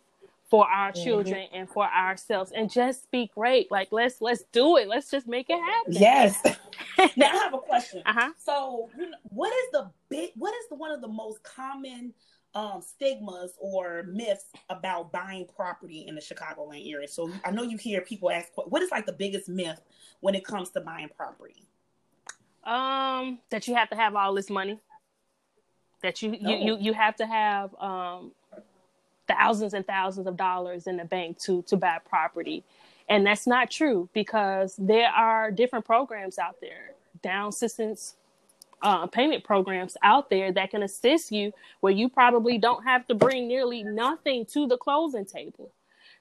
for 0.50 0.66
our 0.66 0.92
mm-hmm. 0.92 1.04
children 1.04 1.46
and 1.52 1.68
for 1.68 1.84
ourselves 1.84 2.52
and 2.54 2.70
just 2.70 3.10
be 3.10 3.30
great 3.34 3.70
like 3.70 3.88
let's 3.90 4.20
let's 4.20 4.44
do 4.52 4.76
it 4.76 4.88
let's 4.88 5.10
just 5.10 5.26
make 5.26 5.46
it 5.50 5.60
happen 5.60 5.92
yes 5.92 6.42
now 7.16 7.30
i 7.30 7.36
have 7.36 7.54
a 7.54 7.58
question 7.58 8.02
uh-huh 8.06 8.30
so 8.38 8.88
what 9.24 9.52
is 9.52 9.70
the 9.72 9.90
big 10.08 10.30
what 10.36 10.54
is 10.54 10.68
the 10.70 10.74
one 10.74 10.90
of 10.90 11.00
the 11.00 11.08
most 11.08 11.42
common 11.42 12.12
um, 12.54 12.80
stigmas 12.80 13.52
or 13.60 14.04
myths 14.04 14.46
about 14.68 15.12
buying 15.12 15.46
property 15.54 16.06
in 16.08 16.14
the 16.14 16.20
Chicagoland 16.20 16.92
area. 16.92 17.06
So 17.06 17.30
I 17.44 17.50
know 17.50 17.62
you 17.62 17.76
hear 17.76 18.00
people 18.00 18.30
ask, 18.30 18.48
what 18.56 18.82
is 18.82 18.90
like 18.90 19.06
the 19.06 19.12
biggest 19.12 19.48
myth 19.48 19.80
when 20.20 20.34
it 20.34 20.44
comes 20.44 20.70
to 20.70 20.80
buying 20.80 21.08
property? 21.16 21.62
Um, 22.64 23.38
that 23.50 23.68
you 23.68 23.74
have 23.74 23.90
to 23.90 23.96
have 23.96 24.14
all 24.14 24.34
this 24.34 24.50
money. 24.50 24.80
That 26.02 26.22
you 26.22 26.36
no. 26.40 26.50
you, 26.50 26.56
you 26.56 26.78
you 26.80 26.92
have 26.92 27.16
to 27.16 27.26
have 27.26 27.74
um 27.80 28.32
thousands 29.28 29.74
and 29.74 29.86
thousands 29.86 30.26
of 30.26 30.36
dollars 30.36 30.86
in 30.86 30.96
the 30.96 31.04
bank 31.04 31.38
to 31.40 31.62
to 31.62 31.76
buy 31.76 31.98
property. 32.08 32.64
And 33.08 33.26
that's 33.26 33.46
not 33.46 33.70
true 33.70 34.08
because 34.12 34.76
there 34.78 35.08
are 35.10 35.50
different 35.50 35.84
programs 35.84 36.38
out 36.38 36.56
there, 36.60 36.94
down 37.22 37.48
assistance 37.48 38.14
uh, 38.82 39.06
payment 39.06 39.44
programs 39.44 39.96
out 40.02 40.30
there 40.30 40.52
that 40.52 40.70
can 40.70 40.82
assist 40.82 41.32
you 41.32 41.52
where 41.80 41.92
you 41.92 42.08
probably 42.08 42.58
don't 42.58 42.84
have 42.84 43.06
to 43.08 43.14
bring 43.14 43.48
nearly 43.48 43.82
nothing 43.82 44.46
to 44.46 44.66
the 44.66 44.76
closing 44.76 45.24
table. 45.24 45.70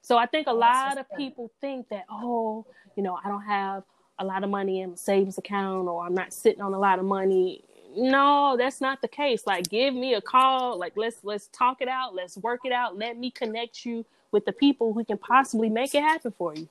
So 0.02 0.18
I 0.18 0.26
think 0.26 0.48
a 0.48 0.54
lot 0.54 0.98
of 0.98 1.06
people 1.18 1.52
think 1.62 1.90
that, 1.90 2.06
oh, 2.10 2.66
you 2.96 3.04
know, 3.04 3.20
I 3.24 3.28
don't 3.28 3.44
have 3.44 3.84
a 4.20 4.26
lot 4.26 4.44
of 4.44 4.50
money 4.50 4.82
in 4.82 4.92
my 4.92 4.96
savings 4.96 5.38
account 5.38 5.88
or 5.88 6.06
I'm 6.06 6.16
not 6.16 6.34
sitting 6.34 6.62
on 6.62 6.74
a 6.74 6.80
lot 6.80 7.00
of 7.00 7.06
money. 7.06 7.64
No, 7.98 8.56
that's 8.58 8.80
not 8.80 9.02
the 9.02 9.08
case. 9.08 9.48
Like 9.48 9.70
give 9.70 9.94
me 9.94 10.14
a 10.14 10.22
call, 10.22 10.78
like 10.78 10.94
let's 10.96 11.18
let's 11.24 11.48
talk 11.48 11.82
it 11.82 11.88
out, 11.88 12.14
let's 12.14 12.38
work 12.38 12.62
it 12.64 12.72
out. 12.72 12.98
Let 12.98 13.18
me 13.18 13.32
connect 13.32 13.86
you 13.86 14.06
with 14.32 14.46
the 14.46 14.52
people 14.52 14.94
who 14.94 15.04
can 15.04 15.18
possibly 15.18 15.70
make 15.70 15.96
it 15.96 16.04
happen 16.04 16.34
for 16.38 16.54
you. 16.56 16.68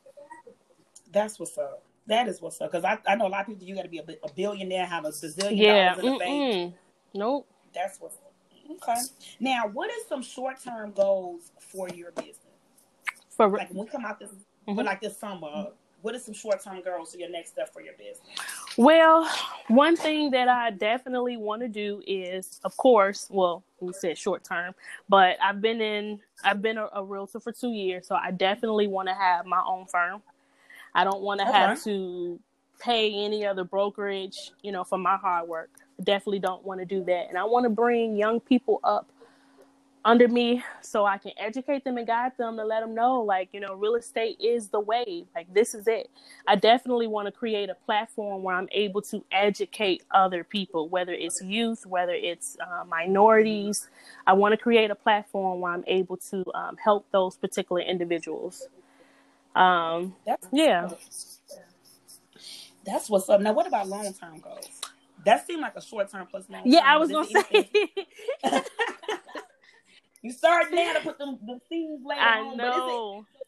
That's 1.11 1.39
what's 1.39 1.59
up. 1.59 1.83
That 2.07 2.29
is 2.29 2.41
what's 2.41 2.61
up. 2.61 2.71
Because 2.71 2.85
I, 2.85 2.99
I 3.11 3.17
know 3.17 3.27
a 3.27 3.29
lot 3.29 3.41
of 3.41 3.47
people. 3.49 3.67
You 3.67 3.75
got 3.75 3.83
to 3.83 3.89
be 3.89 3.99
a, 3.99 4.05
a, 4.23 4.33
billionaire, 4.33 4.87
have 4.87 5.05
a 5.05 5.09
bazillion 5.09 5.57
yeah. 5.57 5.95
dollars 5.95 6.05
in 6.05 6.13
the 6.13 6.19
bank. 6.19 6.75
Nope. 7.15 7.49
That's 7.75 8.01
what's 8.01 8.17
up. 8.17 8.33
okay. 8.71 9.01
Now, 9.41 9.67
what 9.67 9.91
is 9.91 10.07
some 10.09 10.23
short 10.23 10.63
term 10.63 10.93
goals 10.93 11.51
for 11.59 11.89
your 11.89 12.13
business? 12.13 12.39
For 13.31 13.49
like 13.49 13.71
when 13.71 13.85
we 13.85 13.91
come 13.91 14.05
out 14.05 14.21
this, 14.21 14.31
mm-hmm. 14.69 14.79
like 14.79 15.01
this 15.01 15.19
summer, 15.19 15.69
what 16.07 16.15
is 16.15 16.25
some 16.25 16.35
short 16.35 16.63
term 16.63 16.81
goals 16.83 17.11
for 17.11 17.19
your 17.19 17.29
next 17.29 17.51
step 17.51 17.73
for 17.73 17.83
your 17.83 17.95
business? 17.95 18.21
Well, 18.77 19.29
one 19.67 19.97
thing 19.97 20.31
that 20.31 20.47
I 20.47 20.71
definitely 20.71 21.37
want 21.37 21.63
to 21.63 21.69
do 21.69 22.01
is, 22.07 22.61
of 22.63 22.77
course, 22.77 23.27
well, 23.29 23.65
we 23.81 23.93
said 23.93 24.17
short 24.17 24.45
term, 24.45 24.73
but 25.09 25.37
I've 25.43 25.61
been 25.61 25.81
in, 25.81 26.21
I've 26.45 26.63
been 26.63 26.79
a, 26.79 26.89
a 26.93 27.03
realtor 27.03 27.41
for 27.41 27.51
two 27.51 27.73
years, 27.73 28.07
so 28.07 28.15
I 28.15 28.31
definitely 28.31 28.87
want 28.87 29.09
to 29.09 29.15
have 29.15 29.47
my 29.47 29.61
own 29.67 29.87
firm. 29.87 30.23
I 30.95 31.03
don't 31.03 31.23
want 31.23 31.41
to 31.41 31.49
okay. 31.49 31.59
have 31.59 31.83
to 31.83 32.39
pay 32.79 33.13
any 33.25 33.45
other 33.45 33.65
brokerage, 33.65 34.53
you 34.63 34.71
know, 34.71 34.85
for 34.85 34.99
my 34.99 35.17
hard 35.17 35.49
work. 35.49 35.71
Definitely 36.05 36.39
don't 36.39 36.65
want 36.65 36.79
to 36.79 36.87
do 36.87 37.03
that. 37.03 37.27
And 37.31 37.37
I 37.37 37.43
want 37.43 37.65
to 37.65 37.71
bring 37.71 38.17
young 38.17 38.39
people 38.39 38.79
up 38.85 39.11
under 40.07 40.29
me 40.29 40.63
so 40.81 41.05
I 41.05 41.19
can 41.19 41.33
educate 41.37 41.85
them 41.85 41.99
and 41.99 42.07
guide 42.07 42.33
them 42.39 42.57
to 42.57 42.65
let 42.65 42.81
them 42.81 42.95
know, 42.95 43.21
like, 43.21 43.49
you 43.53 43.59
know, 43.59 43.75
real 43.75 43.97
estate 43.97 44.41
is 44.41 44.69
the 44.69 44.79
way. 44.79 45.25
Like, 45.35 45.53
this 45.53 45.75
is 45.75 45.89
it. 45.89 46.09
I 46.47 46.55
definitely 46.55 47.09
want 47.09 47.27
to 47.27 47.33
create 47.33 47.71
a 47.71 47.75
platform 47.75 48.45
where 48.45 48.55
I'm 48.55 48.69
able 48.71 49.03
to 49.03 49.25
educate 49.33 50.05
other 50.13 50.45
people, 50.45 50.89
whether 50.89 51.13
it's 51.13 51.43
youth, 51.43 51.85
whether 51.85 52.15
it's 52.15 52.57
uh, 52.61 52.85
minorities. 52.85 53.89
I 54.29 54.35
want 54.35 54.53
to 54.53 54.57
create 54.57 54.93
a 54.93 54.95
platform 54.95 55.61
where 55.61 55.73
I'm 55.73 55.85
able 55.89 56.17
to 56.31 56.45
um, 56.55 56.77
help 56.77 57.07
those 57.11 57.37
particular 57.37 57.83
individuals. 57.83 58.69
Um, 59.57 60.15
that's 60.25 60.47
yeah. 60.53 60.91
That's 62.85 63.11
what's 63.11 63.29
up. 63.29 63.41
Now, 63.41 63.53
what 63.53 63.67
about 63.67 63.89
long 63.89 64.15
term 64.15 64.39
goals? 64.39 64.69
That 65.25 65.45
seemed 65.45 65.63
like 65.63 65.75
a 65.75 65.83
short 65.83 66.09
term 66.13 66.29
plus 66.31 66.49
long. 66.49 66.63
Yeah, 66.65 66.83
I 66.85 66.99
was 66.99 67.11
gonna 67.11 67.27
say. 67.27 67.69
you 70.27 70.33
start 70.33 70.67
now 70.73 70.93
to 70.95 71.01
put 71.01 71.19
them 71.19 71.39
the 71.47 71.61
things 71.69 72.01
later 72.05 72.21
I 72.21 72.41
on. 72.41 72.57
Know. 72.57 73.25
But 73.33 73.47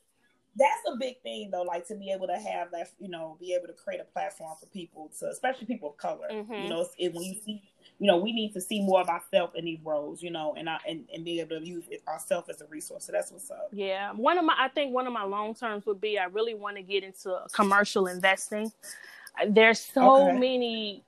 that's 0.57 0.81
a 0.93 0.97
big 0.97 1.21
thing 1.23 1.51
though, 1.51 1.63
like 1.63 1.87
to 1.89 1.95
be 1.95 2.11
able 2.11 2.27
to 2.27 2.37
have 2.37 2.71
that, 2.73 2.91
you 2.99 3.09
know, 3.09 3.37
be 3.41 3.55
able 3.55 3.67
to 3.67 3.73
create 3.73 4.01
a 4.01 4.05
platform 4.05 4.57
for 4.59 4.67
people 4.67 5.11
to, 5.21 5.29
especially 5.29 5.67
people 5.67 5.91
of 5.91 5.97
color. 5.97 6.29
Mm-hmm. 6.31 6.53
You 6.53 6.69
know, 6.69 6.87
it, 6.99 7.13
when 7.13 7.25
you 7.25 7.37
see 7.45 7.63
you 7.99 8.07
know, 8.07 8.17
we 8.17 8.33
need 8.33 8.53
to 8.53 8.61
see 8.61 8.81
more 8.81 9.01
of 9.01 9.09
ourselves 9.09 9.55
in 9.57 9.65
these 9.65 9.81
roles, 9.83 10.23
you 10.23 10.31
know, 10.31 10.55
and 10.57 10.71
I, 10.71 10.79
and, 10.87 11.05
and 11.13 11.25
be 11.25 11.41
able 11.41 11.59
to 11.59 11.67
use 11.67 11.85
ourselves 12.07 12.49
as 12.49 12.61
a 12.61 12.67
resource. 12.67 13.07
So 13.07 13.13
that's 13.13 13.33
what's 13.33 13.51
up. 13.51 13.69
Yeah. 13.73 14.13
One 14.13 14.39
of 14.39 14.45
my, 14.45 14.55
I 14.57 14.69
think 14.69 14.95
one 14.95 15.07
of 15.07 15.13
my 15.13 15.25
long 15.25 15.55
terms 15.55 15.85
would 15.87 16.01
be 16.01 16.19
I 16.19 16.27
really 16.27 16.55
want 16.55 16.77
to 16.77 16.83
get 16.83 17.03
into 17.03 17.37
commercial 17.53 18.07
investing. 18.07 18.71
There's 19.49 19.81
so 19.81 20.29
okay. 20.29 20.39
many 20.39 21.03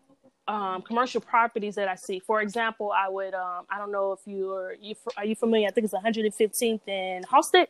um, 0.51 0.83
commercial 0.83 1.21
properties 1.21 1.75
that 1.77 1.89
I 1.89 1.95
see. 1.95 2.19
For 2.19 2.41
example, 2.41 2.93
I 2.93 3.09
would, 3.09 3.35
um, 3.35 3.67
I 3.71 3.79
don't 3.79 3.93
know 3.93 4.13
if 4.13 4.21
you're, 4.27 4.75
you, 4.81 4.95
are 5.17 5.25
you 5.25 5.37
familiar? 5.37 5.69
I 5.69 5.71
think 5.71 5.85
it's 5.85 5.95
115th 5.95 6.89
in 6.89 7.23
Halsted 7.25 7.67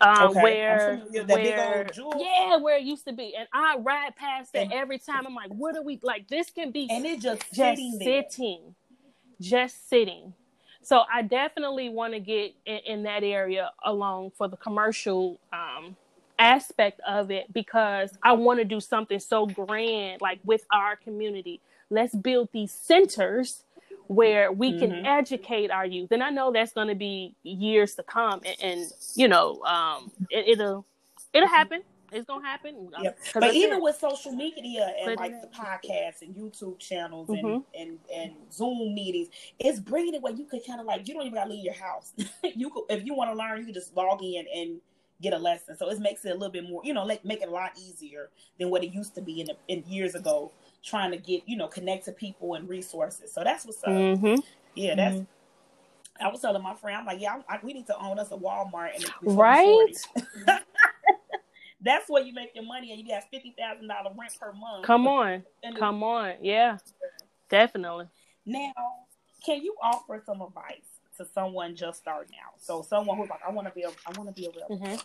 um, 0.00 0.30
okay. 0.30 0.42
where, 0.42 1.02
where 1.26 1.86
yeah, 2.16 2.56
where 2.56 2.76
it 2.78 2.84
used 2.84 3.06
to 3.06 3.12
be, 3.12 3.34
and 3.36 3.48
I 3.52 3.76
ride 3.78 4.14
past 4.16 4.54
it 4.54 4.70
every 4.72 4.98
time. 4.98 5.26
I'm 5.26 5.34
like, 5.34 5.50
what 5.50 5.76
are 5.76 5.82
we 5.82 5.98
like? 6.02 6.28
This 6.28 6.50
can 6.50 6.70
be 6.70 6.86
and 6.90 7.04
it 7.04 7.20
just 7.20 7.42
just 7.52 7.56
sitting, 7.56 7.98
sitting 7.98 8.74
just 9.40 9.88
sitting. 9.88 10.34
So 10.82 11.02
I 11.12 11.22
definitely 11.22 11.88
want 11.88 12.14
to 12.14 12.20
get 12.20 12.54
in, 12.64 12.78
in, 12.86 13.02
that 13.02 13.22
area 13.22 13.72
along 13.84 14.32
for 14.36 14.48
the 14.48 14.56
commercial 14.56 15.38
um, 15.52 15.96
aspect 16.38 17.00
of 17.06 17.30
it 17.30 17.52
because 17.52 18.16
I 18.22 18.32
want 18.32 18.58
to 18.60 18.64
do 18.64 18.80
something 18.80 19.18
so 19.18 19.46
grand, 19.46 20.20
like 20.20 20.40
with 20.44 20.64
our 20.72 20.96
community. 20.96 21.60
Let's 21.90 22.14
build 22.14 22.50
these 22.52 22.72
centers 22.72 23.64
where 24.08 24.52
we 24.52 24.72
mm-hmm. 24.72 24.80
can 24.80 25.06
educate 25.06 25.70
our 25.70 25.86
youth. 25.86 26.12
And 26.12 26.22
I 26.22 26.30
know 26.30 26.52
that's 26.52 26.72
going 26.72 26.88
to 26.88 26.94
be 26.94 27.34
years 27.42 27.94
to 27.96 28.02
come, 28.02 28.40
and, 28.44 28.56
and 28.60 28.92
you 29.14 29.28
know, 29.28 29.62
um, 29.64 30.10
it, 30.30 30.58
will 30.58 30.84
it'll 31.32 31.48
happen. 31.48 31.82
It's 32.10 32.26
gonna 32.26 32.46
happen. 32.46 32.90
Yep. 33.02 33.18
But 33.34 33.54
even 33.54 33.78
it. 33.78 33.82
with 33.82 33.96
social 33.96 34.32
media 34.32 34.94
and 34.98 35.16
but, 35.16 35.18
like 35.18 35.42
the 35.42 35.48
podcasts 35.48 36.22
and 36.22 36.34
YouTube 36.34 36.78
channels 36.78 37.28
mm-hmm. 37.28 37.46
and, 37.46 37.64
and 37.78 37.98
and 38.14 38.32
Zoom 38.50 38.94
meetings, 38.94 39.28
it's 39.58 39.78
bringing 39.78 40.14
it 40.14 40.22
where 40.22 40.32
you 40.32 40.46
could 40.46 40.64
kind 40.66 40.80
of 40.80 40.86
like 40.86 41.06
you 41.06 41.14
don't 41.14 41.24
even 41.24 41.34
gotta 41.34 41.50
leave 41.50 41.64
your 41.64 41.74
house. 41.74 42.12
you 42.42 42.70
could 42.70 42.84
if 42.88 43.04
you 43.04 43.14
want 43.14 43.30
to 43.30 43.36
learn, 43.36 43.58
you 43.58 43.66
can 43.66 43.74
just 43.74 43.94
log 43.94 44.22
in 44.22 44.46
and 44.54 44.80
get 45.20 45.32
a 45.32 45.38
lesson. 45.38 45.76
So 45.76 45.88
it 45.90 45.98
makes 45.98 46.24
it 46.24 46.30
a 46.30 46.34
little 46.34 46.50
bit 46.50 46.68
more, 46.68 46.82
you 46.84 46.94
know, 46.94 47.04
like 47.04 47.24
make 47.24 47.42
it 47.42 47.48
a 47.48 47.52
lot 47.52 47.72
easier 47.76 48.30
than 48.58 48.70
what 48.70 48.84
it 48.84 48.92
used 48.92 49.14
to 49.16 49.20
be 49.20 49.40
in, 49.40 49.46
the, 49.48 49.56
in 49.68 49.84
years 49.86 50.14
ago 50.14 50.52
trying 50.84 51.10
to 51.10 51.16
get 51.16 51.42
you 51.46 51.56
know 51.56 51.66
connect 51.66 52.04
to 52.06 52.12
people 52.12 52.54
and 52.54 52.68
resources. 52.68 53.32
So 53.32 53.42
that's 53.44 53.64
what's 53.64 53.82
up. 53.82 53.90
Mm-hmm. 53.90 54.40
Yeah, 54.74 54.94
that's. 54.94 55.16
Mm-hmm. 55.16 55.24
I 56.20 56.28
was 56.28 56.40
telling 56.40 56.60
my 56.62 56.74
friend, 56.74 56.98
I'm 56.98 57.06
like, 57.06 57.20
yeah, 57.20 57.40
I, 57.48 57.54
I, 57.54 57.58
we 57.62 57.72
need 57.72 57.86
to 57.86 57.96
own 57.96 58.18
us 58.18 58.32
a 58.32 58.36
Walmart, 58.36 58.96
and 58.96 59.36
right. 59.36 59.94
that's 61.80 62.10
where 62.10 62.24
you 62.24 62.34
make 62.34 62.56
your 62.56 62.64
money, 62.64 62.90
and 62.90 62.98
you 62.98 63.06
get 63.06 63.30
fifty 63.30 63.54
thousand 63.56 63.86
dollar 63.86 64.10
rent 64.18 64.36
per 64.40 64.52
month. 64.52 64.84
Come 64.84 65.06
on, 65.06 65.44
come 65.78 66.02
on, 66.02 66.34
yeah, 66.42 66.78
definitely. 67.48 68.06
Now, 68.44 68.72
can 69.46 69.62
you 69.62 69.76
offer 69.80 70.20
some 70.26 70.42
advice 70.42 70.97
to 71.18 71.26
someone 71.26 71.76
just 71.76 72.00
starting 72.00 72.34
out? 72.44 72.54
So, 72.58 72.82
someone 72.82 73.18
who's 73.18 73.28
like, 73.28 73.40
I 73.46 73.50
want 73.50 73.68
to 73.68 73.74
be, 73.74 73.82
a, 73.82 73.88
I 73.88 74.18
want 74.18 74.34
to 74.34 74.40
be 74.40 74.46
a 74.46 74.50
real. 74.50 74.78
Mm-hmm. 74.78 74.96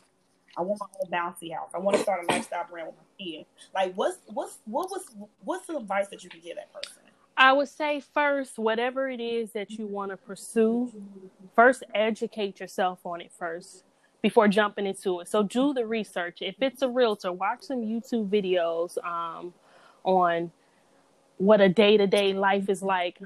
I 0.56 0.62
want 0.62 0.82
my 0.82 0.88
own 1.02 1.10
bouncy 1.10 1.54
house. 1.54 1.72
I 1.74 1.80
want 1.80 1.98
to 1.98 2.04
start 2.04 2.24
a 2.24 2.32
lifestyle 2.32 2.66
brand 2.70 2.88
with 2.88 2.96
my 2.96 3.26
kids. 3.26 3.46
Like, 3.74 3.94
what's 3.96 4.18
what's 4.28 4.58
what 4.66 4.90
was 4.90 5.04
what's 5.44 5.68
the 5.68 5.78
advice 5.78 6.08
that 6.10 6.24
you 6.24 6.30
can 6.30 6.42
give 6.42 6.56
that 6.56 6.72
person? 6.72 7.04
I 7.36 7.52
would 7.52 7.70
say 7.70 8.00
first, 8.00 8.60
whatever 8.60 9.10
it 9.10 9.20
is 9.20 9.52
that 9.54 9.72
you 9.72 9.88
want 9.88 10.12
to 10.12 10.18
pursue, 10.18 10.92
first 11.56 11.84
educate 11.96 12.60
yourself 12.60 13.00
on 13.06 13.22
it 13.22 13.32
first 13.32 13.84
before 14.22 14.48
jumping 14.48 14.86
into 14.86 15.20
it. 15.20 15.28
So 15.28 15.42
do 15.42 15.74
the 15.74 15.86
research. 15.86 16.42
If 16.42 16.56
it's 16.62 16.84
a 16.84 16.88
realtor, 16.88 17.32
watch 17.32 17.64
some 17.64 17.82
YouTube 17.82 18.30
videos 18.30 19.04
um, 19.04 19.54
on 20.04 20.52
what 21.38 21.60
a 21.60 21.70
day 21.70 21.98
to 21.98 22.06
day 22.06 22.34
life 22.34 22.70
is 22.70 22.84
like 22.84 23.20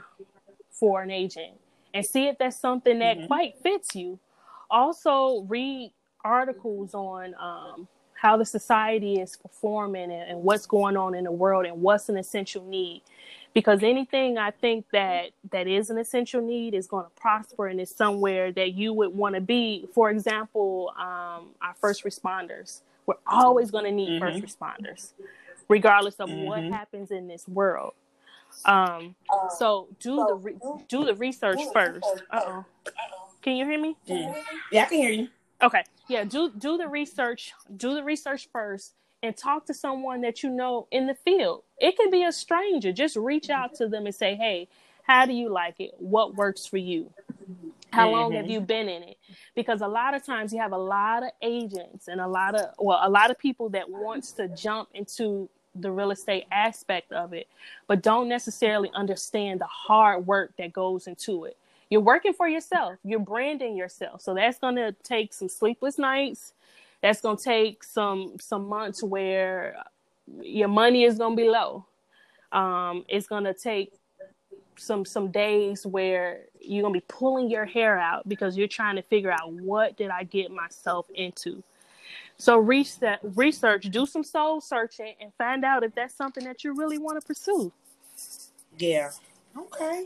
for 0.72 1.02
an 1.02 1.12
agent 1.12 1.60
and 1.98 2.06
see 2.06 2.28
if 2.28 2.38
that's 2.38 2.60
something 2.60 3.00
that 3.00 3.18
mm-hmm. 3.18 3.28
quite 3.28 3.56
fits 3.64 3.96
you. 3.96 4.20
Also, 4.70 5.46
read 5.48 5.92
articles 6.24 6.94
on 6.94 7.34
um, 7.40 7.88
how 8.14 8.38
the 8.38 8.46
society 8.46 9.20
is 9.20 9.36
performing 9.36 10.12
and, 10.12 10.30
and, 10.30 10.44
what's 10.44 10.68
going 10.68 10.96
on 10.96 11.16
in 11.16 11.24
the 11.24 11.32
world 11.32 11.66
and 11.66 11.82
what's 11.82 12.08
an 12.10 12.18
essential 12.18 12.64
need. 12.66 13.02
Because 13.54 13.82
anything 13.82 14.38
I 14.38 14.52
think 14.52 14.86
that 14.92 15.32
that 15.52 15.68
is 15.68 15.90
an 15.90 15.98
essential 15.98 16.40
need 16.40 16.76
is 16.76 16.86
going 16.86 17.06
to 17.06 17.12
prosper 17.20 17.66
and 17.66 17.82
is 17.82 17.90
somewhere 17.90 18.52
that 18.52 18.74
you 18.74 18.94
would 18.94 19.16
want 19.16 19.34
to 19.34 19.42
be. 19.42 19.88
For 19.96 20.12
example, 20.12 20.94
um, 20.98 21.48
our 21.62 21.74
first 21.80 22.04
responders. 22.04 22.82
We're 23.08 23.16
always 23.26 23.72
going 23.72 23.86
to 23.86 23.92
need 23.92 24.22
mm-hmm. 24.22 24.40
first 24.40 24.60
responders, 24.60 25.14
regardless 25.68 26.16
of 26.16 26.30
mm-hmm. 26.30 26.46
what 26.46 26.64
happens 26.64 27.10
in 27.10 27.28
this 27.28 27.48
world. 27.48 27.94
Um, 28.66 29.16
so 29.58 29.88
do 30.00 30.16
the 30.16 30.34
re- 30.36 30.58
do 30.88 31.06
the 31.06 31.16
research 31.16 31.60
first. 31.74 32.06
Uh 32.32 32.42
oh. 32.46 32.66
Can 33.42 33.56
you 33.56 33.66
hear 33.66 33.80
me? 33.80 33.96
Yeah, 34.06 34.34
yeah 34.72 34.84
I 34.84 34.86
can 34.86 34.98
hear 34.98 35.12
you. 35.12 35.28
Okay. 35.62 35.84
Yeah, 36.08 36.24
do 36.24 36.52
do 36.58 36.78
the 36.78 36.88
research, 36.88 37.54
do 37.76 37.94
the 37.94 38.04
research 38.04 38.48
first 38.52 38.94
and 39.24 39.36
talk 39.36 39.66
to 39.66 39.74
someone 39.74 40.22
that 40.22 40.44
you 40.44 40.50
know 40.50 40.88
in 40.92 41.08
the 41.08 41.16
field. 41.16 41.64
It 41.80 41.98
can 41.98 42.12
be 42.12 42.24
a 42.24 42.32
stranger. 42.32 42.92
Just 42.92 43.16
reach 43.16 43.50
out 43.50 43.74
to 43.76 43.88
them 43.88 44.06
and 44.06 44.16
say, 44.16 44.36
"Hey, 44.36 44.68
how 45.04 45.26
do 45.26 45.34
you 45.34 45.50
like 45.50 45.76
it? 45.80 45.92
What 45.98 46.36
works 46.36 46.66
for 46.66 46.78
you? 46.78 47.12
How 47.92 48.06
mm-hmm. 48.06 48.16
long 48.16 48.32
have 48.34 48.44
mm-hmm. 48.44 48.52
you 48.52 48.62
been 48.62 48.90
in 48.90 49.04
it?" 49.04 49.18
Because 49.56 49.82
a 49.82 49.88
lot 49.88 50.14
of 50.14 50.26
times 50.26 50.54
you 50.54 50.60
have 50.60 50.72
a 50.74 50.78
lot 50.78 51.24
of 51.24 51.32
agents 51.42 52.08
and 52.08 52.22
a 52.22 52.28
lot 52.28 52.56
of 52.56 52.74
well, 52.78 53.00
a 53.02 53.10
lot 53.10 53.32
of 53.32 53.38
people 53.38 53.70
that 53.70 53.90
wants 53.90 54.32
to 54.34 54.48
jump 54.50 54.90
into 54.94 55.50
the 55.82 55.92
real 55.92 56.12
estate 56.12 56.46
aspect 56.52 57.12
of 57.12 57.34
it, 57.34 57.48
but 57.88 58.02
don't 58.02 58.30
necessarily 58.30 58.92
understand 58.94 59.62
the 59.62 59.66
hard 59.66 60.28
work 60.28 60.54
that 60.58 60.74
goes 60.74 61.08
into 61.08 61.46
it. 61.46 61.58
You're 61.90 62.02
working 62.02 62.34
for 62.34 62.48
yourself. 62.48 62.96
You're 63.04 63.20
branding 63.20 63.78
yourself. 63.78 64.22
So 64.22 64.34
that's 64.34 64.60
going 64.60 64.76
to 64.76 64.94
take 65.04 65.34
some 65.34 65.50
sleepless 65.50 65.98
nights. 65.98 66.54
That's 67.02 67.22
going 67.22 67.38
to 67.38 67.44
take 67.44 67.84
some 67.84 68.34
some 68.40 68.68
months 68.68 69.04
where 69.04 69.78
your 70.42 70.68
money 70.68 71.04
is 71.04 71.18
going 71.18 71.38
to 71.38 71.42
be 71.42 71.50
low. 71.50 71.86
Um, 72.52 73.06
it's 73.08 73.28
going 73.28 73.44
to 73.46 73.54
take 73.54 73.94
some 74.78 75.06
some 75.06 75.32
days 75.32 75.86
where 75.86 76.42
you're 76.60 76.82
going 76.82 76.94
to 76.94 77.00
be 77.00 77.06
pulling 77.08 77.50
your 77.50 77.66
hair 77.66 77.98
out 77.98 78.28
because 78.28 78.58
you're 78.58 78.68
trying 78.68 78.96
to 78.96 79.02
figure 79.02 79.32
out 79.32 79.52
what 79.52 79.98
did 79.98 80.10
I 80.10 80.24
get 80.24 80.52
myself 80.52 81.08
into. 81.14 81.64
So 82.38 82.58
research, 82.58 83.20
research, 83.24 83.84
do 83.86 84.06
some 84.06 84.24
soul 84.24 84.62
searching, 84.62 85.16
and 85.20 85.34
find 85.38 85.66
out 85.66 85.84
if 85.84 85.96
that's 85.96 86.16
something 86.16 86.44
that 86.44 86.64
you 86.64 86.74
really 86.76 86.98
want 86.98 87.20
to 87.20 87.26
pursue. 87.26 87.72
Yeah. 88.78 89.10
Okay. 89.58 90.06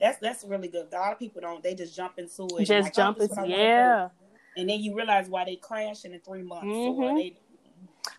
That's 0.00 0.18
that's 0.18 0.44
really 0.44 0.68
good. 0.68 0.88
A 0.92 0.96
lot 0.96 1.12
of 1.12 1.18
people 1.18 1.40
don't. 1.40 1.62
They 1.62 1.74
just 1.74 1.94
jump 1.94 2.18
into 2.18 2.48
it. 2.58 2.64
Just 2.64 2.70
like, 2.70 2.92
oh, 2.92 2.96
jump 2.96 3.20
into 3.20 3.46
yeah. 3.46 4.08
And 4.56 4.68
then 4.68 4.80
you 4.80 4.94
realize 4.94 5.28
why 5.28 5.44
they 5.44 5.56
crashing 5.56 6.12
in 6.12 6.20
three 6.20 6.42
months. 6.42 6.66
Mm-hmm. 6.66 7.16
They... 7.16 7.36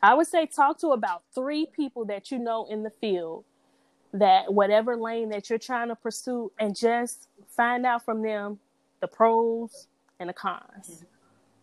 I 0.01 0.13
would 0.13 0.27
say 0.27 0.45
talk 0.45 0.79
to 0.79 0.89
about 0.89 1.23
three 1.35 1.65
people 1.65 2.05
that 2.05 2.31
you 2.31 2.39
know 2.39 2.65
in 2.69 2.83
the 2.83 2.89
field 2.89 3.43
that 4.13 4.53
whatever 4.53 4.95
lane 4.95 5.29
that 5.29 5.49
you're 5.49 5.59
trying 5.59 5.89
to 5.89 5.95
pursue, 5.95 6.51
and 6.59 6.75
just 6.75 7.27
find 7.49 7.85
out 7.85 8.05
from 8.05 8.21
them 8.21 8.59
the 9.01 9.07
pros 9.07 9.87
and 10.19 10.29
the 10.29 10.33
cons. 10.33 10.63
Mm-hmm 10.89 11.16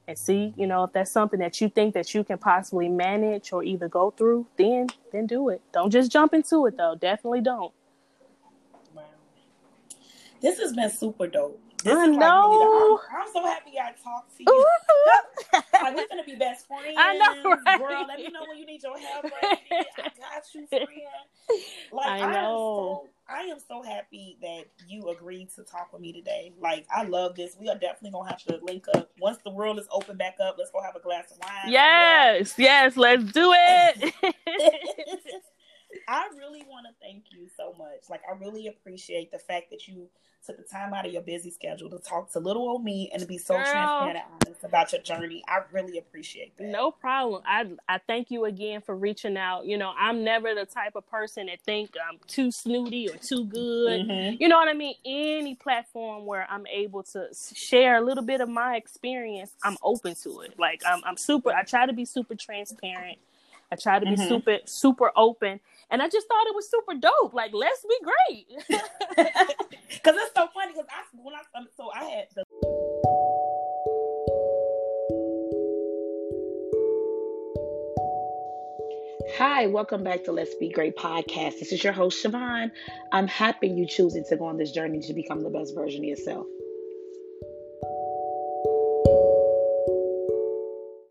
and 0.06 0.18
see, 0.18 0.52
you 0.56 0.66
know, 0.66 0.84
if 0.84 0.92
that's 0.92 1.10
something 1.10 1.40
that 1.40 1.60
you 1.60 1.68
think 1.68 1.94
that 1.94 2.14
you 2.14 2.24
can 2.24 2.38
possibly 2.38 2.88
manage 2.88 3.52
or 3.52 3.64
either 3.64 3.88
go 3.88 4.10
through, 4.10 4.46
then 4.56 4.88
then 5.12 5.26
do 5.26 5.48
it. 5.48 5.62
Don't 5.72 5.90
just 5.90 6.10
jump 6.12 6.34
into 6.34 6.66
it 6.66 6.76
though. 6.76 6.94
Definitely 6.94 7.40
don't. 7.40 7.72
Wow. 8.94 9.04
This 10.40 10.58
has 10.58 10.74
been 10.74 10.90
super 10.90 11.26
dope. 11.26 11.60
This 11.82 11.94
I 11.94 12.06
know. 12.06 12.16
Like 12.16 12.20
really 12.20 12.98
I'm, 13.12 13.20
I'm, 13.20 13.32
so 13.32 13.46
happy 13.46 13.72
I 13.78 13.92
talked 14.02 14.36
to 14.38 14.42
you. 14.42 14.66
like 15.52 15.96
we're 15.96 16.08
gonna 16.08 16.24
be 16.24 16.34
best 16.36 16.66
friends. 16.66 16.96
I 16.96 17.16
know, 17.16 17.56
right? 17.66 17.78
Girl, 17.78 18.06
let 18.08 18.18
me 18.18 18.28
know 18.28 18.44
when 18.48 18.58
you 18.58 18.66
need 18.66 18.82
your 18.82 18.98
help. 18.98 19.24
Right? 19.24 19.58
I 19.70 20.02
got 20.02 20.54
you, 20.54 20.66
friend. 20.66 20.86
Like 21.92 22.22
I 22.22 22.32
know. 22.32 22.32
I 22.32 22.38
am, 22.38 22.44
so, 22.44 23.08
I 23.28 23.42
am 23.42 23.58
so 23.58 23.82
happy 23.82 24.36
that 24.42 24.64
you 24.86 25.08
agreed 25.08 25.48
to 25.56 25.62
talk 25.62 25.92
with 25.92 26.02
me 26.02 26.12
today. 26.12 26.52
Like 26.60 26.86
I 26.94 27.04
love 27.04 27.34
this. 27.36 27.56
We 27.58 27.68
are 27.68 27.74
definitely 27.74 28.10
gonna 28.10 28.28
have 28.28 28.42
to 28.44 28.58
link 28.62 28.86
up 28.94 29.10
once 29.18 29.38
the 29.44 29.50
world 29.50 29.78
is 29.78 29.86
open 29.90 30.16
back 30.16 30.36
up. 30.40 30.56
Let's 30.58 30.70
go 30.70 30.82
have 30.82 30.96
a 30.96 31.00
glass 31.00 31.30
of 31.30 31.38
wine. 31.38 31.72
Yes, 31.72 32.54
yes, 32.58 32.96
let's 32.96 33.24
do 33.32 33.52
it. 33.54 34.14
I 36.08 36.28
really 36.36 36.62
want 36.68 36.86
to 36.86 36.94
thank 37.00 37.24
you 37.30 37.48
so 37.56 37.74
much. 37.78 38.08
Like 38.08 38.22
I 38.30 38.36
really 38.36 38.66
appreciate 38.68 39.30
the 39.30 39.38
fact 39.38 39.70
that 39.70 39.88
you 39.88 40.08
took 40.44 40.56
the 40.56 40.62
time 40.62 40.92
out 40.92 41.06
of 41.06 41.12
your 41.12 41.22
busy 41.22 41.50
schedule 41.50 41.88
to 41.88 41.98
talk 41.98 42.30
to 42.32 42.38
little 42.38 42.68
old 42.68 42.84
me 42.84 43.10
and 43.12 43.20
to 43.20 43.26
be 43.26 43.38
so 43.38 43.54
Girl. 43.54 43.64
transparent 43.64 44.18
and 44.18 44.26
honest 44.46 44.64
about 44.64 44.92
your 44.92 45.00
journey. 45.00 45.42
I 45.48 45.60
really 45.72 45.98
appreciate 45.98 46.56
that. 46.58 46.66
No 46.66 46.90
problem. 46.90 47.42
I 47.46 47.66
I 47.88 47.98
thank 48.06 48.30
you 48.30 48.44
again 48.44 48.82
for 48.82 48.94
reaching 48.94 49.36
out. 49.36 49.66
You 49.66 49.78
know, 49.78 49.92
I'm 49.98 50.22
never 50.22 50.54
the 50.54 50.66
type 50.66 50.96
of 50.96 51.08
person 51.08 51.46
that 51.46 51.60
think 51.62 51.94
I'm 52.08 52.18
too 52.26 52.50
snooty 52.50 53.08
or 53.08 53.16
too 53.16 53.44
good. 53.46 54.02
Mm-hmm. 54.02 54.36
You 54.40 54.48
know 54.48 54.56
what 54.56 54.68
I 54.68 54.74
mean? 54.74 54.94
Any 55.04 55.54
platform 55.54 56.26
where 56.26 56.46
I'm 56.50 56.66
able 56.66 57.02
to 57.04 57.28
share 57.54 57.96
a 57.96 58.00
little 58.02 58.24
bit 58.24 58.40
of 58.40 58.48
my 58.48 58.76
experience, 58.76 59.52
I'm 59.62 59.76
open 59.82 60.14
to 60.22 60.40
it. 60.40 60.58
Like 60.58 60.82
I'm 60.86 61.00
I'm 61.04 61.16
super 61.16 61.52
I 61.52 61.62
try 61.62 61.86
to 61.86 61.92
be 61.92 62.04
super 62.04 62.34
transparent. 62.34 63.18
I 63.72 63.76
try 63.76 63.98
to 63.98 64.04
be 64.04 64.12
mm-hmm. 64.12 64.28
super 64.28 64.58
super 64.66 65.10
open 65.16 65.60
and 65.94 66.02
I 66.02 66.08
just 66.08 66.26
thought 66.26 66.44
it 66.48 66.54
was 66.56 66.68
super 66.68 66.98
dope. 66.98 67.34
Like, 67.34 67.52
let's 67.54 67.86
be 67.88 67.98
great. 68.02 68.48
Because 69.88 70.20
it's 70.20 70.34
so 70.34 70.48
funny. 70.52 70.72
Because 70.72 70.86
I 70.90 71.04
when 71.22 71.34
I 71.34 71.58
um, 71.58 71.68
so 71.76 71.88
I 71.94 72.04
had 72.04 72.26
the. 72.34 72.42
Hi, 79.38 79.66
welcome 79.68 80.02
back 80.02 80.24
to 80.24 80.32
Let's 80.32 80.54
Be 80.56 80.68
Great 80.68 80.96
podcast. 80.96 81.60
This 81.60 81.72
is 81.72 81.84
your 81.84 81.92
host, 81.92 82.22
Siobhan. 82.24 82.72
I'm 83.12 83.28
happy 83.28 83.68
you 83.68 83.86
choosing 83.86 84.24
to 84.28 84.36
go 84.36 84.46
on 84.46 84.56
this 84.56 84.72
journey 84.72 84.98
to 84.98 85.14
become 85.14 85.42
the 85.42 85.48
best 85.48 85.76
version 85.76 86.00
of 86.00 86.06
yourself. 86.06 86.46